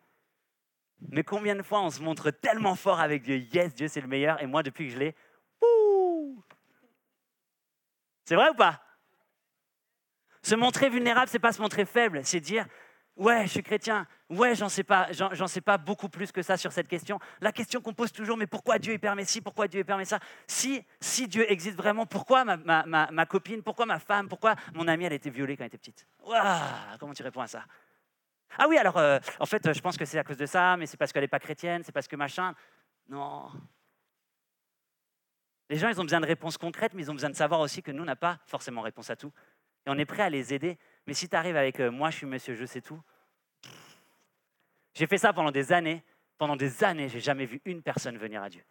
Mais 1.09 1.23
combien 1.23 1.55
de 1.55 1.63
fois 1.63 1.81
on 1.81 1.89
se 1.89 2.01
montre 2.01 2.29
tellement 2.29 2.75
fort 2.75 2.99
avec 2.99 3.23
Dieu, 3.23 3.37
yes, 3.37 3.73
Dieu 3.73 3.87
c'est 3.87 4.01
le 4.01 4.07
meilleur, 4.07 4.41
et 4.41 4.45
moi 4.45 4.61
depuis 4.61 4.87
que 4.87 4.93
je 4.93 4.99
l'ai, 4.99 5.15
c'est 8.25 8.35
vrai 8.35 8.49
ou 8.49 8.53
pas? 8.53 8.81
Se 10.43 10.55
montrer 10.55 10.89
vulnérable, 10.89 11.29
c'est 11.29 11.39
pas 11.39 11.53
se 11.53 11.61
montrer 11.61 11.85
faible, 11.85 12.21
c'est 12.23 12.39
dire 12.39 12.67
Ouais, 13.15 13.43
je 13.45 13.51
suis 13.51 13.63
chrétien. 13.63 14.07
Ouais, 14.29 14.55
j'en 14.55 14.69
sais 14.69 14.83
pas, 14.83 15.07
j'en 15.11 15.47
sais 15.47 15.61
pas 15.61 15.77
beaucoup 15.77 16.09
plus 16.09 16.31
que 16.31 16.41
ça 16.41 16.57
sur 16.57 16.71
cette 16.71 16.87
question. 16.87 17.19
La 17.41 17.51
question 17.51 17.79
qu'on 17.79 17.93
pose 17.93 18.11
toujours, 18.11 18.37
mais 18.37 18.47
pourquoi 18.47 18.79
Dieu 18.79 18.97
permet 18.97 19.23
ci, 19.23 19.39
pourquoi 19.39 19.67
Dieu 19.67 19.83
permet 19.83 20.05
ça? 20.05 20.19
Si, 20.47 20.83
si 20.99 21.27
Dieu 21.27 21.49
existe 21.51 21.77
vraiment, 21.77 22.07
pourquoi 22.07 22.43
ma, 22.43 23.25
copine, 23.27 23.61
pourquoi 23.61 23.85
ma 23.85 23.99
femme, 23.99 24.27
pourquoi 24.27 24.55
mon 24.73 24.87
amie 24.87 25.05
elle 25.05 25.13
a 25.13 25.15
été 25.15 25.29
violée 25.29 25.55
quand 25.55 25.63
elle 25.63 25.67
était 25.67 25.77
petite? 25.77 26.07
Comment 26.99 27.13
tu 27.13 27.21
réponds 27.21 27.41
à 27.41 27.47
ça? 27.47 27.65
Ah 28.57 28.65
oui, 28.67 28.77
alors 28.77 28.97
euh, 28.97 29.19
en 29.39 29.45
fait, 29.45 29.71
je 29.71 29.81
pense 29.81 29.95
que 29.95 30.05
c'est 30.05 30.17
à 30.17 30.23
cause 30.23 30.37
de 30.37 30.45
ça, 30.47 30.75
mais 30.77 30.87
c'est 30.87 30.97
parce 30.97 31.13
qu'elle 31.13 31.23
n'est 31.23 31.27
pas 31.27 31.39
chrétienne, 31.39 31.83
c'est 31.83 31.91
parce 31.91 32.07
que 32.07 32.15
machin. 32.15 32.55
Non. 33.09 33.51
Les 35.69 35.77
gens, 35.77 35.89
ils 35.89 35.99
ont 35.99 36.03
besoin 36.03 36.19
de 36.19 36.25
réponses 36.25 36.57
concrètes, 36.57 36.93
mais 36.93 37.03
ils 37.03 37.11
ont 37.11 37.15
besoin 37.15 37.29
de 37.29 37.35
savoir 37.35 37.59
aussi 37.59 37.83
que 37.83 37.91
nous, 37.91 38.03
on 38.03 38.05
n'a 38.05 38.15
pas 38.15 38.39
forcément 38.45 38.81
réponse 38.81 39.09
à 39.09 39.15
tout. 39.15 39.31
Et 39.85 39.89
on 39.89 39.97
est 39.97 40.05
prêt 40.05 40.23
à 40.23 40.29
les 40.29 40.53
aider. 40.53 40.77
Mais 41.07 41.13
si 41.13 41.27
tu 41.27 41.35
arrives 41.35 41.57
avec 41.57 41.79
euh, 41.79 41.91
moi, 41.91 42.09
je 42.09 42.17
suis 42.17 42.25
monsieur, 42.25 42.55
je 42.55 42.65
sais 42.65 42.81
tout. 42.81 43.01
J'ai 44.93 45.07
fait 45.07 45.17
ça 45.17 45.33
pendant 45.33 45.51
des 45.51 45.73
années. 45.73 46.03
Pendant 46.37 46.55
des 46.55 46.83
années, 46.83 47.09
j'ai 47.09 47.19
jamais 47.19 47.45
vu 47.45 47.61
une 47.65 47.81
personne 47.81 48.17
venir 48.17 48.41
à 48.41 48.49
Dieu. 48.49 48.63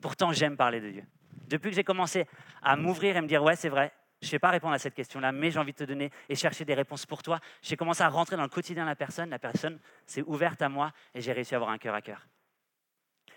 Pourtant, 0.00 0.32
j'aime 0.32 0.56
parler 0.56 0.80
de 0.80 0.90
Dieu. 0.90 1.04
Depuis 1.48 1.70
que 1.70 1.76
j'ai 1.76 1.84
commencé 1.84 2.26
à 2.62 2.76
m'ouvrir 2.76 3.16
et 3.16 3.20
me 3.20 3.26
dire, 3.26 3.42
ouais, 3.42 3.56
c'est 3.56 3.68
vrai, 3.68 3.92
je 4.20 4.26
ne 4.26 4.30
sais 4.30 4.38
pas 4.38 4.50
répondre 4.50 4.74
à 4.74 4.78
cette 4.78 4.94
question-là, 4.94 5.32
mais 5.32 5.50
j'ai 5.50 5.58
envie 5.58 5.72
de 5.72 5.78
te 5.78 5.84
donner 5.84 6.10
et 6.28 6.34
chercher 6.34 6.64
des 6.64 6.74
réponses 6.74 7.06
pour 7.06 7.22
toi, 7.22 7.40
j'ai 7.62 7.76
commencé 7.76 8.02
à 8.02 8.08
rentrer 8.08 8.36
dans 8.36 8.42
le 8.42 8.48
quotidien 8.48 8.84
de 8.84 8.88
la 8.88 8.96
personne. 8.96 9.30
La 9.30 9.38
personne 9.38 9.78
s'est 10.06 10.22
ouverte 10.22 10.60
à 10.62 10.68
moi 10.68 10.92
et 11.14 11.20
j'ai 11.20 11.32
réussi 11.32 11.54
à 11.54 11.58
avoir 11.58 11.70
un 11.70 11.78
cœur 11.78 11.94
à 11.94 12.02
cœur. 12.02 12.26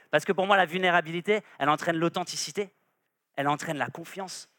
Parce 0.09 0.25
que 0.25 0.31
pour 0.33 0.45
moi, 0.45 0.57
la 0.57 0.65
vulnérabilité, 0.65 1.41
elle 1.59 1.69
entraîne 1.69 1.97
l'authenticité, 1.97 2.73
elle 3.35 3.47
entraîne 3.47 3.77
la 3.77 3.87
confiance, 3.87 4.49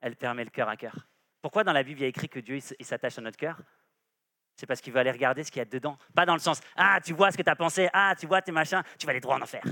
elle 0.00 0.16
permet 0.16 0.44
le 0.44 0.50
cœur 0.50 0.68
à 0.68 0.76
cœur. 0.76 1.06
Pourquoi 1.42 1.64
dans 1.64 1.72
la 1.72 1.82
Bible 1.82 2.00
il 2.00 2.02
y 2.02 2.06
a 2.06 2.08
écrit 2.08 2.28
que 2.28 2.40
Dieu 2.40 2.58
s'attache 2.60 3.18
à 3.18 3.20
notre 3.20 3.36
cœur? 3.36 3.60
C'est 4.54 4.66
parce 4.66 4.80
qu'il 4.80 4.92
veut 4.92 5.00
aller 5.00 5.10
regarder 5.10 5.42
ce 5.42 5.50
qu'il 5.50 5.58
y 5.58 5.62
a 5.62 5.64
dedans. 5.64 5.98
Pas 6.14 6.24
dans 6.24 6.34
le 6.34 6.40
sens 6.40 6.60
Ah, 6.76 7.00
tu 7.04 7.12
vois 7.12 7.32
ce 7.32 7.36
que 7.36 7.42
tu 7.42 7.50
as 7.50 7.56
pensé, 7.56 7.88
ah, 7.92 8.14
tu 8.18 8.26
vois 8.26 8.40
tes 8.40 8.52
machins, 8.52 8.82
tu 8.96 9.06
vas 9.06 9.10
aller 9.10 9.20
droit 9.20 9.36
en 9.36 9.42
enfer. 9.42 9.62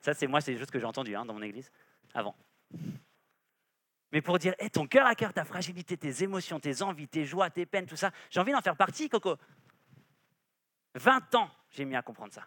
Ça, 0.00 0.14
c'est 0.14 0.26
moi, 0.26 0.40
c'est 0.40 0.52
des 0.52 0.58
choses 0.58 0.70
que 0.70 0.78
j'ai 0.78 0.84
entendues 0.84 1.16
hein, 1.16 1.24
dans 1.24 1.34
mon 1.34 1.42
église 1.42 1.70
avant. 2.14 2.36
Mais 4.12 4.20
pour 4.20 4.38
dire, 4.38 4.54
hey, 4.60 4.70
ton 4.70 4.86
cœur 4.86 5.06
à 5.06 5.16
cœur, 5.16 5.32
ta 5.32 5.44
fragilité, 5.44 5.96
tes 5.96 6.22
émotions, 6.22 6.60
tes 6.60 6.82
envies, 6.82 7.08
tes 7.08 7.24
joies, 7.24 7.50
tes 7.50 7.66
peines, 7.66 7.86
tout 7.86 7.96
ça, 7.96 8.12
j'ai 8.30 8.38
envie 8.38 8.52
d'en 8.52 8.60
faire 8.60 8.76
partie, 8.76 9.08
Coco. 9.08 9.36
20 10.94 11.34
ans, 11.34 11.50
j'ai 11.70 11.84
mis 11.84 11.96
à 11.96 12.02
comprendre 12.02 12.32
ça. 12.32 12.46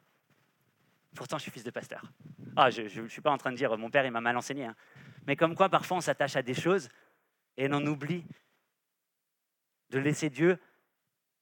Pourtant, 1.13 1.38
je 1.38 1.43
suis 1.43 1.52
fils 1.52 1.63
de 1.63 1.71
pasteur. 1.71 2.04
Ah, 2.56 2.69
je 2.69 3.02
ne 3.02 3.10
suis 3.10 3.21
pas 3.21 3.32
en 3.32 3.38
train 3.38 3.52
de 3.52 3.58
dire, 3.58 3.78
mon 3.78 3.89
père, 3.89 4.06
il 4.06 4.12
m'a 4.12 4.21
mal 4.21 4.38
enseigné. 4.38 4.65
Hein. 4.65 4.76
Mais 5.28 5.36
comme 5.36 5.56
quoi, 5.56 5.70
parfois, 5.70 5.98
on 5.98 6.02
s'attache 6.02 6.36
à 6.36 6.42
des 6.42 6.54
choses 6.54 6.90
et 7.58 7.68
on 7.70 7.86
oublie 7.86 8.26
de 9.90 10.00
laisser 10.00 10.30
Dieu 10.30 10.58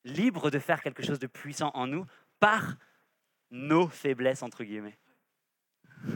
libre 0.03 0.49
de 0.51 0.59
faire 0.59 0.81
quelque 0.81 1.03
chose 1.03 1.19
de 1.19 1.27
puissant 1.27 1.71
en 1.73 1.87
nous 1.87 2.05
par 2.39 2.75
nos 3.51 3.87
faiblesses, 3.87 4.43
entre 4.43 4.63
guillemets. 4.63 4.97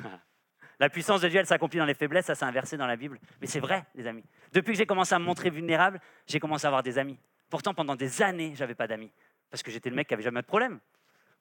La 0.80 0.90
puissance 0.90 1.20
de 1.20 1.28
Dieu, 1.28 1.40
elle 1.40 1.46
s'accomplit 1.46 1.80
dans 1.80 1.86
les 1.86 1.94
faiblesses, 1.94 2.28
ça 2.28 2.36
s'est 2.36 2.46
inversé 2.46 2.78
dans 2.78 2.88
la 2.88 2.96
Bible. 2.96 3.20
Mais 3.42 3.48
c'est 3.48 3.60
vrai, 3.60 3.86
les 3.96 4.08
amis. 4.08 4.24
Depuis 4.54 4.72
que 4.72 4.78
j'ai 4.78 4.86
commencé 4.86 5.14
à 5.14 5.20
me 5.20 5.26
montrer 5.26 5.50
vulnérable, 5.50 6.00
j'ai 6.26 6.40
commencé 6.40 6.66
à 6.66 6.70
avoir 6.70 6.84
des 6.84 6.98
amis. 6.98 7.20
Pourtant, 7.50 7.74
pendant 7.74 7.98
des 7.98 8.22
années, 8.22 8.54
je 8.56 8.62
n'avais 8.62 8.76
pas 8.76 8.88
d'amis. 8.88 9.12
Parce 9.50 9.62
que 9.62 9.72
j'étais 9.72 9.90
le 9.90 9.98
mec 9.98 10.08
qui 10.08 10.14
avait 10.14 10.24
jamais 10.24 10.42
de 10.42 10.48
problème. 10.48 10.80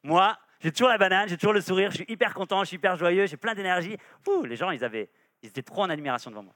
Moi, 0.03 0.37
j'ai 0.61 0.73
toujours 0.73 0.88
la 0.88 0.99
banane, 0.99 1.29
j'ai 1.29 1.37
toujours 1.37 1.53
le 1.53 1.61
sourire, 1.61 1.93
je 1.93 1.99
suis 1.99 2.07
hyper 2.09 2.35
content, 2.35 2.64
je 2.64 2.69
suis 2.69 2.77
hyper 2.77 2.97
joyeux, 2.97 3.27
j'ai 3.27 3.37
plein 3.37 3.55
d'énergie. 3.55 3.97
Les 4.45 4.57
gens, 4.57 4.73
ils 4.73 4.85
avaient, 4.85 5.09
ils 5.42 5.48
étaient 5.48 5.62
trop 5.62 5.83
en 5.83 5.90
admiration 5.90 6.31
devant 6.31 6.42
moi. 6.42 6.55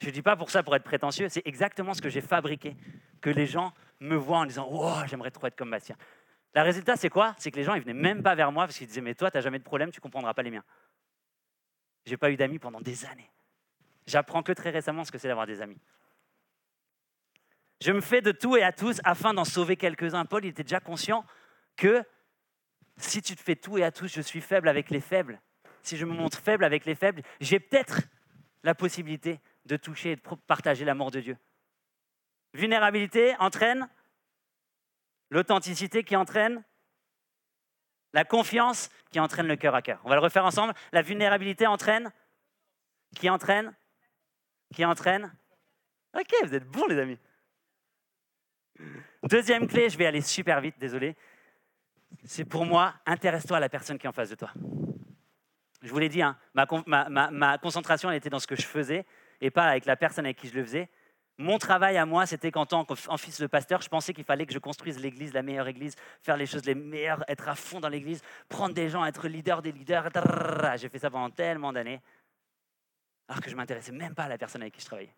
Je 0.00 0.06
ne 0.06 0.12
dis 0.12 0.22
pas 0.22 0.36
pour 0.36 0.50
ça 0.50 0.62
pour 0.62 0.76
être 0.76 0.84
prétentieux, 0.84 1.28
c'est 1.28 1.46
exactement 1.46 1.94
ce 1.94 2.02
que 2.02 2.08
j'ai 2.08 2.20
fabriqué. 2.20 2.76
Que 3.20 3.30
les 3.30 3.46
gens 3.46 3.72
me 4.00 4.14
voient 4.14 4.38
en 4.38 4.46
disant 4.46 4.68
Oh, 4.70 4.94
j'aimerais 5.06 5.30
trop 5.30 5.46
être 5.46 5.56
comme 5.56 5.70
Bastien. 5.70 5.96
Le 6.54 6.62
résultat, 6.62 6.96
c'est 6.96 7.08
quoi? 7.08 7.34
C'est 7.38 7.50
que 7.50 7.56
les 7.56 7.64
gens, 7.64 7.74
ils 7.74 7.82
venaient 7.82 7.94
même 7.94 8.22
pas 8.22 8.34
vers 8.34 8.52
moi 8.52 8.66
parce 8.66 8.76
qu'ils 8.76 8.86
disaient 8.86 9.00
Mais 9.00 9.14
toi, 9.14 9.30
tu 9.30 9.36
n'as 9.36 9.40
jamais 9.40 9.58
de 9.58 9.64
problème, 9.64 9.90
tu 9.90 9.98
ne 9.98 10.02
comprendras 10.02 10.34
pas 10.34 10.42
les 10.42 10.50
miens. 10.50 10.64
J'ai 12.04 12.16
pas 12.16 12.30
eu 12.30 12.36
d'amis 12.36 12.58
pendant 12.58 12.80
des 12.80 13.04
années. 13.06 13.30
J'apprends 14.06 14.42
que 14.42 14.52
très 14.52 14.70
récemment 14.70 15.04
ce 15.04 15.10
que 15.10 15.18
c'est 15.18 15.28
d'avoir 15.28 15.46
des 15.46 15.60
amis. 15.60 15.80
Je 17.80 17.92
me 17.92 18.00
fais 18.00 18.20
de 18.20 18.32
tout 18.32 18.56
et 18.56 18.62
à 18.62 18.72
tous 18.72 19.00
afin 19.04 19.34
d'en 19.34 19.44
sauver 19.44 19.76
quelques-uns. 19.76 20.24
Paul, 20.24 20.44
il 20.44 20.48
était 20.48 20.62
déjà 20.62 20.80
conscient 20.80 21.24
que 21.76 22.02
si 22.96 23.20
tu 23.20 23.34
te 23.34 23.42
fais 23.42 23.56
tout 23.56 23.76
et 23.76 23.84
à 23.84 23.90
tous, 23.90 24.08
je 24.08 24.20
suis 24.20 24.40
faible 24.40 24.68
avec 24.68 24.90
les 24.90 25.00
faibles 25.00 25.40
si 25.86 25.96
je 25.96 26.04
me 26.04 26.12
montre 26.12 26.38
faible 26.38 26.64
avec 26.64 26.84
les 26.84 26.94
faibles, 26.94 27.22
j'ai 27.40 27.60
peut-être 27.60 28.00
la 28.64 28.74
possibilité 28.74 29.40
de 29.66 29.76
toucher 29.76 30.12
et 30.12 30.16
de 30.16 30.22
partager 30.46 30.84
l'amour 30.84 31.12
de 31.12 31.20
Dieu. 31.20 31.38
Vulnérabilité 32.54 33.36
entraîne 33.38 33.88
l'authenticité 35.30 36.02
qui 36.02 36.16
entraîne 36.16 36.64
la 38.12 38.24
confiance 38.24 38.88
qui 39.10 39.20
entraîne 39.20 39.46
le 39.46 39.56
cœur 39.56 39.74
à 39.74 39.82
cœur. 39.82 40.00
On 40.04 40.08
va 40.08 40.16
le 40.16 40.20
refaire 40.20 40.44
ensemble. 40.44 40.74
La 40.92 41.02
vulnérabilité 41.02 41.66
entraîne 41.66 42.10
qui 43.14 43.30
entraîne 43.30 43.74
qui 44.74 44.84
entraîne. 44.84 45.32
Ok, 46.18 46.34
vous 46.42 46.54
êtes 46.54 46.66
bons 46.66 46.86
les 46.88 46.98
amis. 46.98 47.18
Deuxième 49.22 49.68
clé, 49.68 49.88
je 49.88 49.98
vais 49.98 50.06
aller 50.06 50.20
super 50.20 50.60
vite, 50.60 50.78
désolé. 50.78 51.16
C'est 52.24 52.44
pour 52.44 52.64
moi, 52.64 52.94
intéresse-toi 53.06 53.58
à 53.58 53.60
la 53.60 53.68
personne 53.68 53.98
qui 53.98 54.06
est 54.06 54.08
en 54.08 54.12
face 54.12 54.30
de 54.30 54.34
toi. 54.34 54.52
Je 55.86 55.92
vous 55.92 56.00
l'ai 56.00 56.08
dit, 56.08 56.20
hein, 56.20 56.36
ma, 56.52 57.58
concentration 57.58 58.10
elle 58.10 58.16
était 58.16 58.28
dans 58.28 58.40
ce 58.40 58.48
que 58.48 58.56
je 58.56 58.66
faisais 58.66 59.06
et 59.40 59.52
pas 59.52 59.66
avec 59.66 59.86
la 59.86 59.94
personne 59.94 60.24
avec 60.24 60.36
qui 60.36 60.48
je 60.48 60.54
le 60.54 60.64
faisais. 60.64 60.90
Mon 61.38 61.58
travail 61.58 61.96
à 61.96 62.06
moi, 62.06 62.26
c'était 62.26 62.50
qu'en 62.50 62.66
tant 62.66 62.84
qu'en 62.84 63.16
fils 63.16 63.40
de 63.40 63.46
pasteur, 63.46 63.82
je 63.82 63.88
pensais 63.88 64.12
qu'il 64.12 64.24
fallait 64.24 64.46
que 64.46 64.52
je 64.52 64.58
construise 64.58 64.98
l'église, 64.98 65.32
la 65.32 65.42
meilleure 65.42 65.68
église, 65.68 65.94
faire 66.22 66.36
les 66.36 66.46
choses 66.46 66.64
les 66.64 66.74
meilleures, 66.74 67.22
être 67.28 67.48
à 67.48 67.54
fond 67.54 67.78
dans 67.78 67.88
l'église, 67.88 68.20
prendre 68.48 68.74
des 68.74 68.88
gens, 68.88 69.04
être 69.04 69.28
leader 69.28 69.62
des 69.62 69.70
leaders. 69.70 70.08
J'ai 70.76 70.88
fait 70.88 70.98
ça 70.98 71.08
pendant 71.08 71.30
tellement 71.30 71.72
d'années, 71.72 72.00
alors 73.28 73.40
que 73.40 73.48
je 73.48 73.54
ne 73.54 73.60
m'intéressais 73.60 73.92
même 73.92 74.14
pas 74.14 74.24
à 74.24 74.28
la 74.28 74.38
personne 74.38 74.62
avec 74.62 74.74
qui 74.74 74.80
je 74.80 74.86
travaillais. 74.86 75.14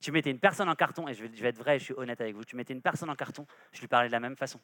Tu 0.00 0.10
mettais 0.10 0.30
une 0.30 0.40
personne 0.40 0.68
en 0.68 0.74
carton, 0.74 1.06
et 1.06 1.14
je 1.14 1.22
vais, 1.22 1.30
je 1.32 1.42
vais 1.42 1.50
être 1.50 1.58
vrai, 1.58 1.78
je 1.78 1.84
suis 1.84 1.94
honnête 1.94 2.20
avec 2.20 2.34
vous, 2.34 2.44
tu 2.44 2.56
mettais 2.56 2.72
une 2.72 2.82
personne 2.82 3.10
en 3.10 3.14
carton, 3.14 3.46
je 3.70 3.80
lui 3.80 3.88
parlais 3.88 4.08
de 4.08 4.12
la 4.12 4.20
même 4.20 4.36
façon. 4.36 4.60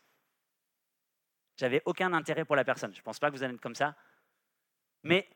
J'avais 1.57 1.83
aucun 1.85 2.13
intérêt 2.13 2.45
pour 2.45 2.57
la 2.57 2.65
personne. 2.65 2.93
Je 2.93 2.99
ne 2.99 3.05
pense 3.05 3.21
pas 3.21 3.31
que 3.31 3.37
vous 3.37 3.45
allez 3.45 3.55
être 3.55 3.61
comme 3.61 3.77
ça. 3.77 3.95
Mais 5.05 5.29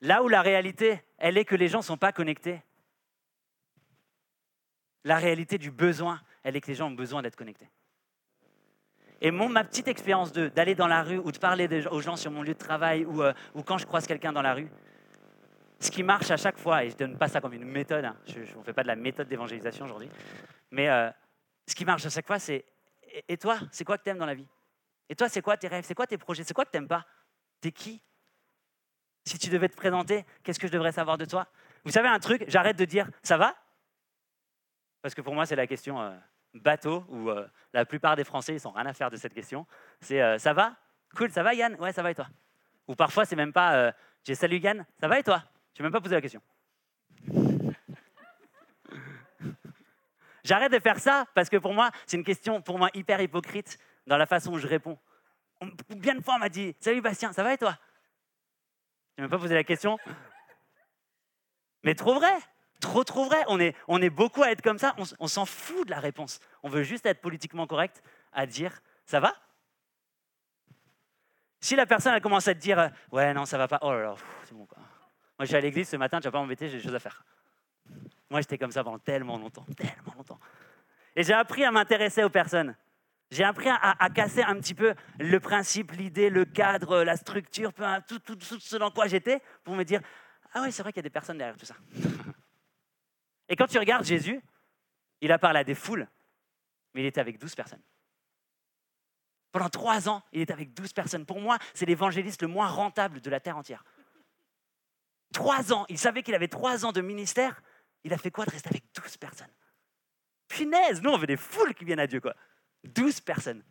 là 0.00 0.22
où 0.22 0.28
la 0.28 0.42
réalité, 0.42 1.02
elle 1.18 1.36
est 1.36 1.44
que 1.44 1.56
les 1.56 1.68
gens 1.68 1.78
ne 1.78 1.84
sont 1.84 1.96
pas 1.96 2.12
connectés. 2.12 2.62
La 5.02 5.16
réalité 5.16 5.58
du 5.58 5.70
besoin, 5.70 6.20
elle 6.42 6.56
est 6.56 6.60
que 6.60 6.68
les 6.68 6.74
gens 6.74 6.88
ont 6.88 6.94
besoin 6.94 7.22
d'être 7.22 7.36
connectés. 7.36 7.68
Et 9.20 9.30
mon, 9.30 9.48
ma 9.48 9.64
petite 9.64 9.88
expérience 9.88 10.32
d'aller 10.32 10.74
dans 10.74 10.86
la 10.86 11.02
rue 11.02 11.18
ou 11.18 11.32
de 11.32 11.38
parler 11.38 11.68
aux 11.90 12.00
gens 12.00 12.16
sur 12.16 12.30
mon 12.30 12.42
lieu 12.42 12.54
de 12.54 12.58
travail 12.58 13.04
ou, 13.04 13.22
euh, 13.22 13.32
ou 13.54 13.62
quand 13.62 13.78
je 13.78 13.86
croise 13.86 14.06
quelqu'un 14.06 14.32
dans 14.32 14.42
la 14.42 14.54
rue, 14.54 14.68
ce 15.80 15.90
qui 15.90 16.02
marche 16.02 16.30
à 16.30 16.36
chaque 16.36 16.58
fois, 16.58 16.84
et 16.84 16.90
je 16.90 16.94
ne 16.94 16.98
donne 16.98 17.18
pas 17.18 17.28
ça 17.28 17.40
comme 17.40 17.52
une 17.52 17.64
méthode, 17.64 18.04
hein, 18.04 18.16
je, 18.26 18.40
ne 18.40 18.62
fait 18.64 18.72
pas 18.72 18.82
de 18.82 18.88
la 18.88 18.96
méthode 18.96 19.28
d'évangélisation 19.28 19.84
aujourd'hui, 19.84 20.08
mais 20.70 20.88
euh, 20.88 21.10
ce 21.66 21.74
qui 21.74 21.84
marche 21.84 22.04
à 22.06 22.10
chaque 22.10 22.26
fois, 22.26 22.38
c'est 22.38 22.64
et, 23.28 23.36
toi, 23.36 23.58
c'est 23.70 23.84
quoi 23.84 23.96
que 23.96 24.02
tu 24.02 24.10
aimes 24.10 24.18
dans 24.18 24.26
la 24.26 24.34
vie? 24.34 24.48
Et 25.08 25.14
toi, 25.14 25.28
c'est 25.28 25.42
quoi 25.42 25.56
tes 25.56 25.68
rêves? 25.68 25.84
C'est 25.86 25.94
quoi 25.94 26.06
tes 26.06 26.18
projets? 26.18 26.42
C'est 26.42 26.54
quoi 26.54 26.64
que 26.64 26.70
tu 26.70 26.76
n'aimes 26.76 26.88
pas? 26.88 27.06
T'es 27.60 27.70
qui? 27.70 28.02
Si 29.24 29.38
tu 29.38 29.48
devais 29.50 29.68
te 29.68 29.76
présenter, 29.76 30.24
qu'est-ce 30.42 30.58
que 30.58 30.66
je 30.66 30.72
devrais 30.72 30.92
savoir 30.92 31.18
de 31.18 31.24
toi? 31.24 31.46
Vous 31.84 31.90
savez 31.90 32.08
un 32.08 32.18
truc, 32.18 32.44
j'arrête 32.48 32.76
de 32.76 32.84
dire 32.84 33.08
ça 33.22 33.36
va? 33.36 33.54
Parce 35.02 35.14
que 35.14 35.20
pour 35.20 35.34
moi, 35.34 35.46
c'est 35.46 35.56
la 35.56 35.66
question 35.66 36.00
euh, 36.00 36.10
bateau, 36.54 37.04
où 37.08 37.30
euh, 37.30 37.46
la 37.72 37.84
plupart 37.84 38.16
des 38.16 38.24
Français, 38.24 38.54
ils 38.54 38.60
sont 38.60 38.70
rien 38.70 38.86
à 38.86 38.92
faire 38.92 39.10
de 39.10 39.16
cette 39.16 39.34
question. 39.34 39.66
C'est 40.00 40.38
ça 40.38 40.52
va? 40.52 40.76
Cool, 41.16 41.30
ça 41.30 41.42
va 41.42 41.54
Yann? 41.54 41.76
Ouais, 41.76 41.92
ça 41.92 42.02
va 42.02 42.10
et 42.10 42.14
toi? 42.14 42.28
Ou 42.88 42.94
parfois, 42.94 43.24
c'est 43.24 43.36
même 43.36 43.52
pas 43.52 43.92
j'ai 44.24 44.34
salut 44.34 44.58
Yann, 44.58 44.86
ça 44.98 45.06
va 45.06 45.18
et 45.18 45.22
toi? 45.22 45.42
Je 45.74 45.82
n'ai 45.82 45.84
même 45.84 45.92
pas 45.92 46.00
posé 46.00 46.14
la 46.14 46.22
question. 46.22 46.40
J'arrête 50.44 50.72
de 50.72 50.78
faire 50.78 50.98
ça 50.98 51.26
parce 51.34 51.50
que 51.50 51.58
pour 51.58 51.74
moi, 51.74 51.90
c'est 52.06 52.16
une 52.16 52.24
question 52.24 52.62
pour 52.62 52.78
moi 52.78 52.88
hyper 52.94 53.20
hypocrite 53.20 53.78
dans 54.06 54.16
la 54.16 54.24
façon 54.26 54.52
où 54.52 54.58
je 54.58 54.66
réponds. 54.66 54.98
Bien 55.90 56.14
de 56.14 56.22
fois, 56.22 56.36
on 56.36 56.38
m'a 56.38 56.48
dit 56.48 56.74
Salut 56.80 57.02
Bastien, 57.02 57.34
ça 57.34 57.42
va 57.42 57.52
et 57.52 57.58
toi? 57.58 57.78
Je 59.16 59.22
n'ai 59.22 59.28
même 59.28 59.30
pas 59.30 59.38
posé 59.38 59.54
la 59.54 59.64
question? 59.64 59.98
Mais 61.84 61.94
trop 61.94 62.14
vrai, 62.14 62.32
trop 62.80 63.04
trop 63.04 63.26
vrai. 63.26 63.42
On 63.48 63.60
est, 63.60 63.76
on 63.86 64.02
est 64.02 64.10
beaucoup 64.10 64.42
à 64.42 64.50
être 64.50 64.62
comme 64.62 64.78
ça. 64.78 64.94
On, 65.18 65.28
s'en 65.28 65.46
fout 65.46 65.86
de 65.86 65.90
la 65.90 66.00
réponse. 66.00 66.40
On 66.62 66.68
veut 66.68 66.82
juste 66.82 67.06
être 67.06 67.20
politiquement 67.20 67.66
correct 67.66 68.02
à 68.32 68.46
dire 68.46 68.80
Ça 69.04 69.20
va? 69.20 69.34
Si 71.60 71.76
la 71.76 71.86
personne 71.86 72.12
a 72.12 72.20
commencé 72.20 72.50
à 72.50 72.54
te 72.54 72.60
dire 72.60 72.90
Ouais, 73.12 73.32
non, 73.34 73.44
ça 73.44 73.58
va 73.58 73.68
pas. 73.68 73.78
Oh 73.82 73.92
là 73.92 74.02
là, 74.02 74.14
c'est 74.44 74.54
bon 74.54 74.66
quoi. 74.66 74.78
Moi, 75.38 75.44
je 75.44 75.46
suis 75.46 75.56
à 75.56 75.60
l'église 75.60 75.88
ce 75.88 75.96
matin, 75.96 76.20
tu 76.20 76.24
vas 76.24 76.32
pas 76.32 76.40
m'embêter, 76.40 76.68
j'ai 76.68 76.78
des 76.78 76.82
choses 76.82 76.94
à 76.94 77.00
faire. 77.00 77.24
Moi, 78.30 78.40
j'étais 78.40 78.58
comme 78.58 78.70
ça 78.70 78.84
pendant 78.84 78.98
tellement 78.98 79.36
longtemps, 79.36 79.66
tellement 79.76 80.14
longtemps. 80.16 80.38
Et 81.16 81.22
j'ai 81.22 81.32
appris 81.32 81.64
à 81.64 81.70
m'intéresser 81.70 82.24
aux 82.24 82.30
personnes. 82.30 82.76
J'ai 83.34 83.42
appris 83.42 83.68
à, 83.68 84.10
casser 84.10 84.44
un 84.44 84.54
petit 84.60 84.74
peu 84.74 84.94
le 85.18 85.40
principe, 85.40 85.90
l'idée, 85.90 86.30
le 86.30 86.44
cadre, 86.44 87.02
la 87.02 87.16
structure, 87.16 87.72
tout, 88.06 88.20
tout, 88.20 88.38
ce 88.40 88.76
dans 88.76 88.92
quoi 88.92 89.08
j'étais, 89.08 89.42
pour 89.64 89.74
me 89.74 89.82
dire 89.82 90.00
Ah 90.52 90.62
oui, 90.62 90.70
c'est 90.70 90.84
vrai 90.84 90.92
qu'il 90.92 90.98
y 90.98 91.04
a 91.04 91.08
des 91.08 91.10
personnes 91.10 91.38
derrière 91.38 91.56
tout 91.56 91.66
ça. 91.66 91.74
Et 93.48 93.56
quand 93.56 93.66
tu 93.66 93.76
regardes 93.76 94.04
Jésus, 94.04 94.40
il 95.20 95.32
a 95.32 95.38
parlé 95.40 95.58
à 95.58 95.64
des 95.64 95.74
foules, 95.74 96.06
mais 96.94 97.02
il 97.02 97.06
était 97.06 97.20
avec 97.20 97.36
douze 97.38 97.56
personnes. 97.56 97.82
Pendant 99.50 99.68
trois 99.68 100.08
ans, 100.08 100.22
il 100.30 100.40
était 100.40 100.52
avec 100.52 100.72
douze 100.72 100.92
personnes. 100.92 101.26
Pour 101.26 101.40
moi, 101.40 101.58
c'est 101.74 101.86
l'évangéliste 101.86 102.42
le 102.42 102.48
moins 102.48 102.68
rentable 102.68 103.20
de 103.20 103.30
la 103.30 103.40
terre 103.40 103.56
entière. 103.56 103.82
Trois 105.32 105.72
ans, 105.72 105.86
il 105.88 105.98
savait 105.98 106.22
qu'il 106.22 106.36
avait 106.36 106.46
trois 106.46 106.86
ans 106.86 106.92
de 106.92 107.00
ministère. 107.00 107.60
Il 108.04 108.12
a 108.12 108.16
fait 108.16 108.30
quoi 108.30 108.44
de 108.44 108.52
rester 108.52 108.68
avec 108.68 108.84
douze 108.94 109.16
personnes? 109.16 109.52
Punaise, 110.46 111.02
nous 111.02 111.10
on 111.10 111.18
veut 111.18 111.26
des 111.26 111.36
foules 111.36 111.74
qui 111.74 111.84
viennent 111.84 111.98
à 111.98 112.06
Dieu, 112.06 112.20
quoi. 112.20 112.36
Douze 112.84 113.20
personnes. 113.20 113.62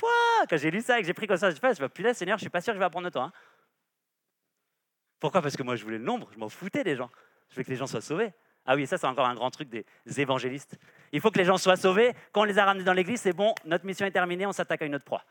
quand 0.00 0.56
j'ai 0.56 0.70
lu 0.70 0.80
ça 0.80 0.98
et 0.98 1.02
que 1.02 1.06
j'ai 1.06 1.14
pris 1.14 1.26
comme 1.26 1.36
ça, 1.36 1.50
je 1.50 1.56
me 1.56 1.74
suis 1.74 1.82
dit, 1.82 1.88
punaise, 1.90 2.16
Seigneur, 2.16 2.38
je 2.38 2.42
suis 2.42 2.50
pas 2.50 2.60
sûr 2.60 2.72
que 2.72 2.76
je 2.76 2.78
vais 2.78 2.84
apprendre 2.84 3.06
de 3.06 3.12
toi. 3.12 3.24
Hein. 3.24 3.32
Pourquoi? 5.20 5.40
Parce 5.40 5.56
que 5.56 5.62
moi, 5.62 5.76
je 5.76 5.84
voulais 5.84 5.98
le 5.98 6.04
nombre, 6.04 6.28
je 6.32 6.38
m'en 6.38 6.48
foutais 6.48 6.82
des 6.82 6.96
gens. 6.96 7.10
Je 7.50 7.56
veux 7.56 7.62
que 7.62 7.70
les 7.70 7.76
gens 7.76 7.86
soient 7.86 8.00
sauvés. 8.00 8.32
Ah 8.64 8.74
oui, 8.74 8.86
ça, 8.86 8.98
c'est 8.98 9.06
encore 9.06 9.26
un 9.26 9.34
grand 9.34 9.50
truc 9.50 9.68
des 9.68 9.84
évangélistes. 10.20 10.78
Il 11.12 11.20
faut 11.20 11.30
que 11.30 11.38
les 11.38 11.44
gens 11.44 11.58
soient 11.58 11.76
sauvés. 11.76 12.14
Quand 12.32 12.42
on 12.42 12.44
les 12.44 12.58
a 12.58 12.64
ramenés 12.64 12.84
dans 12.84 12.92
l'église, 12.92 13.20
c'est 13.20 13.32
bon, 13.32 13.54
notre 13.64 13.84
mission 13.84 14.06
est 14.06 14.12
terminée, 14.12 14.46
on 14.46 14.52
s'attaque 14.52 14.82
à 14.82 14.86
une 14.86 14.94
autre 14.94 15.04
proie. 15.04 15.24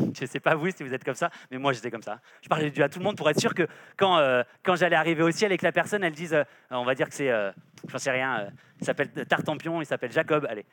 Je 0.14 0.22
ne 0.22 0.26
sais 0.26 0.40
pas 0.40 0.54
vous 0.54 0.70
si 0.70 0.82
vous 0.82 0.92
êtes 0.92 1.04
comme 1.04 1.14
ça, 1.14 1.30
mais 1.50 1.58
moi 1.58 1.72
j'étais 1.72 1.90
comme 1.90 2.02
ça. 2.02 2.20
Je 2.42 2.48
parlais 2.48 2.70
de 2.70 2.74
Dieu 2.74 2.84
à 2.84 2.88
tout 2.88 2.98
le 2.98 3.04
monde 3.04 3.16
pour 3.16 3.28
être 3.28 3.40
sûr 3.40 3.54
que 3.54 3.66
quand, 3.96 4.18
euh, 4.18 4.42
quand 4.62 4.76
j'allais 4.76 4.96
arriver 4.96 5.22
au 5.22 5.30
ciel 5.30 5.52
et 5.52 5.58
que 5.58 5.64
la 5.64 5.72
personne 5.72 6.04
elle 6.04 6.12
dise, 6.12 6.34
euh, 6.34 6.44
on 6.70 6.84
va 6.84 6.94
dire 6.94 7.08
que 7.08 7.14
c'est, 7.14 7.30
euh, 7.30 7.50
j'en 7.88 7.98
sais 7.98 8.10
rien, 8.10 8.48
il 8.80 8.86
s'appelle 8.86 9.10
Tartampion, 9.26 9.80
il 9.80 9.86
s'appelle 9.86 10.12
Jacob, 10.12 10.46
allez. 10.48 10.66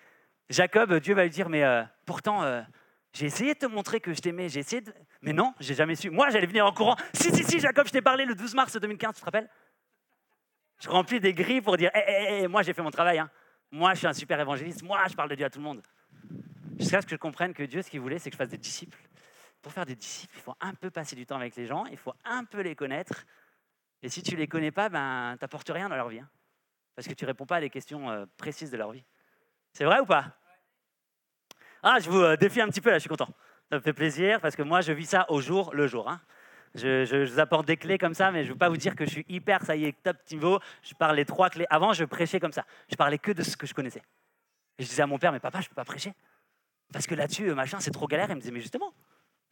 Jacob, 0.49 0.93
Dieu 0.99 1.13
va 1.13 1.23
lui 1.23 1.29
dire, 1.29 1.49
mais 1.49 1.63
pourtant 2.05 2.63
j'ai 3.13 3.25
essayé 3.25 3.53
de 3.53 3.59
te 3.59 3.65
montrer 3.65 3.99
que 3.99 4.13
je 4.13 4.21
t'aimais, 4.21 4.47
j'ai 4.47 4.61
essayé 4.61 4.81
de... 4.81 4.93
Mais 5.21 5.33
non, 5.33 5.53
j'ai 5.59 5.73
jamais 5.73 5.95
su. 5.95 6.09
Moi 6.09 6.29
j'allais 6.29 6.47
venir 6.47 6.65
en 6.65 6.71
courant. 6.71 6.95
Si, 7.13 7.35
si, 7.35 7.43
si, 7.43 7.59
Jacob, 7.59 7.87
je 7.87 7.91
t'ai 7.91 8.01
parlé 8.01 8.25
le 8.25 8.35
12 8.35 8.53
mars 8.53 8.79
2015, 8.79 9.15
tu 9.15 9.19
te 9.19 9.25
rappelles? 9.25 9.49
Je 10.79 10.87
remplis 10.89 11.19
des 11.19 11.33
grilles 11.33 11.61
pour 11.61 11.75
dire, 11.75 11.89
hé, 11.93 12.03
hé, 12.07 12.41
hé, 12.43 12.47
moi 12.47 12.61
j'ai 12.61 12.73
fait 12.73 12.83
mon 12.83 12.91
travail. 12.91 13.19
Hein. 13.19 13.29
Moi 13.71 13.93
je 13.93 13.99
suis 13.99 14.07
un 14.07 14.13
super 14.13 14.39
évangéliste, 14.39 14.83
moi 14.83 14.99
je 15.09 15.15
parle 15.15 15.29
de 15.29 15.35
Dieu 15.35 15.45
à 15.45 15.49
tout 15.49 15.59
le 15.59 15.65
monde. 15.65 15.81
Jusqu'à 16.79 17.01
ce 17.01 17.07
que 17.07 17.15
je 17.15 17.19
comprenne 17.19 17.53
que 17.53 17.63
Dieu, 17.63 17.81
ce 17.81 17.89
qu'il 17.89 17.99
voulait, 17.99 18.19
c'est 18.19 18.29
que 18.29 18.35
je 18.35 18.37
fasse 18.37 18.49
des 18.49 18.57
disciples 18.57 18.99
pour 19.67 19.73
faire 19.73 19.85
des 19.85 19.97
disciples, 19.97 20.33
il 20.37 20.41
faut 20.41 20.55
un 20.61 20.73
peu 20.73 20.89
passer 20.89 21.13
du 21.17 21.25
temps 21.25 21.35
avec 21.35 21.57
les 21.57 21.65
gens, 21.65 21.85
il 21.87 21.97
faut 21.97 22.13
un 22.23 22.45
peu 22.45 22.61
les 22.61 22.73
connaître. 22.73 23.25
Et 24.01 24.07
si 24.07 24.23
tu 24.23 24.37
les 24.37 24.47
connais 24.47 24.71
pas, 24.71 24.87
ben, 24.87 25.35
tu 25.37 25.43
n'apportes 25.43 25.67
rien 25.67 25.89
dans 25.89 25.97
leur 25.97 26.07
vie. 26.07 26.19
Hein. 26.19 26.29
parce 26.95 27.05
que 27.05 27.13
tu 27.13 27.25
réponds 27.25 27.45
pas 27.45 27.57
à 27.57 27.59
des 27.59 27.69
questions 27.69 28.09
euh, 28.09 28.25
précises 28.37 28.71
de 28.71 28.77
leur 28.77 28.93
vie. 28.93 29.03
C'est 29.73 29.83
vrai 29.83 29.99
ou 29.99 30.05
pas? 30.05 30.37
Ah, 31.83 31.99
je 31.99 32.09
vous 32.09 32.21
euh, 32.21 32.37
défie 32.37 32.61
un 32.61 32.69
petit 32.69 32.79
peu 32.79 32.91
là, 32.91 32.95
je 32.95 33.01
suis 33.01 33.09
content. 33.09 33.27
Ça 33.69 33.75
me 33.75 33.81
fait 33.81 33.91
plaisir 33.91 34.39
parce 34.39 34.55
que 34.55 34.61
moi, 34.61 34.79
je 34.79 34.93
vis 34.93 35.07
ça 35.07 35.29
au 35.29 35.41
jour 35.41 35.73
le 35.73 35.85
jour. 35.85 36.09
Hein. 36.09 36.21
Je, 36.73 37.25
vous 37.25 37.39
apporte 37.41 37.67
des 37.67 37.75
clés 37.75 37.97
comme 37.97 38.13
ça, 38.13 38.31
mais 38.31 38.45
je 38.45 38.53
veux 38.53 38.57
pas 38.57 38.69
vous 38.69 38.77
dire 38.77 38.95
que 38.95 39.03
je 39.03 39.09
suis 39.09 39.25
hyper, 39.27 39.63
ça 39.63 39.75
y 39.75 39.83
est, 39.83 40.01
top 40.01 40.15
niveau. 40.31 40.61
Je 40.81 40.93
parle 40.93 41.17
les 41.17 41.25
trois 41.25 41.49
clés. 41.49 41.67
Avant, 41.69 41.91
je 41.91 42.05
prêchais 42.05 42.39
comme 42.39 42.53
ça. 42.53 42.63
Je 42.89 42.95
parlais 42.95 43.17
que 43.17 43.33
de 43.33 43.43
ce 43.43 43.57
que 43.57 43.67
je 43.67 43.73
connaissais. 43.73 44.03
Je 44.79 44.85
disais 44.85 45.03
à 45.03 45.07
mon 45.07 45.19
père, 45.19 45.33
mais 45.33 45.41
papa, 45.41 45.59
je 45.59 45.67
peux 45.67 45.75
pas 45.75 45.83
prêcher. 45.83 46.13
Parce 46.93 47.05
que 47.05 47.15
là-dessus, 47.15 47.53
machin, 47.53 47.81
c'est 47.81 47.91
trop 47.91 48.07
galère. 48.07 48.27
Il 48.29 48.35
me 48.35 48.39
disait, 48.39 48.53
mais 48.53 48.61
justement, 48.61 48.93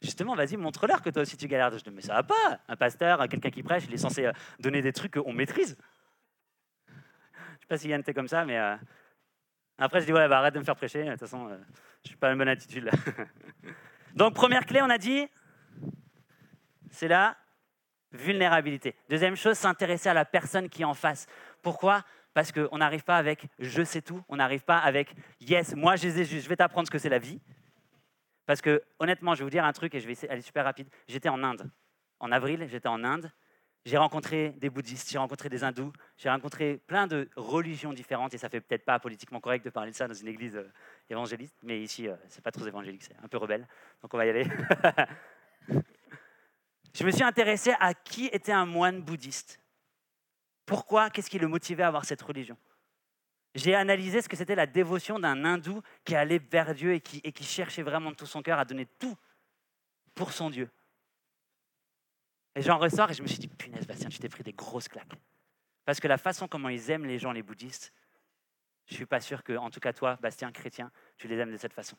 Justement, 0.02 0.34
vas-y, 0.34 0.56
montre-leur 0.56 1.02
que 1.02 1.10
toi 1.10 1.22
aussi 1.22 1.36
tu 1.36 1.48
galères. 1.48 1.76
Je 1.76 1.82
dis, 1.82 1.90
mais 1.90 2.02
ça 2.02 2.14
va 2.14 2.22
pas. 2.22 2.60
Un 2.68 2.76
pasteur, 2.76 3.26
quelqu'un 3.28 3.50
qui 3.50 3.62
prêche, 3.62 3.84
il 3.88 3.94
est 3.94 3.98
censé 3.98 4.26
euh, 4.26 4.32
donner 4.60 4.82
des 4.82 4.92
trucs 4.92 5.14
qu'on 5.14 5.32
maîtrise. 5.32 5.76
Je 6.88 6.92
sais 6.92 7.66
pas 7.68 7.78
si 7.78 7.88
Yann 7.88 8.00
était 8.00 8.14
comme 8.14 8.28
ça, 8.28 8.44
mais 8.44 8.58
euh, 8.58 8.76
après 9.78 10.00
je 10.00 10.06
dis, 10.06 10.12
ouais, 10.12 10.28
bah, 10.28 10.38
arrête 10.38 10.54
de 10.54 10.58
me 10.58 10.64
faire 10.64 10.76
prêcher. 10.76 11.04
De 11.04 11.10
toute 11.10 11.20
façon, 11.20 11.48
euh, 11.48 11.56
je 12.02 12.08
suis 12.08 12.16
pas 12.16 12.30
une 12.30 12.38
bonne 12.38 12.48
attitude 12.48 12.90
Donc, 14.14 14.34
première 14.34 14.64
clé, 14.64 14.80
on 14.82 14.90
a 14.90 14.98
dit, 14.98 15.26
c'est 16.90 17.08
la 17.08 17.36
vulnérabilité. 18.12 18.96
Deuxième 19.08 19.36
chose, 19.36 19.56
s'intéresser 19.56 20.08
à 20.08 20.14
la 20.14 20.24
personne 20.24 20.68
qui 20.68 20.82
est 20.82 20.86
en 20.86 20.94
face. 20.94 21.26
Pourquoi? 21.62 22.04
Parce 22.32 22.52
qu'on 22.52 22.78
n'arrive 22.78 23.02
pas 23.02 23.16
avec 23.16 23.46
je 23.58 23.82
sais 23.82 24.02
tout, 24.02 24.22
on 24.28 24.36
n'arrive 24.36 24.62
pas 24.62 24.78
avec 24.78 25.14
yes, 25.40 25.74
moi 25.74 25.96
je, 25.96 26.08
je 26.08 26.48
vais 26.48 26.56
t'apprendre 26.56 26.86
ce 26.86 26.90
que 26.90 26.98
c'est 26.98 27.08
la 27.08 27.18
vie. 27.18 27.40
Parce 28.46 28.62
que 28.62 28.82
honnêtement, 28.98 29.34
je 29.34 29.40
vais 29.40 29.44
vous 29.44 29.50
dire 29.50 29.64
un 29.64 29.72
truc 29.72 29.94
et 29.94 30.00
je 30.00 30.06
vais 30.06 30.30
aller 30.30 30.40
super 30.40 30.64
rapide. 30.64 30.88
J'étais 31.08 31.28
en 31.28 31.42
Inde. 31.42 31.70
En 32.20 32.32
avril, 32.32 32.66
j'étais 32.68 32.88
en 32.88 33.04
Inde. 33.04 33.30
J'ai 33.86 33.98
rencontré 33.98 34.50
des 34.58 34.68
bouddhistes, 34.68 35.08
j'ai 35.12 35.18
rencontré 35.18 35.48
des 35.48 35.62
hindous, 35.62 35.92
j'ai 36.16 36.28
rencontré 36.28 36.78
plein 36.88 37.06
de 37.06 37.30
religions 37.36 37.92
différentes 37.92 38.34
et 38.34 38.38
ça 38.38 38.48
fait 38.48 38.60
peut-être 38.60 38.84
pas 38.84 38.98
politiquement 38.98 39.38
correct 39.38 39.64
de 39.64 39.70
parler 39.70 39.92
de 39.92 39.96
ça 39.96 40.08
dans 40.08 40.14
une 40.14 40.26
église 40.26 40.56
euh, 40.56 40.68
évangéliste, 41.08 41.56
mais 41.62 41.80
ici, 41.80 42.08
euh, 42.08 42.16
c'est 42.26 42.42
pas 42.42 42.50
trop 42.50 42.66
évangélique, 42.66 43.04
c'est 43.04 43.14
un 43.22 43.28
peu 43.28 43.36
rebelle, 43.36 43.68
donc 44.02 44.12
on 44.12 44.16
va 44.16 44.26
y 44.26 44.30
aller. 44.30 44.44
je 46.94 47.04
me 47.04 47.12
suis 47.12 47.22
intéressé 47.22 47.74
à 47.78 47.94
qui 47.94 48.26
était 48.26 48.50
un 48.50 48.66
moine 48.66 49.02
bouddhiste. 49.02 49.60
Pourquoi 50.64 51.08
Qu'est-ce 51.08 51.30
qui 51.30 51.38
le 51.38 51.46
motivait 51.46 51.84
à 51.84 51.86
avoir 51.86 52.04
cette 52.04 52.22
religion? 52.22 52.56
J'ai 53.56 53.74
analysé 53.74 54.20
ce 54.20 54.28
que 54.28 54.36
c'était 54.36 54.54
la 54.54 54.66
dévotion 54.66 55.18
d'un 55.18 55.44
hindou 55.44 55.80
qui 56.04 56.14
allait 56.14 56.38
vers 56.38 56.74
Dieu 56.74 56.92
et 56.92 57.00
qui, 57.00 57.44
cherchait 57.44 57.82
vraiment 57.82 58.10
de 58.10 58.16
tout 58.16 58.26
son 58.26 58.42
cœur 58.42 58.58
à 58.58 58.64
donner 58.66 58.86
tout 58.98 59.16
pour 60.14 60.32
son 60.32 60.50
Dieu. 60.50 60.70
Et 62.54 62.62
j'en 62.62 62.78
ressors 62.78 63.10
et 63.10 63.14
je 63.14 63.22
me 63.22 63.26
suis 63.26 63.38
dit, 63.38 63.48
punaise, 63.48 63.86
Bastien, 63.86 64.10
tu 64.10 64.18
t'es 64.18 64.28
pris 64.28 64.42
des 64.42 64.52
grosses 64.52 64.88
claques. 64.88 65.18
Parce 65.86 66.00
que 66.00 66.08
la 66.08 66.18
façon 66.18 66.48
comment 66.48 66.68
ils 66.68 66.90
aiment 66.90 67.06
les 67.06 67.18
gens, 67.18 67.32
les 67.32 67.42
bouddhistes, 67.42 67.94
je 68.86 68.92
ne 68.92 68.96
suis 68.96 69.06
pas 69.06 69.20
sûr 69.20 69.42
que, 69.42 69.56
en 69.56 69.70
tout 69.70 69.80
cas 69.80 69.94
toi, 69.94 70.18
Bastien, 70.20 70.52
chrétien, 70.52 70.90
tu 71.16 71.26
les 71.26 71.36
aimes 71.36 71.52
de 71.52 71.56
cette 71.56 71.72
façon. 71.72 71.96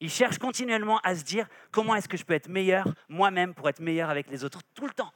Ils 0.00 0.10
cherchent 0.10 0.38
continuellement 0.38 0.98
à 1.04 1.14
se 1.14 1.22
dire, 1.22 1.48
comment 1.70 1.94
est-ce 1.94 2.08
que 2.08 2.16
je 2.16 2.24
peux 2.24 2.34
être 2.34 2.48
meilleur 2.48 2.86
moi-même 3.08 3.54
pour 3.54 3.68
être 3.68 3.80
meilleur 3.80 4.10
avec 4.10 4.28
les 4.30 4.44
autres 4.44 4.62
tout 4.74 4.86
le 4.86 4.94
temps? 4.94 5.12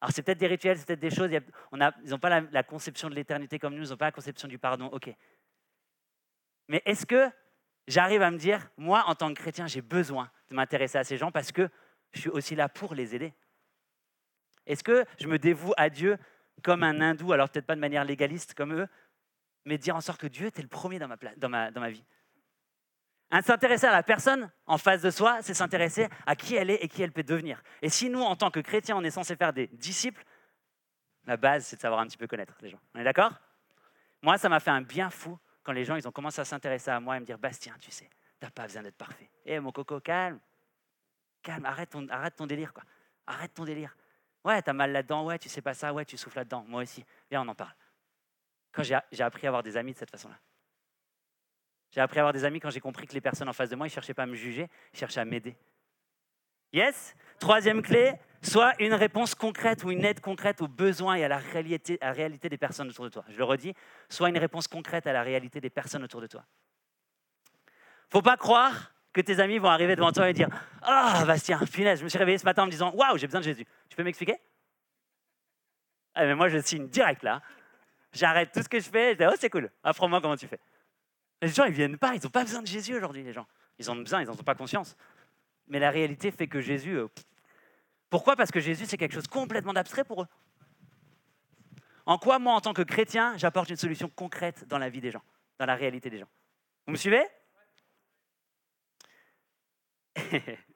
Alors 0.00 0.12
c'est 0.12 0.22
peut-être 0.22 0.38
des 0.38 0.46
rituels, 0.46 0.78
c'est 0.78 0.86
peut-être 0.86 1.00
des 1.00 1.10
choses, 1.10 1.30
ils 1.32 2.10
n'ont 2.10 2.18
pas 2.18 2.40
la, 2.40 2.62
conception 2.62 3.10
de 3.10 3.14
l'éternité 3.14 3.58
comme 3.58 3.74
nous, 3.74 3.84
ils 3.84 3.90
n'ont 3.90 3.96
pas 3.96 4.06
la 4.06 4.12
conception 4.12 4.46
du 4.46 4.58
pardon, 4.58 4.86
ok. 4.86 5.12
Mais 6.68 6.82
est-ce 6.84 7.04
que 7.04 7.28
j'arrive 7.88 8.22
à 8.22 8.30
me 8.30 8.38
dire, 8.38 8.70
moi 8.76 9.04
en 9.06 9.14
tant 9.14 9.28
que 9.34 9.40
chrétien, 9.40 9.66
j'ai 9.66 9.82
besoin 9.82 10.30
de 10.50 10.54
m'intéresser 10.54 10.98
à 10.98 11.04
ces 11.04 11.16
gens 11.16 11.32
parce 11.32 11.50
que 11.50 11.68
je 12.12 12.20
suis 12.20 12.30
aussi 12.30 12.54
là 12.54 12.68
pour 12.68 12.94
les 12.94 13.14
aider? 13.14 13.34
Est-ce 14.66 14.84
que 14.84 15.04
je 15.18 15.26
me 15.26 15.38
dévoue 15.38 15.72
à 15.76 15.90
Dieu 15.90 16.16
comme 16.62 16.82
un 16.82 17.00
hindou, 17.00 17.32
alors 17.32 17.48
peut-être 17.48 17.66
pas 17.66 17.74
de 17.74 17.80
manière 17.80 18.04
légaliste 18.04 18.54
comme 18.54 18.74
eux, 18.74 18.86
mais 19.64 19.78
dire 19.78 19.96
en 19.96 20.00
sorte 20.00 20.20
que 20.20 20.26
Dieu 20.26 20.46
est 20.46 20.58
le 20.58 20.68
premier 20.68 20.98
dans 20.98 21.08
ma, 21.08 21.16
dans 21.36 21.48
ma, 21.48 21.70
dans 21.70 21.80
ma 21.80 21.90
vie? 21.90 22.04
S'intéresser 23.42 23.86
à 23.86 23.92
la 23.92 24.02
personne 24.02 24.50
en 24.66 24.78
face 24.78 25.02
de 25.02 25.10
soi, 25.10 25.42
c'est 25.42 25.54
s'intéresser 25.54 26.08
à 26.26 26.34
qui 26.34 26.54
elle 26.54 26.70
est 26.70 26.82
et 26.82 26.88
qui 26.88 27.02
elle 27.02 27.12
peut 27.12 27.22
devenir. 27.22 27.62
Et 27.82 27.90
si 27.90 28.08
nous, 28.08 28.22
en 28.22 28.36
tant 28.36 28.50
que 28.50 28.60
chrétiens, 28.60 28.96
on 28.96 29.04
est 29.04 29.10
censé 29.10 29.36
faire 29.36 29.52
des 29.52 29.66
disciples, 29.66 30.24
la 31.26 31.36
base, 31.36 31.66
c'est 31.66 31.76
de 31.76 31.80
savoir 31.80 32.00
un 32.00 32.06
petit 32.06 32.16
peu 32.16 32.26
connaître 32.26 32.56
les 32.62 32.70
gens. 32.70 32.80
On 32.94 33.00
est 33.00 33.04
d'accord? 33.04 33.32
Moi, 34.22 34.38
ça 34.38 34.48
m'a 34.48 34.60
fait 34.60 34.70
un 34.70 34.80
bien 34.80 35.10
fou 35.10 35.38
quand 35.62 35.72
les 35.72 35.84
gens 35.84 35.96
ils 35.96 36.08
ont 36.08 36.12
commencé 36.12 36.40
à 36.40 36.46
s'intéresser 36.46 36.90
à 36.90 36.98
moi 37.00 37.18
et 37.18 37.20
me 37.20 37.26
dire 37.26 37.38
Bastien, 37.38 37.74
tu 37.78 37.90
sais, 37.90 38.08
t'as 38.40 38.48
pas 38.48 38.62
besoin 38.62 38.82
d'être 38.82 38.96
parfait. 38.96 39.30
Eh 39.44 39.60
mon 39.60 39.72
coco, 39.72 40.00
calme, 40.00 40.40
calme, 41.42 41.66
arrête 41.66 41.90
ton, 41.90 42.08
arrête 42.08 42.34
ton 42.34 42.46
délire, 42.46 42.72
quoi. 42.72 42.82
Arrête 43.26 43.52
ton 43.52 43.64
délire. 43.64 43.94
Ouais, 44.42 44.62
t'as 44.62 44.72
mal 44.72 44.90
là-dedans, 44.92 45.26
ouais, 45.26 45.38
tu 45.38 45.50
sais 45.50 45.60
pas 45.60 45.74
ça, 45.74 45.92
ouais, 45.92 46.06
tu 46.06 46.16
souffles 46.16 46.38
là-dedans. 46.38 46.64
Moi 46.66 46.82
aussi. 46.82 47.04
Viens, 47.30 47.42
on 47.42 47.48
en 47.48 47.54
parle. 47.54 47.74
Quand 48.72 48.82
j'ai 48.82 49.22
appris 49.22 49.46
à 49.46 49.50
avoir 49.50 49.62
des 49.62 49.76
amis 49.76 49.92
de 49.92 49.98
cette 49.98 50.10
façon-là. 50.10 50.38
J'ai 51.90 52.00
appris 52.00 52.18
à 52.18 52.22
avoir 52.22 52.32
des 52.32 52.44
amis 52.44 52.60
quand 52.60 52.70
j'ai 52.70 52.80
compris 52.80 53.06
que 53.06 53.14
les 53.14 53.20
personnes 53.20 53.48
en 53.48 53.52
face 53.52 53.70
de 53.70 53.76
moi, 53.76 53.86
ils 53.86 53.90
cherchaient 53.90 54.14
pas 54.14 54.24
à 54.24 54.26
me 54.26 54.34
juger, 54.34 54.68
ils 54.92 54.98
cherchaient 54.98 55.20
à 55.20 55.24
m'aider. 55.24 55.56
Yes? 56.72 57.14
Troisième 57.38 57.82
clé, 57.82 58.12
soit 58.42 58.72
une 58.80 58.94
réponse 58.94 59.34
concrète 59.34 59.84
ou 59.84 59.90
une 59.90 60.04
aide 60.04 60.20
concrète 60.20 60.60
aux 60.60 60.68
besoins 60.68 61.14
et 61.14 61.24
à 61.24 61.28
la 61.28 61.38
réalité, 61.38 61.98
à 62.00 62.06
la 62.06 62.12
réalité 62.12 62.48
des 62.48 62.58
personnes 62.58 62.88
autour 62.88 63.04
de 63.04 63.10
toi. 63.10 63.24
Je 63.28 63.38
le 63.38 63.44
redis, 63.44 63.74
soit 64.08 64.28
une 64.28 64.38
réponse 64.38 64.68
concrète 64.68 65.06
à 65.06 65.12
la 65.12 65.22
réalité 65.22 65.60
des 65.60 65.70
personnes 65.70 66.04
autour 66.04 66.20
de 66.20 66.26
toi. 66.26 66.44
Faut 68.10 68.22
pas 68.22 68.36
croire 68.36 68.92
que 69.12 69.20
tes 69.20 69.40
amis 69.40 69.58
vont 69.58 69.68
arriver 69.68 69.96
devant 69.96 70.12
toi 70.12 70.28
et 70.28 70.32
dire 70.32 70.48
Ah, 70.82 71.24
Bastien, 71.26 71.58
punaise, 71.72 72.00
je 72.00 72.04
me 72.04 72.08
suis 72.08 72.18
réveillé 72.18 72.38
ce 72.38 72.44
matin 72.44 72.62
en 72.62 72.66
me 72.66 72.70
disant 72.70 72.92
Waouh, 72.94 73.18
j'ai 73.18 73.26
besoin 73.26 73.40
de 73.40 73.44
Jésus. 73.44 73.66
Tu 73.88 73.96
peux 73.96 74.02
m'expliquer? 74.02 74.36
Ah, 76.14 76.24
mais 76.24 76.34
Moi, 76.34 76.48
je 76.48 76.58
signe 76.58 76.88
direct 76.88 77.22
là. 77.22 77.42
J'arrête 78.12 78.52
tout 78.52 78.62
ce 78.62 78.68
que 78.68 78.80
je 78.80 78.88
fais. 78.88 79.12
Je 79.12 79.18
dis 79.18 79.24
Oh, 79.26 79.34
c'est 79.38 79.50
cool. 79.50 79.70
Apprends-moi 79.82 80.20
comment 80.20 80.36
tu 80.36 80.46
fais. 80.46 80.60
Les 81.42 81.48
gens, 81.48 81.64
ils 81.64 81.72
viennent 81.72 81.98
pas. 81.98 82.14
Ils 82.14 82.22
n'ont 82.22 82.30
pas 82.30 82.44
besoin 82.44 82.62
de 82.62 82.66
Jésus 82.66 82.96
aujourd'hui, 82.96 83.22
les 83.22 83.32
gens. 83.32 83.46
Ils 83.78 83.88
en 83.90 83.96
ont 83.96 84.02
besoin, 84.02 84.22
ils 84.22 84.26
n'en 84.26 84.32
ont 84.32 84.36
pas 84.36 84.54
conscience. 84.54 84.96
Mais 85.68 85.78
la 85.78 85.90
réalité 85.90 86.30
fait 86.30 86.48
que 86.48 86.60
Jésus. 86.60 86.96
Euh, 86.96 87.08
pourquoi? 88.10 88.36
Parce 88.36 88.50
que 88.50 88.60
Jésus, 88.60 88.86
c'est 88.86 88.96
quelque 88.96 89.14
chose 89.14 89.26
complètement 89.26 89.72
d'abstrait 89.72 90.04
pour 90.04 90.22
eux. 90.22 90.28
En 92.06 92.18
quoi, 92.18 92.38
moi, 92.38 92.54
en 92.54 92.60
tant 92.60 92.72
que 92.72 92.82
chrétien, 92.82 93.36
j'apporte 93.36 93.68
une 93.68 93.76
solution 93.76 94.08
concrète 94.08 94.66
dans 94.66 94.78
la 94.78 94.88
vie 94.88 95.00
des 95.00 95.10
gens, 95.10 95.22
dans 95.58 95.66
la 95.66 95.74
réalité 95.74 96.08
des 96.08 96.18
gens? 96.18 96.28
Vous 96.86 96.92
me 96.92 96.96
suivez? 96.96 97.22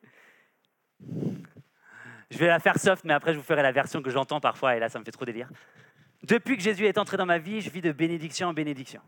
Je 2.33 2.39
vais 2.39 2.47
la 2.47 2.61
faire 2.61 2.79
soft, 2.79 3.05
mais 3.05 3.13
après 3.13 3.35
je 3.35 3.39
vous 3.39 3.45
ferai 3.45 3.63
la 3.63 3.73
version 3.73 4.03
que 4.03 4.09
j'entends 4.09 4.41
parfois, 4.41 4.75
et 4.75 4.81
là 4.81 4.89
ça 4.89 4.99
me 4.99 5.05
fait 5.05 5.11
trop 5.11 5.27
délire. 5.27 5.51
Depuis 6.23 6.57
que 6.57 6.63
Jésus 6.63 6.87
est 6.87 6.97
entré 6.97 7.19
dans 7.19 7.27
ma 7.27 7.39
vie, 7.39 7.61
je 7.61 7.69
vis 7.69 7.83
de 7.83 7.93
bénédiction 7.93 8.49
en 8.49 8.55
bénédiction. 8.55 9.03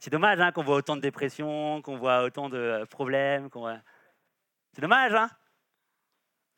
C'est 0.00 0.10
dommage 0.10 0.40
hein, 0.40 0.50
qu'on 0.50 0.62
voit 0.62 0.76
autant 0.76 0.96
de 0.96 1.02
dépression, 1.02 1.82
qu'on 1.82 1.98
voit 1.98 2.22
autant 2.22 2.48
de 2.48 2.56
euh, 2.56 2.86
problèmes. 2.86 3.50
C'est 4.72 4.80
dommage, 4.80 5.12
hein 5.12 5.28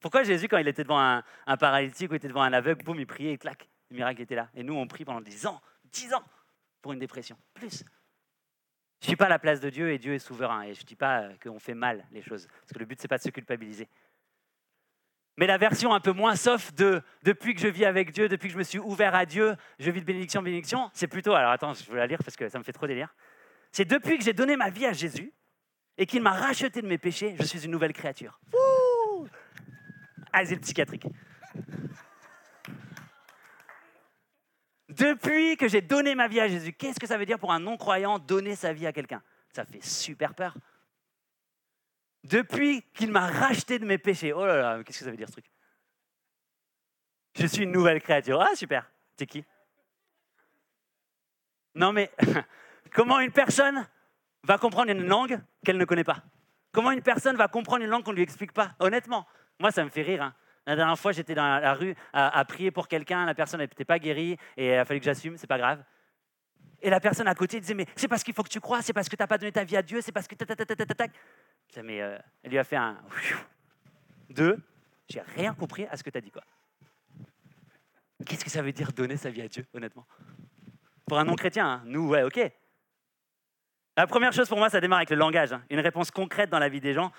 Pourquoi 0.01 0.23
Jésus, 0.23 0.47
quand 0.47 0.59
il 0.59 0.69
était 0.69 0.85
devant 0.85 1.01
un, 1.01 1.57
paralytique 1.57 2.13
ou 2.13 2.15
était 2.15 2.29
devant 2.29 2.43
un 2.43 2.53
aveugle, 2.53 2.85
boum, 2.85 3.01
il 3.01 3.07
priait 3.07 3.33
et 3.33 3.39
clac, 3.39 3.69
le 3.91 3.97
miracle 3.97 4.23
était 4.23 4.37
là. 4.37 4.49
Et 4.55 4.63
nous, 4.63 4.75
on 4.75 4.87
prie 4.87 5.05
pendant 5.05 5.21
10 5.21 5.47
ans, 5.47 5.61
10 5.87 6.15
ans 6.15 6.23
pour 6.81 6.93
une 6.93 7.01
dépression, 7.01 7.37
plus. 7.53 7.85
Je 9.01 9.07
ne 9.07 9.11
suis 9.11 9.17
pas 9.17 9.27
à 9.27 9.31
la 9.31 9.41
place 9.41 9.59
de 9.59 9.71
Dieu 9.71 9.91
et 9.91 9.99
Dieu 9.99 10.15
est 10.15 10.21
souverain. 10.21 10.63
Et 10.63 10.75
je 10.75 10.81
ne 10.83 10.87
dis 10.87 10.95
pas 10.95 11.23
euh, 11.23 11.35
qu'on 11.43 11.59
fait 11.59 11.75
mal 11.75 12.07
les 12.13 12.23
choses. 12.23 12.47
Parce 12.47 12.73
que 12.73 12.79
le 12.79 12.85
but, 12.85 13.01
ce 13.01 13.05
n'est 13.05 13.09
pas 13.09 13.19
de 13.19 13.25
se 13.25 13.31
culpabiliser. 13.31 13.89
Mais 15.37 15.47
la 15.47 15.59
version 15.59 15.95
un 15.95 16.01
peu 16.01 16.13
moins 16.13 16.37
soft 16.37 16.77
de 16.77 17.03
depuis 17.23 17.55
que 17.55 17.61
je 17.61 17.69
vis 17.69 17.87
avec 17.87 18.13
Dieu, 18.13 18.29
depuis 18.29 18.49
que 18.49 18.53
je 18.53 18.59
me 18.59 18.63
suis 18.63 18.79
ouvert 18.79 19.15
à 19.15 19.25
Dieu, 19.25 19.57
je 19.79 19.91
vis 19.91 20.01
de 20.01 20.07
bénédiction 20.07 20.41
en 20.41 20.43
bénédiction, 20.43 20.91
c'est 20.93 21.07
plutôt, 21.07 21.33
alors 21.33 21.53
attends, 21.53 21.73
je 21.73 21.91
vais 21.91 21.99
la 21.99 22.07
lire 22.07 22.19
parce 22.23 22.37
que 22.37 22.49
ça 22.49 22.59
me 22.59 22.65
fait 22.65 22.73
trop 22.73 22.87
délire. 22.87 23.15
C'est 23.73 23.87
depuis 23.87 24.19
que 24.19 24.25
j'ai 24.25 24.35
donné 24.35 24.57
ma 24.57 24.69
vie 24.69 24.87
à 24.87 24.93
Jésus 24.93 25.33
et 25.97 26.07
qu'il 26.07 26.23
m'a 26.23 26.33
racheté 26.33 26.83
de 26.83 26.87
mes 26.87 26.99
péchés, 26.99 27.35
je 27.39 27.45
suis 27.45 27.65
une 27.65 27.71
nouvelle 27.71 27.95
créature. 27.95 28.39
Asile 30.33 30.61
psychiatrique. 30.61 31.07
Depuis 34.91 35.57
que 35.57 35.69
j'ai 35.69 35.81
donné 35.81 36.15
ma 36.15 36.29
vie 36.29 36.41
à 36.41 36.49
Jésus, 36.49 36.75
qu'est-ce 36.75 37.01
que 37.01 37.07
ça 37.07 37.17
veut 37.17 37.25
dire 37.25 37.39
pour 37.39 37.51
un 37.51 37.61
non-croyant 37.61 38.19
donner 38.19 38.55
sa 38.55 38.75
vie 38.75 38.87
à 38.87 38.93
quelqu'un? 38.93 39.23
Ça 39.55 39.65
fait 39.65 39.83
super 39.83 40.35
peur. 40.35 40.55
Depuis 42.25 42.83
qu'il 42.95 43.11
m'a 43.11 43.27
racheté 43.27 43.79
de 43.79 43.87
mes 43.87 43.99
péchés. 43.99 44.33
Oh 44.33 44.45
là 44.45 44.57
là, 44.57 44.85
qu'est-ce 44.85 44.99
que 44.99 45.05
ça 45.05 45.11
veut 45.11 45.17
dire 45.17 45.29
ce 45.29 45.33
truc? 45.33 45.47
Je 47.35 47.47
suis 47.47 47.65
une 47.65 47.73
nouvelle 47.73 48.03
créature. 48.03 48.41
Ah 48.41 48.55
super. 48.55 48.91
T'es 49.17 49.27
qui? 49.27 49.45
Non 51.75 51.93
mais 51.93 52.11
comment 52.95 53.21
une 53.21 53.33
personne 53.33 53.87
va 54.45 54.59
comprendre 54.59 54.91
une 54.91 55.07
langue 55.07 55.41
qu'elle 55.65 55.79
ne 55.79 55.85
connaît 55.85 56.05
pas? 56.05 56.23
Comment 56.73 56.91
une 56.91 57.03
personne 57.03 57.37
va 57.37 57.49
comprendre 57.49 57.85
une 57.85 57.91
langue 57.91 58.03
qu'on 58.03 58.13
ne 58.13 58.17
lui 58.17 58.23
explique 58.23 58.53
pas? 58.53 58.73
Honnêtement, 58.79 59.27
moi 59.59 59.71
ça 59.71 59.85
me 59.85 59.91
fait 59.91 60.03
rire. 60.03 60.23
Hein. 60.23 60.35
La 60.67 60.77
dernière 60.77 60.99
fois, 60.99 61.11
j'étais 61.13 61.35
dans 61.35 61.59
la 61.59 61.75
rue 61.75 61.95
à, 62.13 62.45
prier 62.45 62.71
pour 62.71 62.87
quelqu'un, 62.87 63.27
la 63.27 63.35
personne 63.35 63.61
n'était 63.61 63.85
pas 63.85 63.99
guérie 63.99 64.37
et 64.57 64.69
il 64.69 64.75
a 64.75 64.85
fallu 64.85 65.01
que 65.01 65.05
j'assume, 65.05 65.37
c'est 65.37 65.49
pas 65.49 65.59
grave. 65.59 65.83
Et 66.81 66.91
la 66.91 67.01
personne 67.01 67.29
à 67.29 67.35
côté 67.35 67.61
disait 67.61 67.75
Mais 67.75 67.87
c'est 67.97 68.09
parce 68.09 68.23
qu'il 68.23 68.35
faut 68.35 68.43
que 68.43 68.49
tu 68.49 68.61
crois, 68.61 68.81
c'est 68.83 68.93
parce 68.93 69.09
que 69.09 69.17
tu 69.17 69.23
n'as 69.23 69.27
pas 69.27 69.39
donné 69.39 69.53
ta 69.53 69.65
vie 69.65 69.77
à 69.77 69.83
Dieu, 69.83 70.01
c'est 70.01 70.13
parce 70.13 70.29
que. 70.29 70.35
Mais 71.83 72.01
euh, 72.01 72.19
elle 72.43 72.51
lui 72.51 72.59
a 72.59 72.65
fait 72.65 72.77
un. 72.77 72.99
Deux. 74.31 74.59
J'ai 75.09 75.21
rien 75.37 75.53
compris 75.53 75.87
à 75.87 75.97
ce 75.97 76.03
que 76.03 76.11
tu 76.11 76.19
as 76.19 76.21
dit. 76.21 76.33
Qu'est-ce 78.25 78.45
que 78.45 78.51
ça 78.51 78.63
veut 78.63 78.73
dire 78.73 78.93
donner 78.93 79.17
sa 79.17 79.31
vie 79.31 79.43
à 79.43 79.49
Dieu, 79.49 79.67
honnêtement? 79.75 80.07
Pour 81.07 81.19
un 81.19 81.25
non-chrétien, 81.25 81.67
hein, 81.67 81.83
nous, 81.85 82.09
ouais, 82.09 82.23
ok. 82.23 82.41
La 83.97 84.07
première 84.07 84.33
chose 84.33 84.49
pour 84.49 84.59
moi, 84.59 84.71
ça 84.71 84.81
démarre 84.81 84.99
avec 84.99 85.11
le 85.11 85.17
langage. 85.17 85.53
Hein. 85.53 85.63
Une 85.71 85.81
réponse 85.81 86.11
concrète 86.11 86.51
dans 86.51 86.59
la 86.59 86.69
vie 86.69 86.81
des 86.81 86.95
gens 86.95 87.13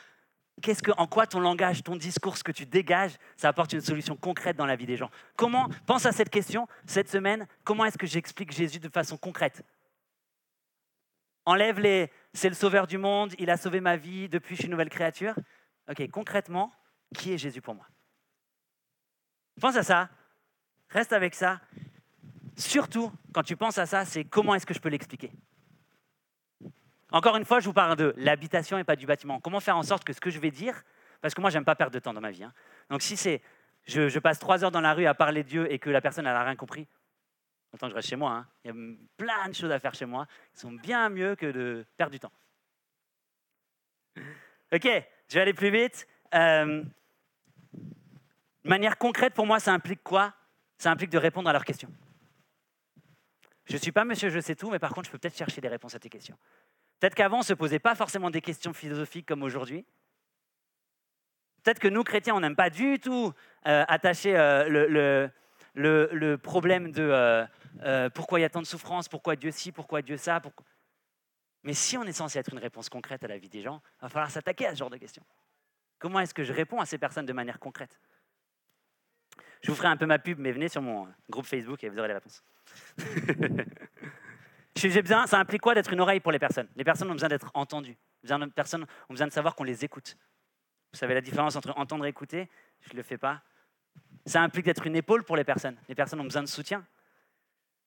qu'est-ce 0.61 0.83
que, 0.83 0.91
en 0.97 1.07
quoi 1.07 1.27
ton 1.27 1.39
langage, 1.39 1.83
ton 1.83 1.95
discours, 1.95 2.37
ce 2.37 2.43
que 2.43 2.51
tu 2.51 2.65
dégages, 2.65 3.13
ça 3.37 3.49
apporte 3.49 3.73
une 3.73 3.81
solution 3.81 4.15
concrète 4.15 4.55
dans 4.55 4.65
la 4.65 4.75
vie 4.75 4.85
des 4.85 4.97
gens? 4.97 5.09
Comment, 5.35 5.69
pense 5.85 6.05
à 6.05 6.11
cette 6.11 6.29
question 6.29 6.67
cette 6.85 7.09
semaine, 7.09 7.47
comment 7.63 7.85
est-ce 7.85 7.97
que 7.97 8.07
j'explique 8.07 8.51
Jésus 8.51 8.79
de 8.79 8.89
façon 8.89 9.17
concrète? 9.17 9.63
Enlève 11.45 11.79
les 11.79 12.09
c'est 12.33 12.49
le 12.49 12.55
sauveur 12.55 12.87
du 12.87 12.97
monde, 12.97 13.33
il 13.37 13.49
a 13.49 13.57
sauvé 13.57 13.79
ma 13.79 13.95
vie, 13.95 14.29
depuis 14.29 14.55
je 14.55 14.61
suis 14.61 14.65
une 14.65 14.71
nouvelle 14.71 14.89
créature. 14.89 15.35
Ok, 15.89 16.09
concrètement, 16.09 16.73
qui 17.13 17.33
est 17.33 17.37
Jésus 17.37 17.61
pour 17.61 17.75
moi? 17.75 17.85
Pense 19.59 19.75
à 19.75 19.83
ça, 19.83 20.09
reste 20.89 21.13
avec 21.13 21.35
ça. 21.35 21.59
Surtout, 22.55 23.11
quand 23.33 23.43
tu 23.43 23.55
penses 23.55 23.77
à 23.77 23.85
ça, 23.85 24.05
c'est 24.05 24.23
comment 24.23 24.55
est-ce 24.55 24.65
que 24.65 24.73
je 24.73 24.79
peux 24.79 24.89
l'expliquer? 24.89 25.31
Encore 27.13 27.37
une 27.37 27.45
fois, 27.45 27.59
je 27.59 27.65
vous 27.65 27.73
parle 27.73 27.95
de 27.95 28.13
l'habitation 28.17 28.79
et 28.79 28.83
pas 28.83 28.95
du 28.95 29.05
bâtiment. 29.05 29.39
Comment 29.39 29.59
faire 29.59 29.77
en 29.77 29.83
sorte 29.83 30.03
que 30.03 30.13
ce 30.13 30.19
que 30.19 30.31
je 30.31 30.39
vais 30.39 30.49
dire, 30.49 30.83
parce 31.21 31.35
que 31.35 31.41
moi, 31.41 31.51
j'aime 31.51 31.63
pas 31.63 31.75
perdre 31.75 31.93
de 31.93 31.99
temps 31.99 32.11
dans 32.11 32.21
ma 32.21 32.31
vie. 32.31 32.43
Hein. 32.43 32.51
Donc 32.89 33.03
si 33.03 33.15
c'est, 33.15 33.39
je, 33.85 34.17
passe 34.17 34.39
trois 34.39 34.63
heures 34.63 34.71
dans 34.71 34.81
la 34.81 34.95
rue 34.95 35.05
à 35.05 35.13
parler 35.13 35.43
de 35.43 35.47
Dieu 35.47 35.71
et 35.71 35.77
que 35.77 35.91
la 35.91 36.01
personne 36.01 36.25
n'a 36.25 36.43
rien 36.43 36.55
compris, 36.55 36.87
autant 37.71 37.85
que 37.85 37.91
je 37.91 37.95
reste 37.95 38.09
chez 38.09 38.15
moi. 38.15 38.31
Hein. 38.31 38.47
Il 38.63 38.67
y 38.67 38.71
a 38.71 38.95
plein 39.15 39.47
de 39.47 39.53
choses 39.53 39.71
à 39.71 39.77
faire 39.77 39.93
chez 39.93 40.07
moi 40.07 40.25
qui 40.53 40.59
sont 40.61 40.71
bien 40.71 41.07
mieux 41.09 41.35
que 41.35 41.45
de 41.45 41.85
perdre 41.97 42.13
du 42.13 42.19
temps. 42.19 42.31
Ok, 44.73 44.87
je 45.29 45.35
vais 45.35 45.41
aller 45.41 45.53
plus 45.53 45.69
vite. 45.69 46.07
Euh, 46.33 46.83
manière 48.63 48.97
concrète, 48.97 49.35
pour 49.35 49.45
moi, 49.45 49.59
ça 49.59 49.71
implique 49.71 50.01
quoi? 50.01 50.33
Ça 50.79 50.89
implique 50.89 51.11
de 51.11 51.19
répondre 51.19 51.47
à 51.47 51.53
leurs 51.53 51.65
questions. 51.65 51.91
Je 53.65 53.73
ne 53.73 53.77
suis 53.77 53.91
pas 53.91 54.03
monsieur, 54.03 54.29
je 54.29 54.39
sais 54.39 54.55
tout, 54.55 54.71
mais 54.71 54.79
par 54.79 54.93
contre, 54.95 55.05
je 55.05 55.11
peux 55.11 55.19
peut-être 55.19 55.37
chercher 55.37 55.61
des 55.61 55.67
réponses 55.67 55.93
à 55.93 55.99
tes 55.99 56.09
questions. 56.09 56.37
Peut-être 56.99 57.15
qu'avant, 57.15 57.37
on 57.37 57.39
ne 57.39 57.45
se 57.45 57.53
posait 57.53 57.79
pas 57.79 57.95
forcément 57.95 58.29
des 58.29 58.41
questions 58.41 58.73
philosophiques 58.73 59.25
comme 59.25 59.43
aujourd'hui. 59.43 59.85
Peut-être 61.63 61.79
que 61.79 61.87
nous, 61.87 62.03
chrétiens, 62.03 62.35
on 62.35 62.41
n'aime 62.41 62.55
pas 62.55 62.69
du 62.69 62.99
tout 62.99 63.33
euh, 63.67 63.85
attacher 63.87 64.37
euh, 64.37 65.29
le, 65.75 66.35
problème 66.35 66.91
de 66.91 67.47
euh, 67.81 68.09
pourquoi 68.09 68.39
il 68.39 68.41
y 68.41 68.45
a 68.45 68.49
tant 68.49 68.61
de 68.61 68.67
souffrance, 68.67 69.07
pourquoi 69.07 69.35
Dieu 69.35 69.51
ci, 69.51 69.71
pourquoi 69.71 70.01
Dieu 70.01 70.17
ça. 70.17 70.41
Mais 71.63 71.73
si 71.73 71.97
on 71.97 72.03
est 72.03 72.13
censé 72.13 72.37
être 72.39 72.51
une 72.51 72.59
réponse 72.59 72.89
concrète 72.89 73.23
à 73.23 73.27
la 73.27 73.37
vie 73.37 73.49
des 73.49 73.61
gens, 73.61 73.81
il 73.99 74.01
va 74.03 74.09
falloir 74.09 74.29
s'attaquer 74.29 74.67
à 74.67 74.71
ce 74.71 74.79
genre 74.79 74.89
de 74.89 74.97
questions. 74.97 75.23
Comment 75.99 76.19
est-ce 76.19 76.33
que 76.33 76.43
je 76.43 76.51
réponds 76.51 76.81
à 76.81 76.85
ces 76.85 76.97
personnes 76.97 77.25
de 77.25 77.33
manière 77.33 77.59
concrète? 77.59 77.97
Je 79.61 79.71
vous 79.71 79.77
ferai 79.77 79.87
un 79.87 79.95
peu 79.95 80.05
ma 80.05 80.19
pub, 80.19 80.39
mais 80.39 80.51
venez 80.51 80.67
sur 80.67 80.81
mon 80.81 81.07
groupe 81.29 81.45
Facebook 81.45 81.81
et 81.85 81.89
vous 81.89 81.97
aurez 81.97 82.09
les 82.09 82.15
réponses. 82.15 82.43
J'ai 84.75 85.01
besoin, 85.01 85.27
ça 85.27 85.39
implique 85.39 85.61
quoi 85.61 85.75
d'être 85.75 85.93
une 85.93 86.01
oreille 86.01 86.19
pour 86.19 86.31
les 86.31 86.39
personnes? 86.39 86.67
Les 86.75 86.83
personnes 86.83 87.09
ont 87.09 87.13
besoin 87.13 87.29
d'être 87.29 87.51
entendues. 87.53 87.97
Les 88.23 88.47
personnes 88.47 88.83
ont 88.83 89.13
besoin 89.13 89.27
de 89.27 89.31
savoir 89.31 89.55
qu'on 89.55 89.63
les 89.63 89.85
écoute. 89.85 90.17
Vous 90.91 90.99
savez 90.99 91.13
la 91.13 91.21
différence 91.21 91.55
entre 91.55 91.73
entendre 91.77 92.05
et 92.05 92.09
écouter? 92.09 92.49
Je 92.81 92.93
ne 92.93 92.97
le 92.97 93.03
fais 93.03 93.17
pas. 93.17 93.41
Ça 94.25 94.41
implique 94.41 94.65
d'être 94.65 94.85
une 94.87 94.95
épaule 94.95 95.23
pour 95.23 95.35
les 95.35 95.43
personnes. 95.43 95.77
Les 95.87 95.95
personnes 95.95 96.19
ont 96.19 96.25
besoin 96.25 96.43
de 96.43 96.47
soutien. 96.47 96.85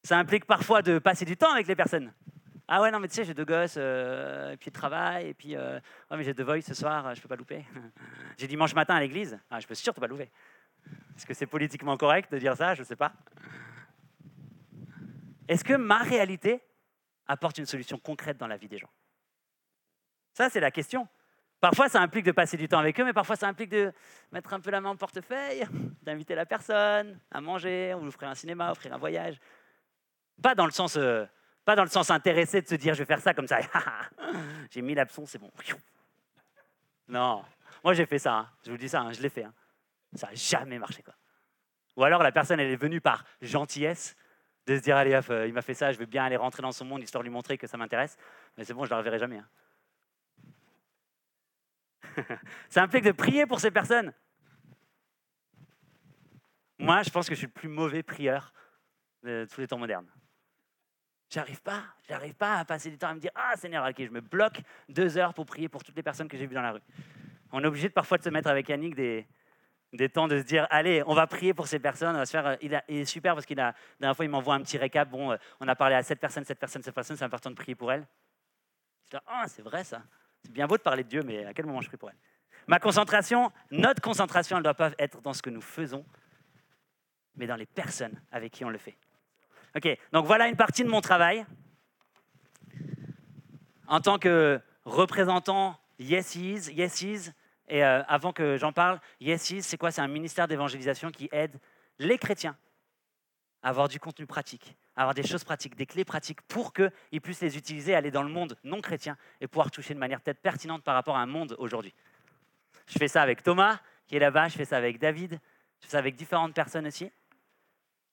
Ça 0.02 0.18
implique 0.18 0.44
parfois 0.44 0.82
de 0.82 0.98
passer 0.98 1.24
du 1.24 1.36
temps 1.36 1.52
avec 1.52 1.66
les 1.66 1.76
personnes. 1.76 2.12
Ah 2.68 2.80
ouais, 2.80 2.90
non, 2.90 2.98
mais 2.98 3.08
tu 3.08 3.14
sais, 3.14 3.24
j'ai 3.24 3.34
deux 3.34 3.44
gosses, 3.44 3.76
euh, 3.76 4.52
et 4.52 4.56
puis 4.56 4.70
le 4.70 4.72
travail, 4.72 5.28
et 5.28 5.34
puis 5.34 5.54
euh, 5.54 5.78
mais 6.10 6.24
j'ai 6.24 6.34
deux 6.34 6.42
voice 6.42 6.62
ce 6.62 6.74
soir, 6.74 7.14
je 7.14 7.20
ne 7.20 7.22
peux 7.22 7.28
pas 7.28 7.36
louper. 7.36 7.64
j'ai 8.38 8.48
dimanche 8.48 8.74
matin 8.74 8.96
à 8.96 9.00
l'église, 9.00 9.38
ah, 9.50 9.60
je 9.60 9.68
peux 9.68 9.74
surtout 9.76 10.00
pas 10.00 10.08
louper. 10.08 10.30
Est-ce 11.16 11.26
que 11.26 11.34
c'est 11.34 11.46
politiquement 11.46 11.96
correct 11.96 12.30
de 12.32 12.38
dire 12.38 12.56
ça? 12.56 12.74
Je 12.74 12.80
ne 12.80 12.86
sais 12.86 12.96
pas. 12.96 13.12
Est-ce 15.46 15.62
que 15.62 15.74
ma 15.74 15.98
réalité 15.98 16.60
apporte 17.28 17.58
une 17.58 17.66
solution 17.66 17.98
concrète 17.98 18.36
dans 18.38 18.46
la 18.46 18.56
vie 18.56 18.68
des 18.68 18.78
gens 18.78 18.90
Ça, 20.34 20.48
c'est 20.50 20.60
la 20.60 20.70
question. 20.70 21.08
Parfois, 21.60 21.88
ça 21.88 22.00
implique 22.00 22.24
de 22.26 22.32
passer 22.32 22.56
du 22.56 22.68
temps 22.68 22.78
avec 22.78 23.00
eux, 23.00 23.04
mais 23.04 23.12
parfois, 23.14 23.34
ça 23.36 23.48
implique 23.48 23.70
de 23.70 23.92
mettre 24.30 24.52
un 24.52 24.60
peu 24.60 24.70
la 24.70 24.80
main 24.80 24.90
au 24.90 24.96
portefeuille, 24.96 25.66
d'inviter 26.02 26.34
la 26.34 26.44
personne 26.46 27.18
à 27.30 27.40
manger, 27.40 27.94
ou 27.94 28.06
offrir 28.06 28.28
un 28.28 28.34
cinéma, 28.34 28.70
offrir 28.70 28.92
un 28.92 28.98
voyage. 28.98 29.40
Pas 30.42 30.54
dans 30.54 30.66
le 30.66 30.70
sens, 30.72 30.96
euh, 30.96 31.24
pas 31.64 31.74
dans 31.74 31.82
le 31.84 31.88
sens 31.88 32.10
intéressé 32.10 32.60
de 32.60 32.68
se 32.68 32.74
dire 32.74 32.92
je 32.94 32.98
vais 33.00 33.06
faire 33.06 33.20
ça 33.20 33.32
comme 33.32 33.48
ça. 33.48 33.58
J'ai 34.70 34.82
mis 34.82 34.94
l'absence, 34.94 35.30
c'est 35.30 35.38
bon. 35.38 35.50
Non. 37.08 37.44
Moi, 37.82 37.94
j'ai 37.94 38.04
fait 38.06 38.18
ça. 38.18 38.34
hein. 38.34 38.50
Je 38.64 38.70
vous 38.72 38.76
dis 38.76 38.88
ça, 38.88 39.00
hein, 39.00 39.12
je 39.12 39.22
l'ai 39.22 39.28
fait. 39.28 39.44
hein. 39.44 39.54
Ça 40.14 40.26
n'a 40.28 40.34
jamais 40.34 40.78
marché. 40.78 41.02
Quoi. 41.02 41.14
Ou 41.96 42.04
alors, 42.04 42.22
la 42.22 42.32
personne, 42.32 42.58
elle 42.60 42.70
est 42.70 42.76
venue 42.76 43.00
par 43.00 43.24
gentillesse 43.40 44.16
de 44.66 44.76
se 44.76 44.82
dire 44.82 44.96
Allez, 44.96 45.18
euh, 45.30 45.46
il 45.46 45.52
m'a 45.52 45.62
fait 45.62 45.74
ça, 45.74 45.92
je 45.92 45.98
veux 45.98 46.06
bien 46.06 46.24
aller 46.24 46.36
rentrer 46.36 46.62
dans 46.62 46.72
son 46.72 46.84
monde 46.84 47.02
histoire 47.02 47.22
de 47.22 47.28
lui 47.28 47.32
montrer 47.32 47.58
que 47.58 47.66
ça 47.66 47.76
m'intéresse. 47.76 48.16
Mais 48.56 48.64
c'est 48.64 48.74
bon, 48.74 48.84
je 48.84 48.88
ne 48.88 48.90
la 48.90 48.98
reverrai 48.98 49.18
jamais. 49.18 49.38
hein. 49.38 49.48
ça 52.68 52.82
implique 52.82 53.04
de 53.04 53.12
prier 53.12 53.46
pour 53.46 53.60
ces 53.60 53.70
personnes. 53.70 54.12
Moi, 56.78 57.02
je 57.02 57.10
pense 57.10 57.28
que 57.28 57.34
je 57.34 57.38
suis 57.38 57.46
le 57.46 57.52
plus 57.52 57.68
mauvais 57.68 58.02
prieur 58.02 58.52
de 59.22 59.46
tous 59.50 59.60
les 59.60 59.66
temps 59.66 59.78
modernes. 59.78 60.08
J'arrive 61.30 61.60
pas, 61.60 61.82
j'arrive 62.08 62.34
pas 62.34 62.58
à 62.58 62.64
passer 62.64 62.90
du 62.90 62.98
temps 62.98 63.08
à 63.08 63.14
me 63.14 63.20
dire 63.20 63.32
Ah 63.34 63.56
Seigneur, 63.56 63.86
ok, 63.88 63.96
je 63.98 64.10
me 64.10 64.20
bloque 64.20 64.60
deux 64.88 65.18
heures 65.18 65.34
pour 65.34 65.46
prier 65.46 65.68
pour 65.68 65.82
toutes 65.82 65.96
les 65.96 66.02
personnes 66.02 66.28
que 66.28 66.36
j'ai 66.36 66.46
vues 66.46 66.54
dans 66.54 66.62
la 66.62 66.72
rue. 66.72 66.82
On 67.52 67.62
est 67.62 67.66
obligé 67.66 67.88
parfois 67.88 68.18
de 68.18 68.22
se 68.22 68.28
mettre 68.28 68.48
avec 68.48 68.68
Yannick 68.68 68.94
des, 68.94 69.26
des 69.96 70.08
temps 70.08 70.28
de 70.28 70.38
se 70.38 70.44
dire 70.44 70.66
Allez, 70.70 71.02
on 71.06 71.14
va 71.14 71.26
prier 71.26 71.54
pour 71.54 71.66
ces 71.66 71.78
personnes. 71.78 72.14
On 72.14 72.18
va 72.18 72.26
faire, 72.26 72.46
euh, 72.46 72.56
il, 72.60 72.74
est 72.88 73.04
super 73.04 73.34
parce 73.34 73.46
qu'il 73.46 73.60
a, 73.60 73.66
la 73.66 73.74
dernière 74.00 74.16
fois, 74.16 74.24
il 74.24 74.30
m'envoie 74.30 74.54
un 74.54 74.60
petit 74.60 74.78
récap. 74.78 75.08
Bon, 75.08 75.32
euh, 75.32 75.36
on 75.60 75.68
a 75.68 75.74
parlé 75.74 75.94
à 75.94 76.02
cette 76.02 76.20
personne, 76.20 76.44
cette 76.44 76.58
personne, 76.58 76.82
cette 76.82 76.94
personne, 76.94 77.16
c'est 77.16 77.24
important 77.24 77.50
de 77.50 77.56
prier 77.56 77.74
pour 77.74 77.92
elle. 77.92 78.06
Ah, 79.26 79.44
c'est 79.46 79.62
vrai 79.62 79.84
ça. 79.84 80.02
C'est 80.42 80.52
bien 80.52 80.66
beau 80.66 80.76
de 80.76 80.82
parler 80.82 81.04
de 81.04 81.08
Dieu, 81.08 81.22
mais 81.24 81.44
à 81.44 81.54
quel 81.54 81.66
moment 81.66 81.80
je 81.80 81.88
prie 81.88 81.96
pour 81.96 82.10
elle? 82.10 82.16
Ma 82.66 82.80
concentration, 82.80 83.52
notre 83.70 84.00
concentration, 84.00 84.56
elle 84.56 84.60
ne 84.60 84.64
doit 84.64 84.74
pas 84.74 84.90
être 84.98 85.20
dans 85.20 85.32
ce 85.32 85.42
que 85.42 85.50
nous 85.50 85.60
faisons, 85.60 86.04
mais 87.36 87.46
dans 87.46 87.56
les 87.56 87.66
personnes 87.66 88.20
avec 88.32 88.52
qui 88.52 88.64
on 88.64 88.70
le 88.70 88.78
fait. 88.78 88.96
Ok, 89.76 89.88
donc 90.12 90.26
voilà 90.26 90.48
une 90.48 90.56
partie 90.56 90.82
de 90.82 90.88
mon 90.88 91.00
travail. 91.00 91.46
En 93.86 94.00
tant 94.00 94.18
que 94.18 94.60
représentant 94.84 95.78
Yes 95.98 96.34
Is, 96.34 96.72
Yes 96.72 97.02
Is, 97.02 97.32
et 97.68 97.84
euh, 97.84 98.02
avant 98.04 98.32
que 98.32 98.56
j'en 98.56 98.72
parle, 98.72 99.00
Yes 99.20 99.60
c'est 99.60 99.76
quoi? 99.76 99.90
C'est 99.90 100.00
un 100.00 100.08
ministère 100.08 100.46
d'évangélisation 100.48 101.10
qui 101.10 101.28
aide 101.32 101.58
les 101.98 102.18
chrétiens 102.18 102.56
à 103.62 103.70
avoir 103.70 103.88
du 103.88 103.98
contenu 103.98 104.26
pratique, 104.26 104.76
à 104.94 105.02
avoir 105.02 105.14
des 105.14 105.26
choses 105.26 105.42
pratiques, 105.42 105.74
des 105.74 105.86
clés 105.86 106.04
pratiques 106.04 106.40
pour 106.42 106.72
qu'ils 106.72 107.20
puissent 107.20 107.40
les 107.40 107.56
utiliser, 107.56 107.94
aller 107.94 108.10
dans 108.10 108.22
le 108.22 108.28
monde 108.28 108.56
non 108.62 108.80
chrétien 108.80 109.16
et 109.40 109.48
pouvoir 109.48 109.70
toucher 109.70 109.94
de 109.94 109.98
manière 109.98 110.20
peut-être 110.20 110.40
pertinente 110.40 110.84
par 110.84 110.94
rapport 110.94 111.16
à 111.16 111.20
un 111.20 111.26
monde 111.26 111.56
aujourd'hui. 111.58 111.92
Je 112.86 112.98
fais 112.98 113.08
ça 113.08 113.22
avec 113.22 113.42
Thomas, 113.42 113.80
qui 114.06 114.14
est 114.14 114.20
là-bas, 114.20 114.48
je 114.48 114.56
fais 114.56 114.64
ça 114.64 114.76
avec 114.76 114.98
David, 114.98 115.40
je 115.80 115.86
fais 115.86 115.92
ça 115.92 115.98
avec 115.98 116.14
différentes 116.14 116.54
personnes 116.54 116.86
aussi. 116.86 117.10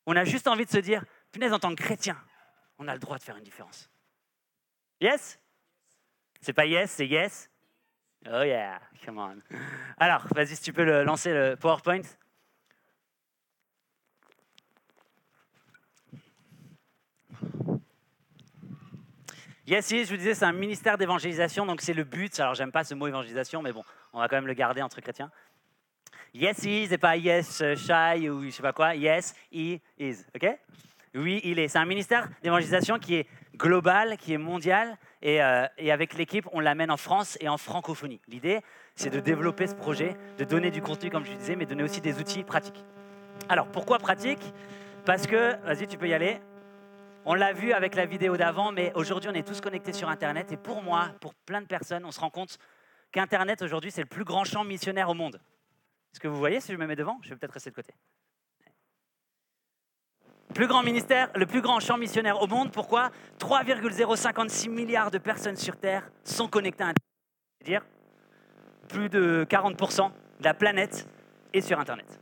On 0.07 0.15
a 0.15 0.25
juste 0.25 0.47
envie 0.47 0.65
de 0.65 0.71
se 0.71 0.79
dire, 0.79 1.05
punaise, 1.31 1.53
en 1.53 1.59
tant 1.59 1.69
que 1.75 1.81
chrétien, 1.81 2.17
on 2.79 2.87
a 2.87 2.93
le 2.93 2.99
droit 2.99 3.17
de 3.17 3.23
faire 3.23 3.37
une 3.37 3.43
différence. 3.43 3.89
Yes? 4.99 5.39
C'est 6.41 6.53
pas 6.53 6.65
yes, 6.65 6.91
c'est 6.91 7.07
yes 7.07 7.49
Oh 8.31 8.41
yeah, 8.41 8.79
come 9.05 9.17
on. 9.17 9.41
Alors, 9.97 10.25
vas-y, 10.33 10.55
si 10.55 10.61
tu 10.61 10.71
peux 10.71 11.03
lancer 11.03 11.33
le 11.33 11.55
PowerPoint. 11.57 12.01
Yes, 19.67 19.91
yes, 19.91 20.07
je 20.07 20.11
vous 20.11 20.17
disais, 20.17 20.33
c'est 20.33 20.45
un 20.45 20.53
ministère 20.53 20.97
d'évangélisation, 20.97 21.65
donc 21.65 21.81
c'est 21.81 21.93
le 21.93 22.05
but. 22.05 22.37
Alors, 22.39 22.53
j'aime 22.53 22.71
pas 22.71 22.83
ce 22.83 22.95
mot 22.95 23.07
évangélisation, 23.07 23.61
mais 23.61 23.73
bon, 23.73 23.83
on 24.13 24.19
va 24.19 24.27
quand 24.29 24.37
même 24.37 24.47
le 24.47 24.53
garder 24.53 24.81
entre 24.81 25.01
chrétiens. 25.01 25.31
Yes, 26.33 26.63
he 26.63 26.83
is, 26.83 26.93
et 26.93 26.97
pas 26.97 27.17
yes, 27.17 27.61
shy 27.75 28.29
ou 28.29 28.43
je 28.45 28.49
sais 28.51 28.63
pas 28.63 28.73
quoi. 28.73 28.95
Yes, 28.95 29.35
he 29.51 29.81
is. 29.97 30.25
OK? 30.35 30.47
Oui, 31.15 31.41
il 31.43 31.59
est. 31.59 31.67
C'est 31.67 31.77
un 31.77 31.85
ministère 31.85 32.27
d'évangélisation 32.41 32.99
qui 32.99 33.15
est 33.15 33.27
global, 33.55 34.17
qui 34.17 34.33
est 34.33 34.37
mondial. 34.37 34.97
Et, 35.23 35.41
euh, 35.41 35.65
et 35.77 35.91
avec 35.93 36.15
l'équipe, 36.15 36.47
on 36.51 36.59
l'amène 36.59 36.91
en 36.91 36.97
France 36.97 37.37
et 37.39 37.47
en 37.47 37.57
francophonie. 37.57 38.19
L'idée, 38.27 38.59
c'est 38.93 39.09
de 39.09 39.21
développer 39.21 39.67
ce 39.67 39.73
projet, 39.73 40.17
de 40.37 40.43
donner 40.43 40.69
du 40.69 40.81
contenu, 40.81 41.09
comme 41.09 41.25
je 41.25 41.31
disais, 41.31 41.55
mais 41.55 41.65
donner 41.65 41.83
aussi 41.83 42.01
des 42.01 42.19
outils 42.19 42.43
pratiques. 42.43 42.83
Alors, 43.47 43.67
pourquoi 43.67 43.99
pratique? 43.99 44.53
Parce 45.05 45.25
que, 45.25 45.55
vas-y, 45.63 45.87
tu 45.87 45.97
peux 45.97 46.09
y 46.09 46.13
aller. 46.13 46.39
On 47.23 47.35
l'a 47.35 47.53
vu 47.53 47.71
avec 47.71 47.95
la 47.95 48.05
vidéo 48.05 48.35
d'avant, 48.35 48.73
mais 48.73 48.91
aujourd'hui, 48.95 49.29
on 49.29 49.33
est 49.33 49.47
tous 49.47 49.61
connectés 49.61 49.93
sur 49.93 50.09
Internet. 50.09 50.51
Et 50.51 50.57
pour 50.57 50.83
moi, 50.83 51.07
pour 51.21 51.33
plein 51.33 51.61
de 51.61 51.67
personnes, 51.67 52.03
on 52.03 52.11
se 52.11 52.19
rend 52.19 52.29
compte 52.29 52.57
qu'Internet, 53.13 53.61
aujourd'hui, 53.61 53.91
c'est 53.91 54.01
le 54.01 54.07
plus 54.07 54.25
grand 54.25 54.43
champ 54.43 54.65
missionnaire 54.65 55.09
au 55.09 55.13
monde. 55.13 55.35
Est-ce 56.11 56.19
que 56.19 56.27
vous 56.27 56.37
voyez 56.37 56.59
si 56.59 56.73
je 56.73 56.77
me 56.77 56.85
mets 56.85 56.97
devant? 56.97 57.17
Je 57.23 57.29
vais 57.29 57.37
peut-être 57.37 57.53
rester 57.53 57.69
de 57.69 57.75
côté. 57.75 57.93
Plus 60.53 60.67
grand 60.67 60.83
ministère, 60.83 61.29
le 61.35 61.47
plus 61.47 61.61
grand 61.61 61.79
champ 61.79 61.97
missionnaire 61.97 62.41
au 62.41 62.47
monde. 62.47 62.71
Pourquoi? 62.71 63.09
3,056 63.39 64.69
milliards 64.69 65.09
de 65.09 65.17
personnes 65.17 65.55
sur 65.55 65.77
Terre 65.77 66.09
sont 66.23 66.47
connectées 66.47 66.83
à 66.83 66.87
Internet. 66.87 67.03
C'est-à-dire 67.59 67.85
plus 68.87 69.09
de 69.09 69.45
40% 69.49 70.11
de 70.11 70.43
la 70.43 70.53
planète 70.53 71.07
est 71.53 71.61
sur 71.61 71.79
Internet. 71.79 72.19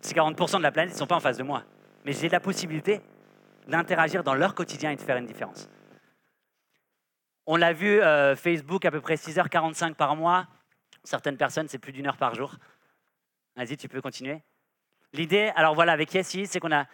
Ces 0.00 0.14
40% 0.14 0.58
de 0.58 0.62
la 0.62 0.72
planète 0.72 0.94
ne 0.94 0.98
sont 0.98 1.06
pas 1.06 1.16
en 1.16 1.20
face 1.20 1.36
de 1.36 1.42
moi. 1.42 1.62
Mais 2.06 2.12
j'ai 2.12 2.30
la 2.30 2.40
possibilité 2.40 3.02
d'interagir 3.68 4.24
dans 4.24 4.34
leur 4.34 4.54
quotidien 4.54 4.90
et 4.90 4.96
de 4.96 5.02
faire 5.02 5.18
une 5.18 5.26
différence. 5.26 5.68
On 7.46 7.56
l'a 7.56 7.74
vu, 7.74 8.00
euh, 8.00 8.34
Facebook 8.34 8.84
à 8.86 8.90
peu 8.90 9.00
près 9.02 9.16
6h45 9.16 9.94
par 9.94 10.16
mois. 10.16 10.46
Certaines 11.04 11.36
personnes, 11.36 11.68
c'est 11.68 11.78
plus 11.78 11.92
d'une 11.92 12.06
heure 12.06 12.16
par 12.16 12.34
jour. 12.34 12.56
Vas-y, 13.56 13.76
tu 13.76 13.88
peux 13.88 14.00
continuer. 14.00 14.42
L'idée, 15.12 15.52
alors 15.56 15.74
voilà, 15.74 15.92
avec 15.92 16.14
Yessi, 16.14 16.46
c'est 16.46 16.60
qu'on 16.60 16.72
a, 16.72 16.86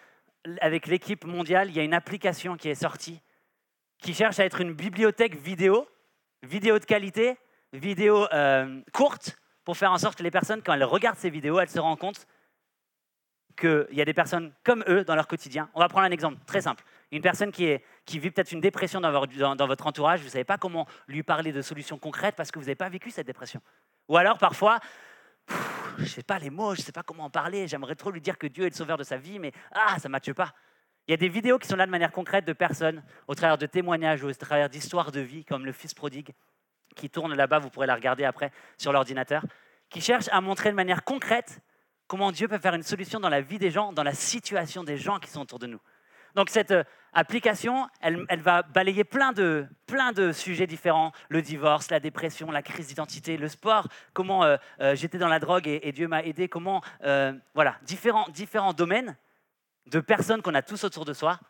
avec 0.61 0.87
l'équipe 0.87 1.25
mondiale, 1.25 1.71
il 1.71 1.77
y 1.77 1.81
a 1.81 1.83
une 1.83 1.95
application 1.95 2.57
qui 2.57 2.69
est 2.69 2.75
sortie 2.75 3.21
qui 3.99 4.15
cherche 4.15 4.39
à 4.39 4.45
être 4.45 4.61
une 4.61 4.73
bibliothèque 4.73 5.37
vidéo, 5.37 5.89
vidéo 6.43 6.79
de 6.79 6.85
qualité, 6.85 7.37
vidéo 7.73 8.27
euh, 8.33 8.81
courte, 8.93 9.39
pour 9.65 9.77
faire 9.77 9.93
en 9.93 9.99
sorte 9.99 10.19
que 10.19 10.23
les 10.23 10.31
personnes, 10.31 10.63
quand 10.63 10.75
elles 10.75 10.85
regardent 10.85 11.19
ces 11.19 11.31
vidéos, 11.31 11.59
elles 11.59 11.69
se 11.69 11.81
rendent 11.81 11.99
compte 11.99 12.27
qu'il 13.57 13.87
y 13.93 14.03
a 14.03 14.05
des 14.05 14.15
personnes 14.15 14.53
comme 14.63 14.85
eux 14.87 15.03
dans 15.03 15.15
leur 15.15 15.27
quotidien. 15.27 15.71
On 15.75 15.81
va 15.81 15.89
prendre 15.89 16.07
un 16.07 16.11
exemple 16.11 16.39
très 16.47 16.61
simple. 16.61 16.85
Une 17.11 17.23
personne 17.23 17.51
qui, 17.51 17.81
vit 18.07 18.31
peut-être 18.31 18.53
une 18.53 18.61
dépression 18.61 19.01
dans 19.01 19.11
votre, 19.11 19.55
dans 19.55 19.67
votre 19.67 19.87
entourage, 19.87 20.21
vous 20.21 20.27
ne 20.27 20.31
savez 20.31 20.45
pas 20.45 20.59
comment 20.59 20.87
lui 21.09 21.23
parler 21.23 21.53
de 21.53 21.63
solutions 21.63 21.99
concrètes 21.99 22.37
parce 22.37 22.51
que 22.51 22.59
vous 22.59 22.67
n'avez 22.67 22.77
pas 22.77 22.89
vécu 22.89 23.11
cette 23.11 23.27
dépression. 23.27 23.61
Ou 24.09 24.17
alors 24.17 24.39
parfois, 24.39 24.79
je 25.99 26.03
ne 26.03 26.07
sais 26.07 26.23
pas 26.23 26.39
les 26.39 26.51
mots, 26.51 26.75
je 26.75 26.81
ne 26.81 26.85
sais 26.85 26.93
pas 26.93 27.03
comment 27.03 27.25
en 27.25 27.31
parler, 27.31 27.69
j'aimerais 27.69 27.95
trop 27.95 28.11
lui 28.11 28.21
dire 28.21 28.39
que 28.39 28.47
Dieu 28.47 28.65
est 28.67 28.71
le 28.71 28.75
sauveur 28.75 28.99
de 28.99 29.05
sa 29.05 29.17
vie, 29.17 29.39
mais 29.39 29.53
ah, 29.73 29.99
ça 29.99 30.09
ne 30.09 30.13
matche 30.13 30.33
pas. 30.33 30.53
Il 31.09 31.13
y 31.13 31.15
a 31.15 31.17
des 31.17 31.29
vidéos 31.29 31.59
qui 31.59 31.69
sont 31.69 31.77
là 31.77 31.87
de 31.87 31.91
manière 31.91 32.11
concrète 32.11 32.45
de 32.45 32.53
personnes, 32.53 33.03
au 33.29 33.35
travers 33.35 33.59
de 33.59 33.67
témoignages 33.67 34.25
ou 34.25 34.29
au 34.29 34.35
travers 34.35 34.69
d'histoires 34.69 35.13
de 35.13 35.21
vie, 35.21 35.45
comme 35.45 35.65
le 35.65 35.73
Fils 35.73 35.95
prodigue, 35.95 36.33
qui 36.97 37.11
tourne 37.11 37.35
là-bas, 37.35 37.61
vous 37.61 37.71
pourrez 37.71 37.87
la 37.87 37.95
regarder 37.95 38.25
après 38.25 38.51
sur 38.77 38.93
l'ordinateur, 38.93 39.45
qui 39.89 40.01
cherchent 40.01 40.29
à 40.33 40.41
montrer 40.41 40.71
de 40.71 40.75
manière 40.75 41.05
concrète 41.05 41.61
comment 42.09 42.33
Dieu 42.33 42.49
peut 42.49 42.59
faire 42.59 42.75
une 42.75 42.83
solution 42.83 43.21
dans 43.21 43.29
la 43.29 43.41
vie 43.41 43.59
des 43.59 43.71
gens, 43.71 43.93
dans 43.93 44.03
la 44.03 44.15
situation 44.15 44.85
des 44.85 44.97
gens 44.97 45.19
qui 45.19 45.31
sont 45.31 45.43
autour 45.43 45.59
de 45.59 45.67
nous. 45.67 45.81
Donc 46.35 46.51
cette 46.51 46.73
euh, 46.73 46.85
application, 47.17 47.89
elle, 48.03 48.41
va 48.41 48.63
balayer 48.63 49.03
plein 49.03 49.33
de, 49.33 49.67
plein 49.87 50.13
de 50.13 50.33
sujets 50.33 50.67
différents, 50.67 51.13
le 51.31 51.41
divorce, 51.41 51.91
la 51.91 51.99
dépression, 51.99 52.51
la 52.51 52.63
crise 52.63 52.89
d'identité, 52.89 53.39
le 53.39 53.49
sport, 53.49 53.89
comment 54.13 54.45
euh, 54.45 54.59
euh, 54.81 54.95
j'étais 54.95 55.17
dans 55.17 55.29
la 55.29 55.41
drogue 55.41 55.67
et, 55.67 55.93
Dieu 55.93 56.09
m'a 56.09 56.23
aidé, 56.23 56.47
comment, 56.49 56.83
euh, 57.05 57.33
voilà, 57.55 57.79
différents, 57.83 58.29
différents 58.29 58.75
domaines 58.75 59.17
de 59.87 59.99
personnes 60.01 60.43
qu'on 60.43 60.55
a 60.55 60.61
tous 60.61 60.85
autour 60.85 61.07
de 61.07 61.15
soi. 61.15 61.41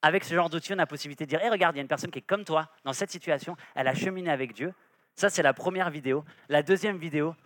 Avec 0.00 0.24
ce 0.24 0.34
genre 0.34 0.48
d'outil, 0.48 0.72
on 0.72 0.76
a 0.76 0.78
la 0.78 0.86
possibilité 0.86 1.26
de 1.26 1.28
dire, 1.28 1.44
hé 1.44 1.50
regarde, 1.50 1.76
il 1.76 1.78
y 1.78 1.80
a 1.80 1.82
une 1.82 1.88
personne 1.88 2.10
qui 2.10 2.20
est 2.20 2.22
comme 2.22 2.44
toi, 2.44 2.70
dans 2.84 2.94
cette 2.94 3.10
situation, 3.10 3.58
elle 3.74 3.88
a 3.88 3.94
cheminé 3.94 4.30
avec 4.30 4.54
Dieu. 4.54 4.72
Ça, 5.16 5.28
c'est 5.28 5.42
la 5.42 5.52
première 5.52 5.90
vidéo. 5.90 6.24
La 6.48 6.62
deuxième 6.62 6.96
vidéo, 6.96 7.36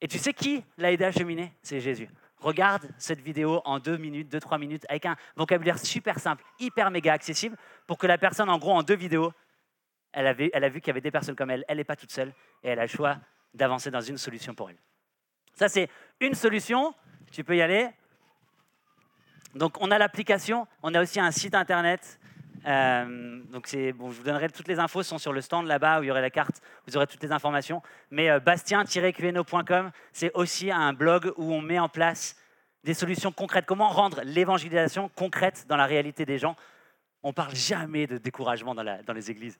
et 0.00 0.08
tu 0.08 0.16
sais 0.16 0.32
qui 0.32 0.64
l'a 0.78 0.92
aidé 0.92 1.04
à 1.04 1.12
cheminer? 1.12 1.52
C'est 1.60 1.80
Jésus. 1.80 2.08
Regarde 2.40 2.88
cette 2.98 3.20
vidéo 3.20 3.60
en 3.64 3.78
deux 3.78 3.96
minutes, 3.96 4.28
deux, 4.28 4.40
trois 4.40 4.58
minutes, 4.58 4.84
avec 4.88 5.06
un 5.06 5.16
vocabulaire 5.36 5.78
super 5.78 6.18
simple, 6.18 6.44
hyper 6.60 6.90
méga 6.90 7.12
accessible, 7.12 7.56
pour 7.86 7.98
que 7.98 8.06
la 8.06 8.18
personne, 8.18 8.48
en 8.48 8.58
gros, 8.58 8.72
en 8.72 8.82
deux 8.82 8.96
vidéos, 8.96 9.32
elle, 10.12 10.50
elle 10.52 10.64
a 10.64 10.68
vu 10.68 10.80
qu'il 10.80 10.88
y 10.88 10.90
avait 10.90 11.00
des 11.00 11.10
personnes 11.10 11.36
comme 11.36 11.50
elle, 11.50 11.64
elle 11.68 11.78
n'est 11.78 11.84
pas 11.84 11.96
toute 11.96 12.12
seule, 12.12 12.32
et 12.62 12.68
elle 12.68 12.78
a 12.78 12.82
le 12.82 12.88
choix 12.88 13.18
d'avancer 13.54 13.90
dans 13.90 14.00
une 14.00 14.18
solution 14.18 14.54
pour 14.54 14.70
elle. 14.70 14.78
Ça, 15.54 15.68
c'est 15.68 15.88
une 16.20 16.34
solution, 16.34 16.94
tu 17.32 17.42
peux 17.42 17.56
y 17.56 17.62
aller. 17.62 17.90
Donc, 19.54 19.76
on 19.80 19.90
a 19.90 19.98
l'application, 19.98 20.68
on 20.82 20.94
a 20.94 21.02
aussi 21.02 21.18
un 21.18 21.32
site 21.32 21.54
internet. 21.54 22.20
Euh, 22.66 23.42
donc, 23.50 23.74
bon, 23.96 24.10
je 24.10 24.18
vous 24.18 24.22
donnerai 24.22 24.48
toutes 24.50 24.68
les 24.68 24.78
infos, 24.78 25.02
sont 25.02 25.18
sur 25.18 25.32
le 25.32 25.40
stand 25.40 25.66
là-bas 25.66 26.00
où 26.00 26.02
il 26.02 26.06
y 26.06 26.10
aurait 26.10 26.20
la 26.20 26.30
carte, 26.30 26.60
vous 26.86 26.96
aurez 26.96 27.06
toutes 27.06 27.22
les 27.22 27.32
informations. 27.32 27.82
Mais 28.10 28.30
euh, 28.30 28.40
bastien-qno.com, 28.40 29.90
c'est 30.12 30.32
aussi 30.34 30.70
un 30.70 30.92
blog 30.92 31.32
où 31.36 31.52
on 31.52 31.60
met 31.60 31.78
en 31.78 31.88
place 31.88 32.36
des 32.84 32.94
solutions 32.94 33.32
concrètes. 33.32 33.66
Comment 33.66 33.88
rendre 33.88 34.22
l'évangélisation 34.24 35.08
concrète 35.10 35.66
dans 35.68 35.76
la 35.76 35.86
réalité 35.86 36.24
des 36.24 36.38
gens? 36.38 36.56
On 37.22 37.32
parle 37.32 37.54
jamais 37.54 38.06
de 38.06 38.18
découragement 38.18 38.74
dans, 38.74 39.12
les 39.12 39.30
églises. 39.30 39.58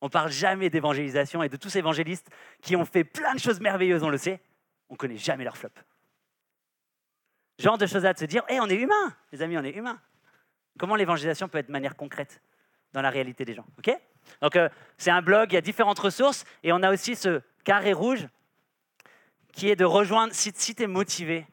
On 0.00 0.08
parle 0.08 0.30
jamais 0.30 0.70
d'évangélisation 0.70 1.42
et 1.42 1.48
de 1.48 1.56
tous 1.56 1.70
ces 1.70 1.80
évangélistes 1.80 2.30
qui 2.62 2.76
ont 2.76 2.84
fait 2.84 3.04
plein 3.04 3.34
de 3.34 3.40
choses 3.40 3.60
merveilleuses, 3.60 4.02
on 4.02 4.08
le 4.08 4.18
sait. 4.18 4.40
On 4.88 4.96
connaît 4.96 5.18
jamais 5.18 5.44
leur 5.44 5.56
flop. 5.56 5.70
Genre 7.58 7.76
de 7.76 7.86
choses 7.86 8.06
à 8.06 8.14
se 8.14 8.24
dire, 8.24 8.42
hé, 8.48 8.60
on 8.60 8.68
est 8.68 8.76
humain, 8.76 9.14
les 9.32 9.42
amis, 9.42 9.58
on 9.58 9.64
est 9.64 9.76
humain. 9.76 10.00
Comment 10.78 10.96
l'évangélisation 10.96 11.48
peut 11.48 11.58
être 11.58 11.66
de 11.66 11.72
manière 11.72 11.96
concrète 11.96 12.40
dans 12.92 13.02
la 13.02 13.10
réalité 13.10 13.44
des 13.44 13.54
gens. 13.54 13.66
Ok? 13.78 13.90
Donc, 14.40 14.56
euh, 14.56 14.68
c'est 14.96 15.10
un 15.10 15.22
blog, 15.22 15.52
il 15.52 15.54
y 15.54 15.58
a 15.58 15.60
différentes 15.60 15.98
ressources, 15.98 16.44
et 16.62 16.72
on 16.72 16.82
a 16.82 16.92
aussi 16.92 17.16
ce 17.16 17.42
carré 17.64 17.92
rouge 17.92 18.26
qui 19.52 19.68
est 19.68 19.76
de 19.76 19.84
rejoindre, 19.84 20.32
si, 20.34 20.52
si 20.54 20.74
tu 20.74 20.84
es 20.84 20.86
motivé 20.86 21.46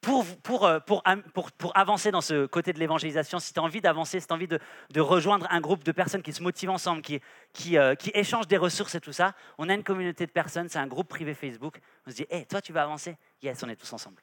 pour, 0.00 0.24
pour, 0.42 0.66
euh, 0.66 0.80
pour, 0.80 1.02
pour, 1.32 1.52
pour, 1.52 1.76
avancer 1.76 2.10
dans 2.10 2.20
ce 2.20 2.46
côté 2.46 2.72
de 2.72 2.78
l'évangélisation, 2.78 3.38
si 3.38 3.54
tu 3.54 3.60
as 3.60 3.62
envie 3.62 3.80
d'avancer, 3.80 4.20
si 4.20 4.26
tu 4.26 4.32
as 4.32 4.36
envie 4.36 4.48
de, 4.48 4.58
de, 4.92 5.00
rejoindre 5.00 5.46
un 5.50 5.60
groupe 5.60 5.82
de 5.82 5.92
personnes 5.92 6.22
qui 6.22 6.32
se 6.32 6.42
motivent 6.42 6.70
ensemble, 6.70 7.00
qui, 7.00 7.20
qui, 7.52 7.78
euh, 7.78 7.94
qui, 7.94 8.10
échangent 8.14 8.48
des 8.48 8.58
ressources 8.58 8.94
et 8.94 9.00
tout 9.00 9.12
ça, 9.12 9.34
on 9.56 9.68
a 9.68 9.74
une 9.74 9.84
communauté 9.84 10.26
de 10.26 10.30
personnes, 10.30 10.68
c'est 10.68 10.78
un 10.78 10.86
groupe 10.86 11.08
privé 11.08 11.34
Facebook. 11.34 11.78
On 12.06 12.10
se 12.10 12.16
dit, 12.16 12.26
hé, 12.28 12.44
toi, 12.44 12.60
tu 12.60 12.72
vas 12.72 12.82
avancer? 12.82 13.16
Yes, 13.42 13.62
on 13.62 13.68
est 13.68 13.76
tous 13.76 13.92
ensemble. 13.92 14.22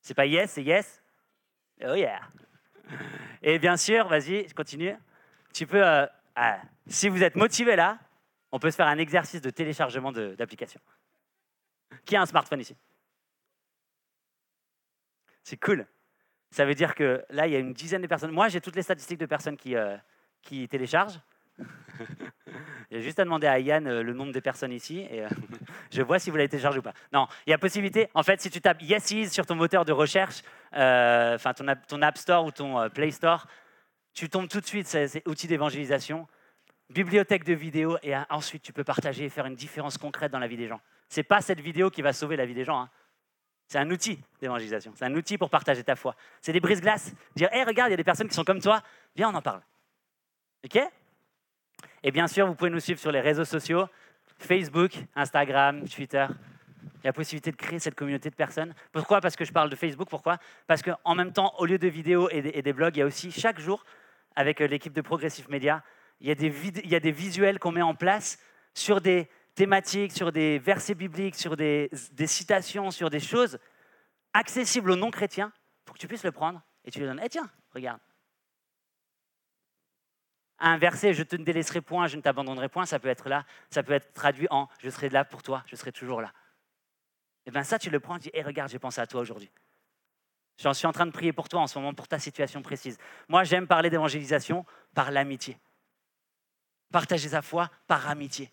C'est 0.00 0.14
pas 0.14 0.26
yes, 0.26 0.52
c'est 0.52 0.62
yes? 0.62 1.02
Oh 1.84 1.94
yeah 1.94 2.20
Et 3.42 3.58
bien 3.58 3.76
sûr, 3.76 4.08
vas-y, 4.08 4.46
continue. 4.54 4.96
Tu 5.52 5.66
peux, 5.66 5.84
euh, 5.84 6.06
ah, 6.34 6.60
si 6.86 7.08
vous 7.08 7.22
êtes 7.22 7.36
motivé 7.36 7.76
là, 7.76 7.98
on 8.52 8.58
peut 8.58 8.70
se 8.70 8.76
faire 8.76 8.86
un 8.86 8.98
exercice 8.98 9.40
de 9.40 9.50
téléchargement 9.50 10.12
d'application. 10.12 10.80
Qui 12.04 12.16
a 12.16 12.22
un 12.22 12.26
smartphone 12.26 12.60
ici? 12.60 12.76
C'est 15.42 15.56
cool. 15.58 15.86
Ça 16.50 16.64
veut 16.64 16.74
dire 16.74 16.94
que 16.94 17.24
là, 17.30 17.46
il 17.46 17.52
y 17.52 17.56
a 17.56 17.58
une 17.58 17.72
dizaine 17.72 18.02
de 18.02 18.06
personnes. 18.06 18.30
Moi, 18.30 18.48
j'ai 18.48 18.60
toutes 18.60 18.76
les 18.76 18.82
statistiques 18.82 19.18
de 19.18 19.26
personnes 19.26 19.56
qui, 19.56 19.74
euh, 19.76 19.96
qui 20.40 20.68
téléchargent. 20.68 21.20
il 22.90 22.96
y 22.96 23.00
a 23.00 23.00
juste 23.00 23.18
à 23.18 23.24
demander 23.24 23.46
à 23.46 23.58
Yann 23.58 23.86
euh, 23.86 24.02
le 24.02 24.12
nombre 24.12 24.32
de 24.32 24.40
personnes 24.40 24.72
ici 24.72 25.06
et 25.10 25.22
euh, 25.22 25.28
je 25.90 26.02
vois 26.02 26.18
si 26.18 26.30
vous 26.30 26.36
l'avez 26.36 26.48
téléchargé 26.48 26.78
ou 26.78 26.82
pas. 26.82 26.94
Non, 27.12 27.26
il 27.46 27.50
y 27.50 27.52
a 27.52 27.58
possibilité. 27.58 28.08
En 28.14 28.22
fait, 28.22 28.40
si 28.40 28.50
tu 28.50 28.60
tapes 28.60 28.82
Yes 28.82 29.30
sur 29.30 29.46
ton 29.46 29.54
moteur 29.54 29.84
de 29.84 29.92
recherche, 29.92 30.42
enfin 30.72 31.52
ton, 31.54 32.02
App 32.02 32.18
Store 32.18 32.44
ou 32.44 32.50
ton 32.50 32.88
Play 32.90 33.10
Store, 33.10 33.46
tu 34.12 34.28
tombes 34.28 34.48
tout 34.48 34.60
de 34.60 34.66
suite. 34.66 34.86
C'est 34.86 35.26
outil 35.28 35.46
d'évangélisation, 35.46 36.26
bibliothèque 36.90 37.44
de 37.44 37.54
vidéos 37.54 37.98
et 38.02 38.14
ensuite 38.30 38.62
tu 38.62 38.72
peux 38.72 38.84
partager 38.84 39.24
et 39.24 39.28
faire 39.28 39.46
une 39.46 39.56
différence 39.56 39.98
concrète 39.98 40.32
dans 40.32 40.38
la 40.38 40.48
vie 40.48 40.56
des 40.56 40.68
gens. 40.68 40.80
C'est 41.08 41.22
pas 41.22 41.40
cette 41.40 41.60
vidéo 41.60 41.90
qui 41.90 42.02
va 42.02 42.12
sauver 42.12 42.36
la 42.36 42.46
vie 42.46 42.54
des 42.54 42.64
gens. 42.64 42.80
Hein. 42.80 42.90
C'est 43.68 43.78
un 43.78 43.90
outil 43.90 44.18
d'évangélisation. 44.40 44.92
C'est 44.94 45.04
un 45.04 45.14
outil 45.14 45.38
pour 45.38 45.50
partager 45.50 45.82
ta 45.82 45.96
foi. 45.96 46.14
C'est 46.40 46.52
des 46.52 46.60
brise-glaces. 46.60 47.12
Dire, 47.34 47.48
hé, 47.52 47.64
regarde, 47.64 47.88
il 47.88 47.92
y 47.92 47.94
a 47.94 47.96
des 47.96 48.04
personnes 48.04 48.28
qui 48.28 48.34
sont 48.34 48.44
comme 48.44 48.60
toi. 48.60 48.82
Viens, 49.16 49.30
on 49.30 49.34
en 49.34 49.42
parle. 49.42 49.62
OK? 50.64 50.78
Et 52.06 52.10
bien 52.10 52.28
sûr, 52.28 52.46
vous 52.46 52.54
pouvez 52.54 52.70
nous 52.70 52.80
suivre 52.80 53.00
sur 53.00 53.10
les 53.10 53.20
réseaux 53.20 53.46
sociaux 53.46 53.88
Facebook, 54.38 54.92
Instagram, 55.16 55.88
Twitter. 55.88 56.26
Il 56.82 57.04
y 57.04 57.06
a 57.06 57.08
la 57.08 57.12
possibilité 57.14 57.50
de 57.50 57.56
créer 57.56 57.78
cette 57.78 57.94
communauté 57.94 58.28
de 58.28 58.34
personnes. 58.34 58.74
Pourquoi? 58.92 59.22
Parce 59.22 59.36
que 59.36 59.44
je 59.46 59.52
parle 59.52 59.70
de 59.70 59.76
Facebook. 59.76 60.08
Pourquoi? 60.10 60.36
Parce 60.66 60.82
qu'en 60.82 61.14
même 61.14 61.32
temps, 61.32 61.54
au 61.58 61.64
lieu 61.64 61.78
de 61.78 61.88
vidéos 61.88 62.28
et 62.30 62.62
des, 62.62 62.72
blogs, 62.74 62.94
il 62.96 63.00
y 63.00 63.02
a 63.02 63.06
aussi 63.06 63.32
chaque 63.32 63.58
jour, 63.58 63.84
avec 64.36 64.60
euh, 64.60 64.66
l'équipe 64.66 64.92
de 64.92 65.00
Progressive 65.00 65.48
Media, 65.48 65.82
il 66.20 66.28
y 66.28 66.30
a 66.30 67.00
des, 67.00 67.10
visuels 67.10 67.58
qu'on 67.58 67.72
met 67.72 67.82
en 67.82 67.94
place 67.94 68.38
sur 68.74 69.00
des, 69.00 69.28
thématiques, 69.54 70.12
sur 70.12 70.30
des 70.30 70.58
versets 70.58 70.94
bibliques, 70.94 71.36
sur 71.36 71.56
des, 71.56 71.88
citations, 72.26 72.90
sur 72.90 73.08
des 73.08 73.20
choses 73.20 73.58
accessibles 74.34 74.90
aux 74.90 74.96
non-chrétiens, 74.96 75.52
pour 75.86 75.94
que 75.94 76.00
tu 76.00 76.06
puisses 76.06 76.24
le 76.24 76.32
prendre 76.32 76.60
et 76.84 76.90
tu 76.90 76.98
lui 76.98 77.06
donnes. 77.06 77.20
Eh 77.24 77.28
tiens, 77.30 77.48
regarde. 77.72 78.00
Un 80.58 80.78
verset, 80.78 81.14
je 81.14 81.22
te 81.22 81.36
délaisserai 81.36 81.80
point, 81.80 82.06
je 82.06 82.16
ne 82.16 82.22
t'abandonnerai 82.22 82.68
point, 82.68 82.86
ça 82.86 82.98
peut 82.98 83.08
être 83.08 83.28
là, 83.28 83.44
ça 83.70 83.82
peut 83.82 83.92
être 83.92 84.12
traduit 84.12 84.46
en 84.50 84.68
je 84.78 84.88
serai 84.88 85.08
là 85.08 85.24
pour 85.24 85.42
toi, 85.42 85.64
je 85.66 85.76
serai 85.76 85.92
toujours 85.92 86.20
là. 86.20 86.32
Et 87.46 87.48
eh 87.48 87.50
bien 87.50 87.62
ça, 87.62 87.78
tu 87.78 87.90
le 87.90 88.00
prends, 88.00 88.18
tu 88.18 88.30
dis, 88.30 88.30
hé, 88.32 88.42
regarde, 88.42 88.70
j'ai 88.70 88.78
pensé 88.78 89.00
à 89.00 89.06
toi 89.06 89.20
aujourd'hui. 89.20 89.50
J'en 90.58 90.72
suis 90.72 90.86
en 90.86 90.92
train 90.92 91.06
de 91.06 91.10
prier 91.10 91.32
pour 91.32 91.48
toi 91.48 91.60
en 91.60 91.66
ce 91.66 91.78
moment, 91.78 91.92
pour 91.92 92.08
ta 92.08 92.18
situation 92.18 92.62
précise. 92.62 92.96
Moi, 93.28 93.44
j'aime 93.44 93.66
parler 93.66 93.90
d'évangélisation 93.90 94.64
par 94.94 95.10
l'amitié. 95.10 95.58
Partager 96.92 97.28
sa 97.28 97.42
foi 97.42 97.70
par 97.86 98.08
amitié. 98.08 98.50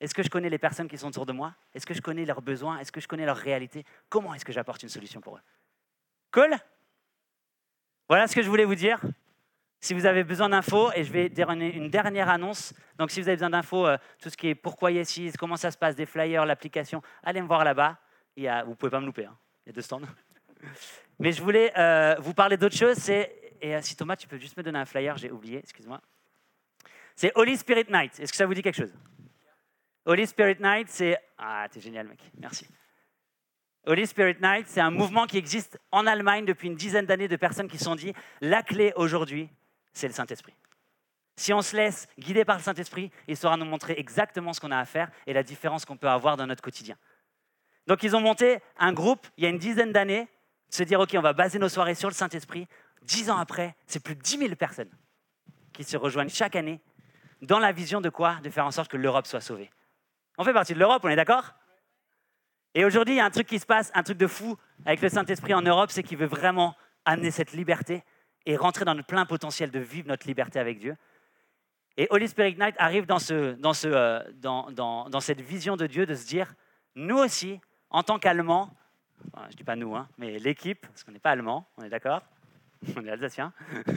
Est-ce 0.00 0.14
que 0.14 0.22
je 0.22 0.28
connais 0.28 0.50
les 0.50 0.58
personnes 0.58 0.88
qui 0.88 0.98
sont 0.98 1.08
autour 1.08 1.26
de 1.26 1.32
moi? 1.32 1.54
Est-ce 1.74 1.86
que 1.86 1.94
je 1.94 2.00
connais 2.00 2.24
leurs 2.24 2.42
besoins? 2.42 2.78
Est-ce 2.78 2.92
que 2.92 3.00
je 3.00 3.08
connais 3.08 3.26
leur 3.26 3.36
réalité 3.36 3.84
Comment 4.08 4.34
est-ce 4.34 4.44
que 4.44 4.52
j'apporte 4.52 4.82
une 4.82 4.88
solution 4.88 5.20
pour 5.20 5.36
eux? 5.36 5.42
Cool 6.32 6.56
Voilà 8.08 8.26
ce 8.26 8.34
que 8.34 8.42
je 8.42 8.48
voulais 8.48 8.64
vous 8.64 8.74
dire. 8.74 9.00
Si 9.80 9.94
vous 9.94 10.04
avez 10.04 10.24
besoin 10.24 10.50
d'infos, 10.50 10.92
et 10.94 11.04
je 11.04 11.12
vais 11.12 11.30
dire 11.30 11.50
une, 11.50 11.88
dernière 11.88 12.28
annonce. 12.28 12.74
Donc, 12.98 13.10
si 13.10 13.20
vous 13.20 13.28
avez 13.28 13.36
besoin 13.36 13.50
d'infos, 13.50 13.86
euh, 13.86 13.96
tout 14.20 14.28
ce 14.28 14.36
qui 14.36 14.48
est 14.48 14.54
pourquoi 14.54 14.90
Yesis, 14.90 15.32
comment 15.38 15.56
ça 15.56 15.70
se 15.70 15.78
passe, 15.78 15.96
des 15.96 16.04
flyers, 16.04 16.44
l'application, 16.44 17.00
allez 17.22 17.40
me 17.40 17.46
voir 17.46 17.64
là-bas. 17.64 17.98
vous 18.36 18.42
ne 18.42 18.74
pouvez 18.74 18.90
pas 18.90 19.00
me 19.00 19.06
louper. 19.06 19.24
Hein. 19.24 19.36
Il 19.64 19.70
y 19.70 19.72
a 19.72 19.72
deux 19.72 19.80
stands. 19.80 20.02
Mais 21.18 21.32
je 21.32 21.42
voulais 21.42 21.72
euh, 21.78 22.16
vous 22.18 22.34
parler 22.34 22.58
d'autre 22.58 22.76
chose. 22.76 23.08
et 23.08 23.28
euh, 23.64 23.80
si 23.82 23.96
Thomas, 23.96 24.16
tu 24.16 24.28
peux 24.28 24.38
juste 24.38 24.56
me 24.56 24.62
donner 24.62 24.78
un 24.78 24.84
flyer, 24.84 25.16
j'ai 25.16 25.30
oublié, 25.30 25.58
excuse-moi. 25.58 26.00
C'est 27.16 27.32
Holy 27.34 27.56
Spirit 27.56 27.86
Night. 27.90 28.20
Est-ce 28.20 28.32
que 28.32 28.36
ça 28.36 28.46
vous 28.46 28.54
dit 28.54 28.62
quelque 28.62 28.76
chose? 28.76 28.94
Holy 30.04 30.26
Spirit 30.26 30.56
Night, 30.60 30.88
c'est... 30.88 31.18
Ah, 31.38 31.66
t'es 31.70 31.80
génial, 31.80 32.06
mec. 32.06 32.20
Merci. 32.38 32.66
Holy 33.86 34.06
Spirit 34.06 34.36
Night, 34.42 34.66
c'est 34.68 34.80
un 34.80 34.90
mouvement 34.90 35.26
qui 35.26 35.38
existe 35.38 35.78
en 35.90 36.06
Allemagne 36.06 36.44
depuis 36.44 36.68
une 36.68 36.74
dizaine 36.74 37.06
d'années 37.06 37.28
de 37.28 37.36
personnes 37.36 37.68
qui 37.68 37.78
se 37.78 37.84
sont 37.84 37.96
dit, 37.96 38.12
la 38.40 38.62
clé 38.62 38.92
aujourd'hui, 38.96 39.50
c'est 39.92 40.08
le 40.08 40.14
Saint-Esprit. 40.14 40.54
Si 41.36 41.52
on 41.52 41.62
se 41.62 41.74
laisse 41.76 42.06
guider 42.18 42.44
par 42.44 42.58
le 42.58 42.62
Saint-Esprit, 42.62 43.10
il 43.26 43.36
saura 43.36 43.56
nous 43.56 43.64
montrer 43.64 43.94
exactement 43.96 44.52
ce 44.52 44.60
qu'on 44.60 44.70
a 44.70 44.78
à 44.78 44.84
faire 44.84 45.10
et 45.26 45.32
la 45.32 45.42
différence 45.42 45.84
qu'on 45.84 45.96
peut 45.96 46.08
avoir 46.08 46.36
dans 46.36 46.46
notre 46.46 46.62
quotidien. 46.62 46.96
Donc 47.86 48.02
ils 48.02 48.14
ont 48.14 48.20
monté 48.20 48.60
un 48.78 48.92
groupe 48.92 49.26
il 49.36 49.44
y 49.44 49.46
a 49.46 49.50
une 49.50 49.58
dizaine 49.58 49.92
d'années, 49.92 50.28
se 50.68 50.82
dire, 50.82 51.00
OK, 51.00 51.10
on 51.14 51.22
va 51.22 51.32
baser 51.32 51.58
nos 51.58 51.68
soirées 51.68 51.94
sur 51.94 52.08
le 52.08 52.14
Saint-Esprit. 52.14 52.68
Dix 53.02 53.30
ans 53.30 53.38
après, 53.38 53.74
c'est 53.86 54.02
plus 54.02 54.14
de 54.14 54.20
10 54.20 54.38
000 54.38 54.54
personnes 54.54 54.90
qui 55.72 55.82
se 55.82 55.96
rejoignent 55.96 56.28
chaque 56.28 56.56
année 56.56 56.80
dans 57.42 57.58
la 57.58 57.72
vision 57.72 58.00
de 58.00 58.10
quoi? 58.10 58.36
De 58.42 58.50
faire 58.50 58.66
en 58.66 58.70
sorte 58.70 58.90
que 58.90 58.96
l'Europe 58.96 59.26
soit 59.26 59.40
sauvée. 59.40 59.70
On 60.36 60.44
fait 60.44 60.52
partie 60.52 60.74
de 60.74 60.78
l'Europe, 60.78 61.02
on 61.04 61.08
est 61.08 61.16
d'accord? 61.16 61.54
Et 62.74 62.84
aujourd'hui, 62.84 63.14
il 63.14 63.16
y 63.16 63.20
a 63.20 63.24
un 63.24 63.30
truc 63.30 63.46
qui 63.46 63.58
se 63.58 63.66
passe, 63.66 63.90
un 63.94 64.02
truc 64.02 64.18
de 64.18 64.26
fou 64.26 64.56
avec 64.84 65.00
le 65.00 65.08
Saint-Esprit 65.08 65.54
en 65.54 65.62
Europe, 65.62 65.90
c'est 65.90 66.02
qu'il 66.02 66.18
veut 66.18 66.26
vraiment 66.26 66.76
amener 67.04 67.30
cette 67.30 67.52
liberté 67.52 68.04
et 68.46 68.56
rentrer 68.56 68.84
dans 68.84 68.94
notre 68.94 69.06
plein 69.06 69.26
potentiel 69.26 69.70
de 69.70 69.78
vivre 69.78 70.08
notre 70.08 70.26
liberté 70.26 70.58
avec 70.58 70.78
Dieu. 70.78 70.96
Et 71.96 72.06
Holy 72.10 72.28
Spirit 72.28 72.56
Night 72.58 72.74
arrive 72.78 73.06
dans, 73.06 73.18
euh, 73.32 74.20
cette 75.20 75.40
vision 75.40 75.76
de 75.76 75.86
Dieu 75.86 76.06
de 76.06 76.14
se 76.14 76.26
dire, 76.26 76.54
nous 76.94 77.18
aussi, 77.18 77.60
en 77.90 78.02
tant 78.02 78.18
qu'Allemands, 78.18 78.70
je 79.36 79.42
ne 79.42 79.52
dis 79.52 79.64
pas 79.64 79.76
nous, 79.76 79.94
hein, 79.94 80.08
mais 80.16 80.38
l'équipe, 80.38 80.86
parce 80.86 81.04
qu'on 81.04 81.12
n'est 81.12 81.18
pas 81.18 81.30
allemand, 81.30 81.68
on 81.76 81.82
est 81.82 81.90
d'accord? 81.90 82.22
On 82.96 83.04
est 83.04 83.10
alsacien. 83.10 83.52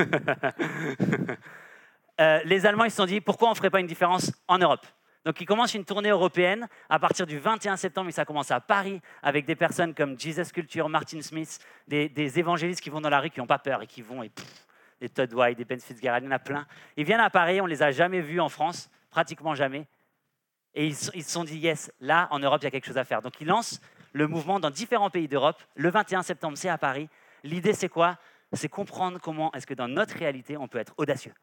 euh, 2.20 2.42
les 2.44 2.66
Allemands, 2.66 2.84
ils 2.84 2.92
se 2.92 2.98
sont 2.98 3.06
dit, 3.06 3.22
pourquoi 3.22 3.48
on 3.48 3.52
ne 3.52 3.56
ferait 3.56 3.70
pas 3.70 3.80
une 3.80 3.88
différence 3.88 4.34
en 4.50 4.58
Europe? 4.58 4.86
Donc 5.26 5.40
il 5.40 5.46
commence 5.46 5.74
une 5.74 5.86
tournée 5.86 6.10
européenne 6.10 6.68
à 6.90 7.00
partir 7.00 7.26
du 7.26 7.40
21 7.40 7.78
septembre, 7.78 8.10
et 8.10 8.12
ça 8.12 8.26
commence 8.26 8.52
à 8.52 8.60
Paris 8.60 9.02
avec 9.22 9.46
des 9.46 9.56
personnes 9.56 9.94
comme 9.94 10.20
Jesus 10.20 10.52
Culture, 10.54 10.90
Martin 10.90 11.22
Smith, 11.22 11.60
des, 11.88 12.40
évangélistes 12.40 12.82
qui 12.82 12.90
vont 12.90 13.02
dans 13.02 13.10
la 13.10 13.22
rue, 13.22 13.30
qui 13.30 13.40
n'ont 13.40 13.48
pas 13.48 13.60
peur 13.60 13.82
et 13.82 13.88
qui 13.88 14.02
vont, 14.02 14.22
et 14.24 14.32
des 15.00 15.10
Todd 15.10 15.34
White, 15.34 15.58
des 15.58 15.66
Ben 15.66 15.80
Fitzgerald, 15.80 16.24
il 16.24 16.28
y 16.28 16.30
en 16.30 16.36
a 16.36 16.40
plein. 16.40 16.66
Ils 16.98 17.06
viennent 17.06 17.20
à 17.20 17.30
Paris, 17.30 17.62
on 17.62 17.66
les 17.66 17.84
a 17.84 17.92
jamais 17.92 18.22
vus 18.22 18.40
en 18.40 18.50
France, 18.50 18.90
pratiquement 19.10 19.56
jamais. 19.56 19.88
Et 20.76 20.88
ils, 20.88 20.96
ils 21.14 21.24
se 21.24 21.32
sont 21.32 21.44
dit, 21.44 21.58
yes, 21.58 21.92
là, 22.00 22.28
en 22.32 22.40
Europe, 22.40 22.62
il 22.62 22.66
y 22.66 22.68
a 22.68 22.72
quelque 22.72 22.88
chose 22.88 22.98
à 22.98 23.04
faire. 23.04 23.22
Donc 23.22 23.40
ils 23.40 23.48
lancent 23.48 23.80
le 24.12 24.28
mouvement 24.28 24.60
dans 24.60 24.70
différents 24.70 25.10
pays 25.10 25.28
d'Europe. 25.28 25.62
Le 25.76 25.90
21 25.90 26.24
septembre, 26.24 26.58
c'est 26.58 26.70
à 26.70 26.78
Paris. 26.78 27.10
L'idée, 27.44 27.74
c'est 27.74 27.90
quoi? 27.90 28.18
C'est 28.54 28.70
comprendre 28.70 29.20
comment 29.20 29.52
est-ce 29.54 29.68
que 29.68 29.74
dans 29.74 29.88
notre 29.88 30.16
réalité, 30.16 30.58
on 30.58 30.68
peut 30.68 30.78
être 30.80 30.94
audacieux 30.98 31.34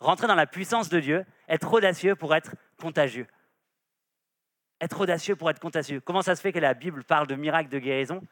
rentrer 0.00 0.26
dans 0.26 0.34
la 0.34 0.46
puissance 0.46 0.88
de 0.88 1.00
Dieu, 1.00 1.24
être 1.48 1.72
audacieux 1.72 2.14
pour 2.14 2.34
être 2.34 2.54
contagieux. 2.80 3.26
Être 4.80 5.00
audacieux 5.00 5.36
pour 5.36 5.50
être 5.50 5.60
contagieux. 5.60 6.00
Comment 6.00 6.22
ça 6.22 6.36
se 6.36 6.40
fait 6.40 6.52
que 6.52 6.58
la 6.58 6.74
Bible 6.74 7.04
parle 7.04 7.26
de 7.26 7.34
miracles 7.34 7.68
de 7.68 7.78
guérison 7.78 8.22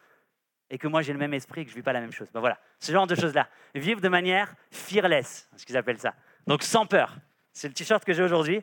et 0.71 0.79
que 0.79 0.87
moi 0.87 1.03
j'ai 1.03 1.13
le 1.13 1.19
même 1.19 1.35
esprit 1.35 1.63
et 1.63 1.65
que 1.65 1.71
je 1.71 1.75
ne 1.75 1.81
vis 1.81 1.85
pas 1.85 1.93
la 1.93 2.01
même 2.01 2.13
chose? 2.13 2.31
Ben 2.33 2.41
Voilà, 2.41 2.59
ce 2.79 2.93
genre 2.93 3.07
de 3.07 3.15
choses-là. 3.15 3.49
Vivre 3.75 4.01
de 4.01 4.09
manière 4.09 4.55
fearless, 4.71 5.49
ce 5.57 5.65
qu'ils 5.65 5.77
appellent 5.77 6.01
ça. 6.01 6.15
Donc 6.47 6.63
sans 6.63 6.87
peur. 6.87 7.17
C'est 7.53 7.69
le 7.69 7.75
t-shirt 7.75 8.05
que 8.05 8.13
j'ai 8.13 8.23
aujourd'hui. 8.23 8.63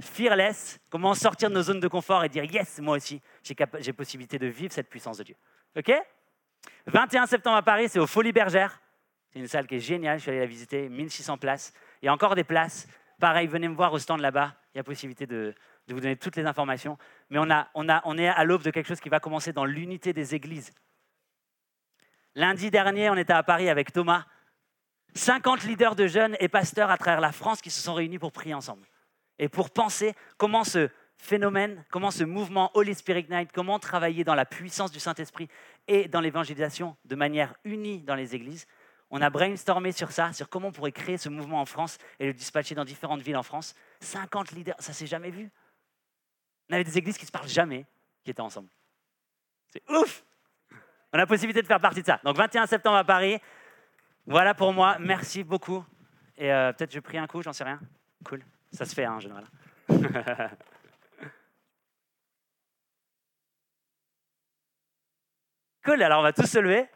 Fearless, 0.00 0.78
comment 0.90 1.14
sortir 1.14 1.50
de 1.50 1.54
nos 1.54 1.62
zones 1.62 1.80
de 1.80 1.88
confort 1.88 2.22
et 2.22 2.28
dire 2.28 2.44
yes, 2.44 2.78
moi 2.78 2.96
aussi, 2.96 3.20
j'ai 3.42 3.92
possibilité 3.92 4.38
de 4.38 4.46
vivre 4.46 4.72
cette 4.72 4.88
puissance 4.88 5.18
de 5.18 5.24
Dieu. 5.24 5.34
OK? 5.76 5.92
21 6.86 7.26
septembre 7.26 7.56
à 7.56 7.62
Paris, 7.62 7.88
c'est 7.88 7.98
au 7.98 8.06
Folies 8.06 8.32
Bergères. 8.32 8.80
C'est 9.32 9.40
une 9.40 9.48
salle 9.48 9.66
qui 9.66 9.76
est 9.76 9.80
géniale, 9.80 10.18
je 10.18 10.22
suis 10.22 10.30
allé 10.30 10.40
la 10.40 10.46
visiter, 10.46 10.88
1600 10.88 11.38
places. 11.38 11.72
Il 12.02 12.06
y 12.06 12.08
a 12.08 12.12
encore 12.12 12.34
des 12.34 12.44
places. 12.44 12.86
Pareil, 13.20 13.46
venez 13.46 13.68
me 13.68 13.74
voir 13.74 13.92
au 13.92 13.98
stand 13.98 14.20
là-bas. 14.20 14.54
Il 14.74 14.78
y 14.78 14.80
a 14.80 14.84
possibilité 14.84 15.26
de, 15.26 15.54
vous 15.88 16.00
donner 16.00 16.16
toutes 16.16 16.36
les 16.36 16.46
informations. 16.46 16.98
Mais 17.30 17.38
on, 17.38 17.50
a, 17.50 17.68
on, 17.74 17.88
a, 17.88 18.00
on 18.04 18.16
est 18.18 18.28
à 18.28 18.44
l'aube 18.44 18.62
de 18.62 18.70
quelque 18.70 18.86
chose 18.86 19.00
qui 19.00 19.08
va 19.08 19.20
commencer 19.20 19.52
dans 19.52 19.64
l'unité 19.64 20.12
des 20.12 20.34
églises. 20.34 20.72
Lundi 22.34 22.70
dernier, 22.70 23.10
on 23.10 23.16
était 23.16 23.32
à 23.32 23.42
Paris 23.42 23.68
avec 23.68 23.92
Thomas. 23.92 24.24
50 25.14 25.64
leaders 25.64 25.96
de 25.96 26.06
jeunes 26.06 26.36
et 26.38 26.48
pasteurs 26.48 26.90
à 26.90 26.98
travers 26.98 27.20
la 27.20 27.32
France 27.32 27.60
qui 27.60 27.70
se 27.70 27.80
sont 27.80 27.94
réunis 27.94 28.18
pour 28.18 28.30
prier 28.30 28.54
ensemble. 28.54 28.86
Et 29.38 29.48
pour 29.48 29.70
penser 29.70 30.14
comment 30.36 30.64
ce 30.64 30.88
phénomène, 31.16 31.84
comment 31.90 32.10
ce 32.10 32.24
mouvement 32.24 32.70
Holy 32.74 32.94
Spirit 32.94 33.26
Night, 33.28 33.50
comment 33.52 33.78
travailler 33.78 34.22
dans 34.24 34.34
la 34.34 34.46
puissance 34.46 34.92
du 34.92 35.00
Saint-Esprit 35.00 35.48
et 35.88 36.06
dans 36.08 36.20
l'évangélisation 36.20 36.96
de 37.04 37.16
manière 37.16 37.54
unie 37.64 38.02
dans 38.02 38.14
les 38.14 38.34
églises, 38.34 38.66
On 39.10 39.22
a 39.22 39.30
brainstormé 39.30 39.92
sur 39.92 40.12
ça, 40.12 40.32
sur 40.32 40.48
comment 40.48 40.68
on 40.68 40.72
pourrait 40.72 40.92
créer 40.92 41.16
ce 41.16 41.28
mouvement 41.28 41.60
en 41.60 41.64
France 41.64 41.98
et 42.18 42.26
le 42.26 42.34
dispatcher 42.34 42.74
dans 42.74 42.84
différentes 42.84 43.22
villes 43.22 43.38
en 43.38 43.42
France. 43.42 43.74
50 44.00 44.52
leaders, 44.52 44.76
ça 44.78 44.92
s'est 44.92 45.06
jamais 45.06 45.30
vu. 45.30 45.50
On 46.68 46.74
avait 46.74 46.84
des 46.84 46.98
églises 46.98 47.16
qui 47.16 47.24
se 47.24 47.32
parlent 47.32 47.48
jamais, 47.48 47.86
qui 48.22 48.30
étaient 48.30 48.42
ensemble. 48.42 48.68
C'est 49.72 49.82
ouf 49.90 50.24
On 51.12 51.14
a 51.14 51.18
la 51.18 51.26
possibilité 51.26 51.62
de 51.62 51.66
faire 51.66 51.80
partie 51.80 52.02
de 52.02 52.06
ça. 52.06 52.20
Donc 52.22 52.36
21 52.36 52.66
septembre 52.66 52.96
à 52.96 53.04
Paris. 53.04 53.38
Voilà 54.26 54.52
pour 54.54 54.74
moi. 54.74 54.98
Merci 54.98 55.42
beaucoup. 55.42 55.82
Et 56.36 56.52
euh, 56.52 56.74
peut-être 56.74 56.92
je 56.92 57.00
prie 57.00 57.16
un 57.16 57.26
coup, 57.26 57.40
j'en 57.40 57.54
sais 57.54 57.64
rien. 57.64 57.80
Cool. 58.24 58.44
Ça 58.72 58.84
se 58.84 58.94
fait 58.94 59.06
hein, 59.06 59.14
en 59.14 59.20
général. 59.20 59.46
cool. 65.84 66.02
Alors 66.02 66.20
on 66.20 66.22
va 66.22 66.34
tous 66.34 66.46
se 66.46 66.58
lever. 66.58 66.90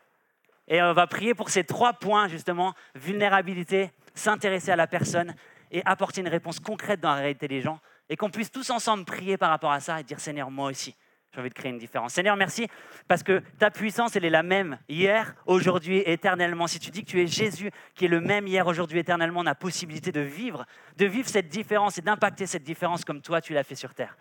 Et 0.72 0.80
on 0.80 0.94
va 0.94 1.06
prier 1.06 1.34
pour 1.34 1.50
ces 1.50 1.64
trois 1.64 1.92
points, 1.92 2.28
justement, 2.28 2.72
vulnérabilité, 2.94 3.90
s'intéresser 4.14 4.70
à 4.70 4.76
la 4.76 4.86
personne 4.86 5.34
et 5.70 5.82
apporter 5.84 6.22
une 6.22 6.28
réponse 6.28 6.60
concrète 6.60 6.98
dans 6.98 7.10
la 7.10 7.16
réalité 7.16 7.46
des 7.46 7.60
gens. 7.60 7.78
Et 8.08 8.16
qu'on 8.16 8.30
puisse 8.30 8.50
tous 8.50 8.70
ensemble 8.70 9.04
prier 9.04 9.36
par 9.36 9.50
rapport 9.50 9.70
à 9.70 9.80
ça 9.80 10.00
et 10.00 10.02
dire 10.02 10.18
Seigneur, 10.18 10.50
moi 10.50 10.70
aussi, 10.70 10.96
j'ai 11.30 11.40
envie 11.40 11.50
de 11.50 11.54
créer 11.54 11.70
une 11.70 11.78
différence. 11.78 12.14
Seigneur, 12.14 12.36
merci 12.36 12.68
parce 13.06 13.22
que 13.22 13.42
ta 13.58 13.70
puissance, 13.70 14.16
elle 14.16 14.24
est 14.24 14.30
la 14.30 14.42
même 14.42 14.78
hier, 14.88 15.34
aujourd'hui, 15.44 16.02
éternellement. 16.06 16.66
Si 16.66 16.78
tu 16.78 16.90
dis 16.90 17.04
que 17.04 17.10
tu 17.10 17.20
es 17.20 17.26
Jésus, 17.26 17.70
qui 17.94 18.06
est 18.06 18.08
le 18.08 18.22
même 18.22 18.46
hier, 18.46 18.66
aujourd'hui, 18.66 18.98
éternellement, 18.98 19.40
on 19.40 19.46
a 19.46 19.54
possibilité 19.54 20.10
de 20.10 20.20
vivre, 20.20 20.64
de 20.96 21.04
vivre 21.04 21.28
cette 21.28 21.48
différence 21.48 21.98
et 21.98 22.02
d'impacter 22.02 22.46
cette 22.46 22.64
différence 22.64 23.04
comme 23.04 23.20
toi, 23.20 23.42
tu 23.42 23.52
l'as 23.52 23.64
fait 23.64 23.74
sur 23.74 23.92
terre. 23.92 24.16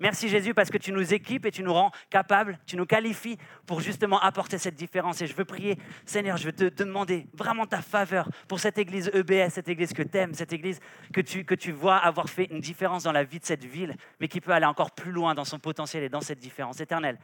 Merci 0.00 0.28
Jésus 0.28 0.54
parce 0.54 0.70
que 0.70 0.78
tu 0.78 0.92
nous 0.92 1.14
équipes 1.14 1.46
et 1.46 1.50
tu 1.50 1.62
nous 1.62 1.72
rends 1.72 1.90
capables, 2.10 2.58
tu 2.66 2.76
nous 2.76 2.86
qualifies 2.86 3.38
pour 3.66 3.80
justement 3.80 4.20
apporter 4.20 4.58
cette 4.58 4.74
différence. 4.74 5.22
Et 5.22 5.26
je 5.26 5.34
veux 5.34 5.44
prier, 5.44 5.78
Seigneur, 6.04 6.36
je 6.36 6.46
veux 6.46 6.52
te, 6.52 6.82
demander 6.82 7.26
vraiment 7.32 7.66
ta 7.66 7.80
faveur 7.80 8.28
pour 8.48 8.60
cette 8.60 8.78
église 8.78 9.10
EBS, 9.14 9.50
cette 9.50 9.68
église 9.68 9.92
que 9.92 10.02
tu 10.02 10.18
aimes, 10.18 10.34
cette 10.34 10.52
église 10.52 10.80
que 11.12 11.20
tu, 11.20 11.44
que 11.44 11.54
tu 11.54 11.72
vois 11.72 11.96
avoir 11.96 12.28
fait 12.28 12.46
une 12.50 12.60
différence 12.60 13.04
dans 13.04 13.12
la 13.12 13.24
vie 13.24 13.38
de 13.38 13.44
cette 13.44 13.64
ville, 13.64 13.96
mais 14.20 14.28
qui 14.28 14.40
peut 14.40 14.52
aller 14.52 14.66
encore 14.66 14.90
plus 14.90 15.12
loin 15.12 15.34
dans 15.34 15.44
son 15.44 15.58
potentiel 15.58 16.02
et 16.02 16.08
dans 16.08 16.20
cette 16.20 16.38
différence 16.38 16.80
éternelle. 16.80 17.18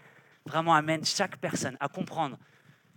Vraiment 0.46 0.74
amène 0.74 1.04
chaque 1.04 1.36
personne 1.36 1.76
à 1.80 1.88
comprendre 1.88 2.38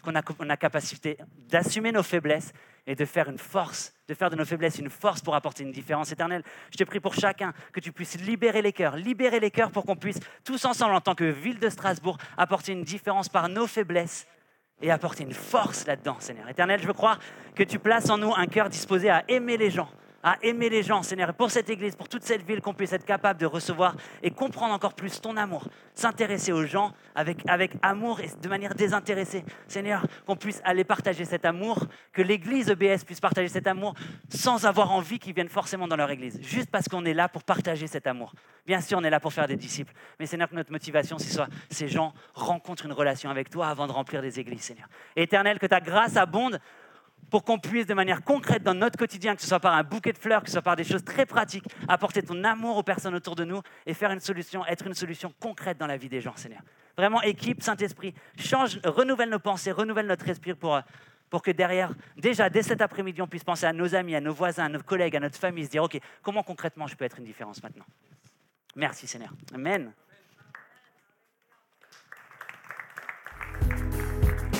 qu'on 0.03 0.15
a, 0.15 0.21
on 0.39 0.49
a 0.49 0.57
capacité 0.57 1.17
d'assumer 1.49 1.91
nos 1.91 2.03
faiblesses 2.03 2.53
et 2.85 2.95
de 2.95 3.05
faire 3.05 3.29
une 3.29 3.37
force, 3.37 3.93
de 4.07 4.13
faire 4.13 4.29
de 4.29 4.35
nos 4.35 4.45
faiblesses 4.45 4.77
une 4.77 4.89
force 4.89 5.21
pour 5.21 5.35
apporter 5.35 5.63
une 5.63 5.71
différence 5.71 6.11
éternelle. 6.11 6.43
Je 6.71 6.77
te 6.77 6.83
prie 6.83 6.99
pour 6.99 7.13
chacun 7.13 7.53
que 7.71 7.79
tu 7.79 7.91
puisses 7.91 8.19
libérer 8.19 8.61
les 8.61 8.73
cœurs, 8.73 8.97
libérer 8.97 9.39
les 9.39 9.51
cœurs 9.51 9.71
pour 9.71 9.85
qu'on 9.85 9.95
puisse 9.95 10.19
tous 10.43 10.65
ensemble, 10.65 10.93
en 10.93 11.01
tant 11.01 11.15
que 11.15 11.23
ville 11.23 11.59
de 11.59 11.69
Strasbourg, 11.69 12.17
apporter 12.37 12.73
une 12.73 12.83
différence 12.83 13.29
par 13.29 13.47
nos 13.47 13.67
faiblesses 13.67 14.27
et 14.81 14.91
apporter 14.91 15.23
une 15.23 15.33
force 15.33 15.87
là-dedans, 15.87 16.17
Seigneur. 16.19 16.49
Éternel, 16.49 16.81
je 16.81 16.91
croire 16.91 17.19
que 17.55 17.63
tu 17.63 17.79
places 17.79 18.09
en 18.09 18.17
nous 18.17 18.33
un 18.35 18.47
cœur 18.47 18.69
disposé 18.69 19.09
à 19.09 19.23
aimer 19.29 19.55
les 19.55 19.71
gens, 19.71 19.89
à 20.23 20.37
aimer 20.41 20.69
les 20.69 20.83
gens, 20.83 21.03
Seigneur, 21.03 21.33
pour 21.33 21.51
cette 21.51 21.69
Église, 21.69 21.95
pour 21.95 22.07
toute 22.07 22.23
cette 22.23 22.43
ville, 22.43 22.61
qu'on 22.61 22.73
puisse 22.73 22.93
être 22.93 23.05
capable 23.05 23.39
de 23.39 23.45
recevoir 23.45 23.95
et 24.23 24.31
comprendre 24.31 24.73
encore 24.73 24.93
plus 24.93 25.19
ton 25.19 25.35
amour, 25.35 25.67
s'intéresser 25.93 26.53
aux 26.53 26.65
gens 26.65 26.93
avec, 27.13 27.39
avec 27.47 27.73
amour 27.81 28.21
et 28.21 28.29
de 28.41 28.49
manière 28.49 28.73
désintéressée. 28.73 29.43
Seigneur, 29.67 30.05
qu'on 30.25 30.37
puisse 30.37 30.61
aller 30.63 30.85
partager 30.85 31.25
cet 31.25 31.45
amour, 31.45 31.85
que 32.13 32.21
l'Église 32.21 32.69
EBS 32.69 33.03
puisse 33.05 33.19
partager 33.19 33.49
cet 33.49 33.67
amour 33.67 33.93
sans 34.29 34.65
avoir 34.65 34.91
envie 34.91 35.19
qu'ils 35.19 35.33
viennent 35.33 35.49
forcément 35.49 35.87
dans 35.87 35.97
leur 35.97 36.09
Église, 36.09 36.39
juste 36.41 36.71
parce 36.71 36.87
qu'on 36.87 37.03
est 37.05 37.13
là 37.13 37.27
pour 37.27 37.43
partager 37.43 37.87
cet 37.87 38.07
amour. 38.07 38.33
Bien 38.65 38.79
sûr, 38.79 38.97
on 38.97 39.03
est 39.03 39.09
là 39.09 39.19
pour 39.19 39.33
faire 39.33 39.47
des 39.47 39.57
disciples, 39.57 39.93
mais 40.19 40.25
Seigneur, 40.25 40.49
que 40.49 40.55
notre 40.55 40.71
motivation, 40.71 41.17
c'est 41.17 41.33
soit 41.33 41.49
ces 41.69 41.89
gens 41.89 42.13
rencontrent 42.33 42.85
une 42.85 42.93
relation 42.93 43.29
avec 43.29 43.49
toi 43.49 43.67
avant 43.67 43.87
de 43.87 43.91
remplir 43.91 44.21
des 44.21 44.39
églises, 44.39 44.61
Seigneur. 44.61 44.87
Éternel, 45.17 45.59
que 45.59 45.65
ta 45.65 45.81
grâce 45.81 46.15
abonde 46.15 46.59
pour 47.29 47.43
qu'on 47.43 47.59
puisse 47.59 47.85
de 47.85 47.93
manière 47.93 48.23
concrète 48.23 48.63
dans 48.63 48.73
notre 48.73 48.97
quotidien, 48.97 49.35
que 49.35 49.41
ce 49.41 49.47
soit 49.47 49.59
par 49.59 49.73
un 49.73 49.83
bouquet 49.83 50.13
de 50.13 50.17
fleurs, 50.17 50.41
que 50.41 50.47
ce 50.47 50.53
soit 50.53 50.61
par 50.61 50.75
des 50.75 50.83
choses 50.83 51.03
très 51.03 51.25
pratiques, 51.25 51.65
apporter 51.87 52.21
ton 52.21 52.43
amour 52.43 52.77
aux 52.77 52.83
personnes 52.83 53.15
autour 53.15 53.35
de 53.35 53.43
nous 53.43 53.61
et 53.85 53.93
faire 53.93 54.11
une 54.11 54.19
solution, 54.19 54.65
être 54.65 54.87
une 54.87 54.93
solution 54.93 55.33
concrète 55.39 55.77
dans 55.77 55.87
la 55.87 55.97
vie 55.97 56.09
des 56.09 56.21
gens, 56.21 56.35
Seigneur. 56.35 56.61
Vraiment, 56.97 57.21
équipe, 57.21 57.63
Saint-Esprit, 57.63 58.13
change, 58.37 58.79
renouvelle 58.83 59.29
nos 59.29 59.39
pensées, 59.39 59.71
renouvelle 59.71 60.05
notre 60.05 60.29
esprit 60.29 60.53
pour, 60.53 60.79
pour 61.29 61.41
que 61.41 61.51
derrière, 61.51 61.91
déjà 62.17 62.49
dès 62.49 62.61
cet 62.61 62.81
après-midi, 62.81 63.21
on 63.21 63.27
puisse 63.27 63.43
penser 63.43 63.65
à 63.65 63.73
nos 63.73 63.95
amis, 63.95 64.15
à 64.15 64.21
nos 64.21 64.33
voisins, 64.33 64.65
à 64.65 64.69
nos 64.69 64.81
collègues, 64.81 65.15
à 65.15 65.19
notre 65.19 65.37
famille, 65.37 65.65
se 65.65 65.71
dire, 65.71 65.83
OK, 65.83 65.99
comment 66.21 66.43
concrètement 66.43 66.85
je 66.85 66.95
peux 66.95 67.05
être 67.05 67.17
une 67.17 67.25
différence 67.25 67.63
maintenant? 67.63 67.85
Merci 68.75 69.07
Seigneur. 69.07 69.31
Amen. 69.53 69.91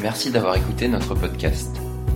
Merci 0.02 0.32
d'avoir 0.32 0.56
écouté 0.56 0.88
notre 0.88 1.16
podcast. 1.16 1.83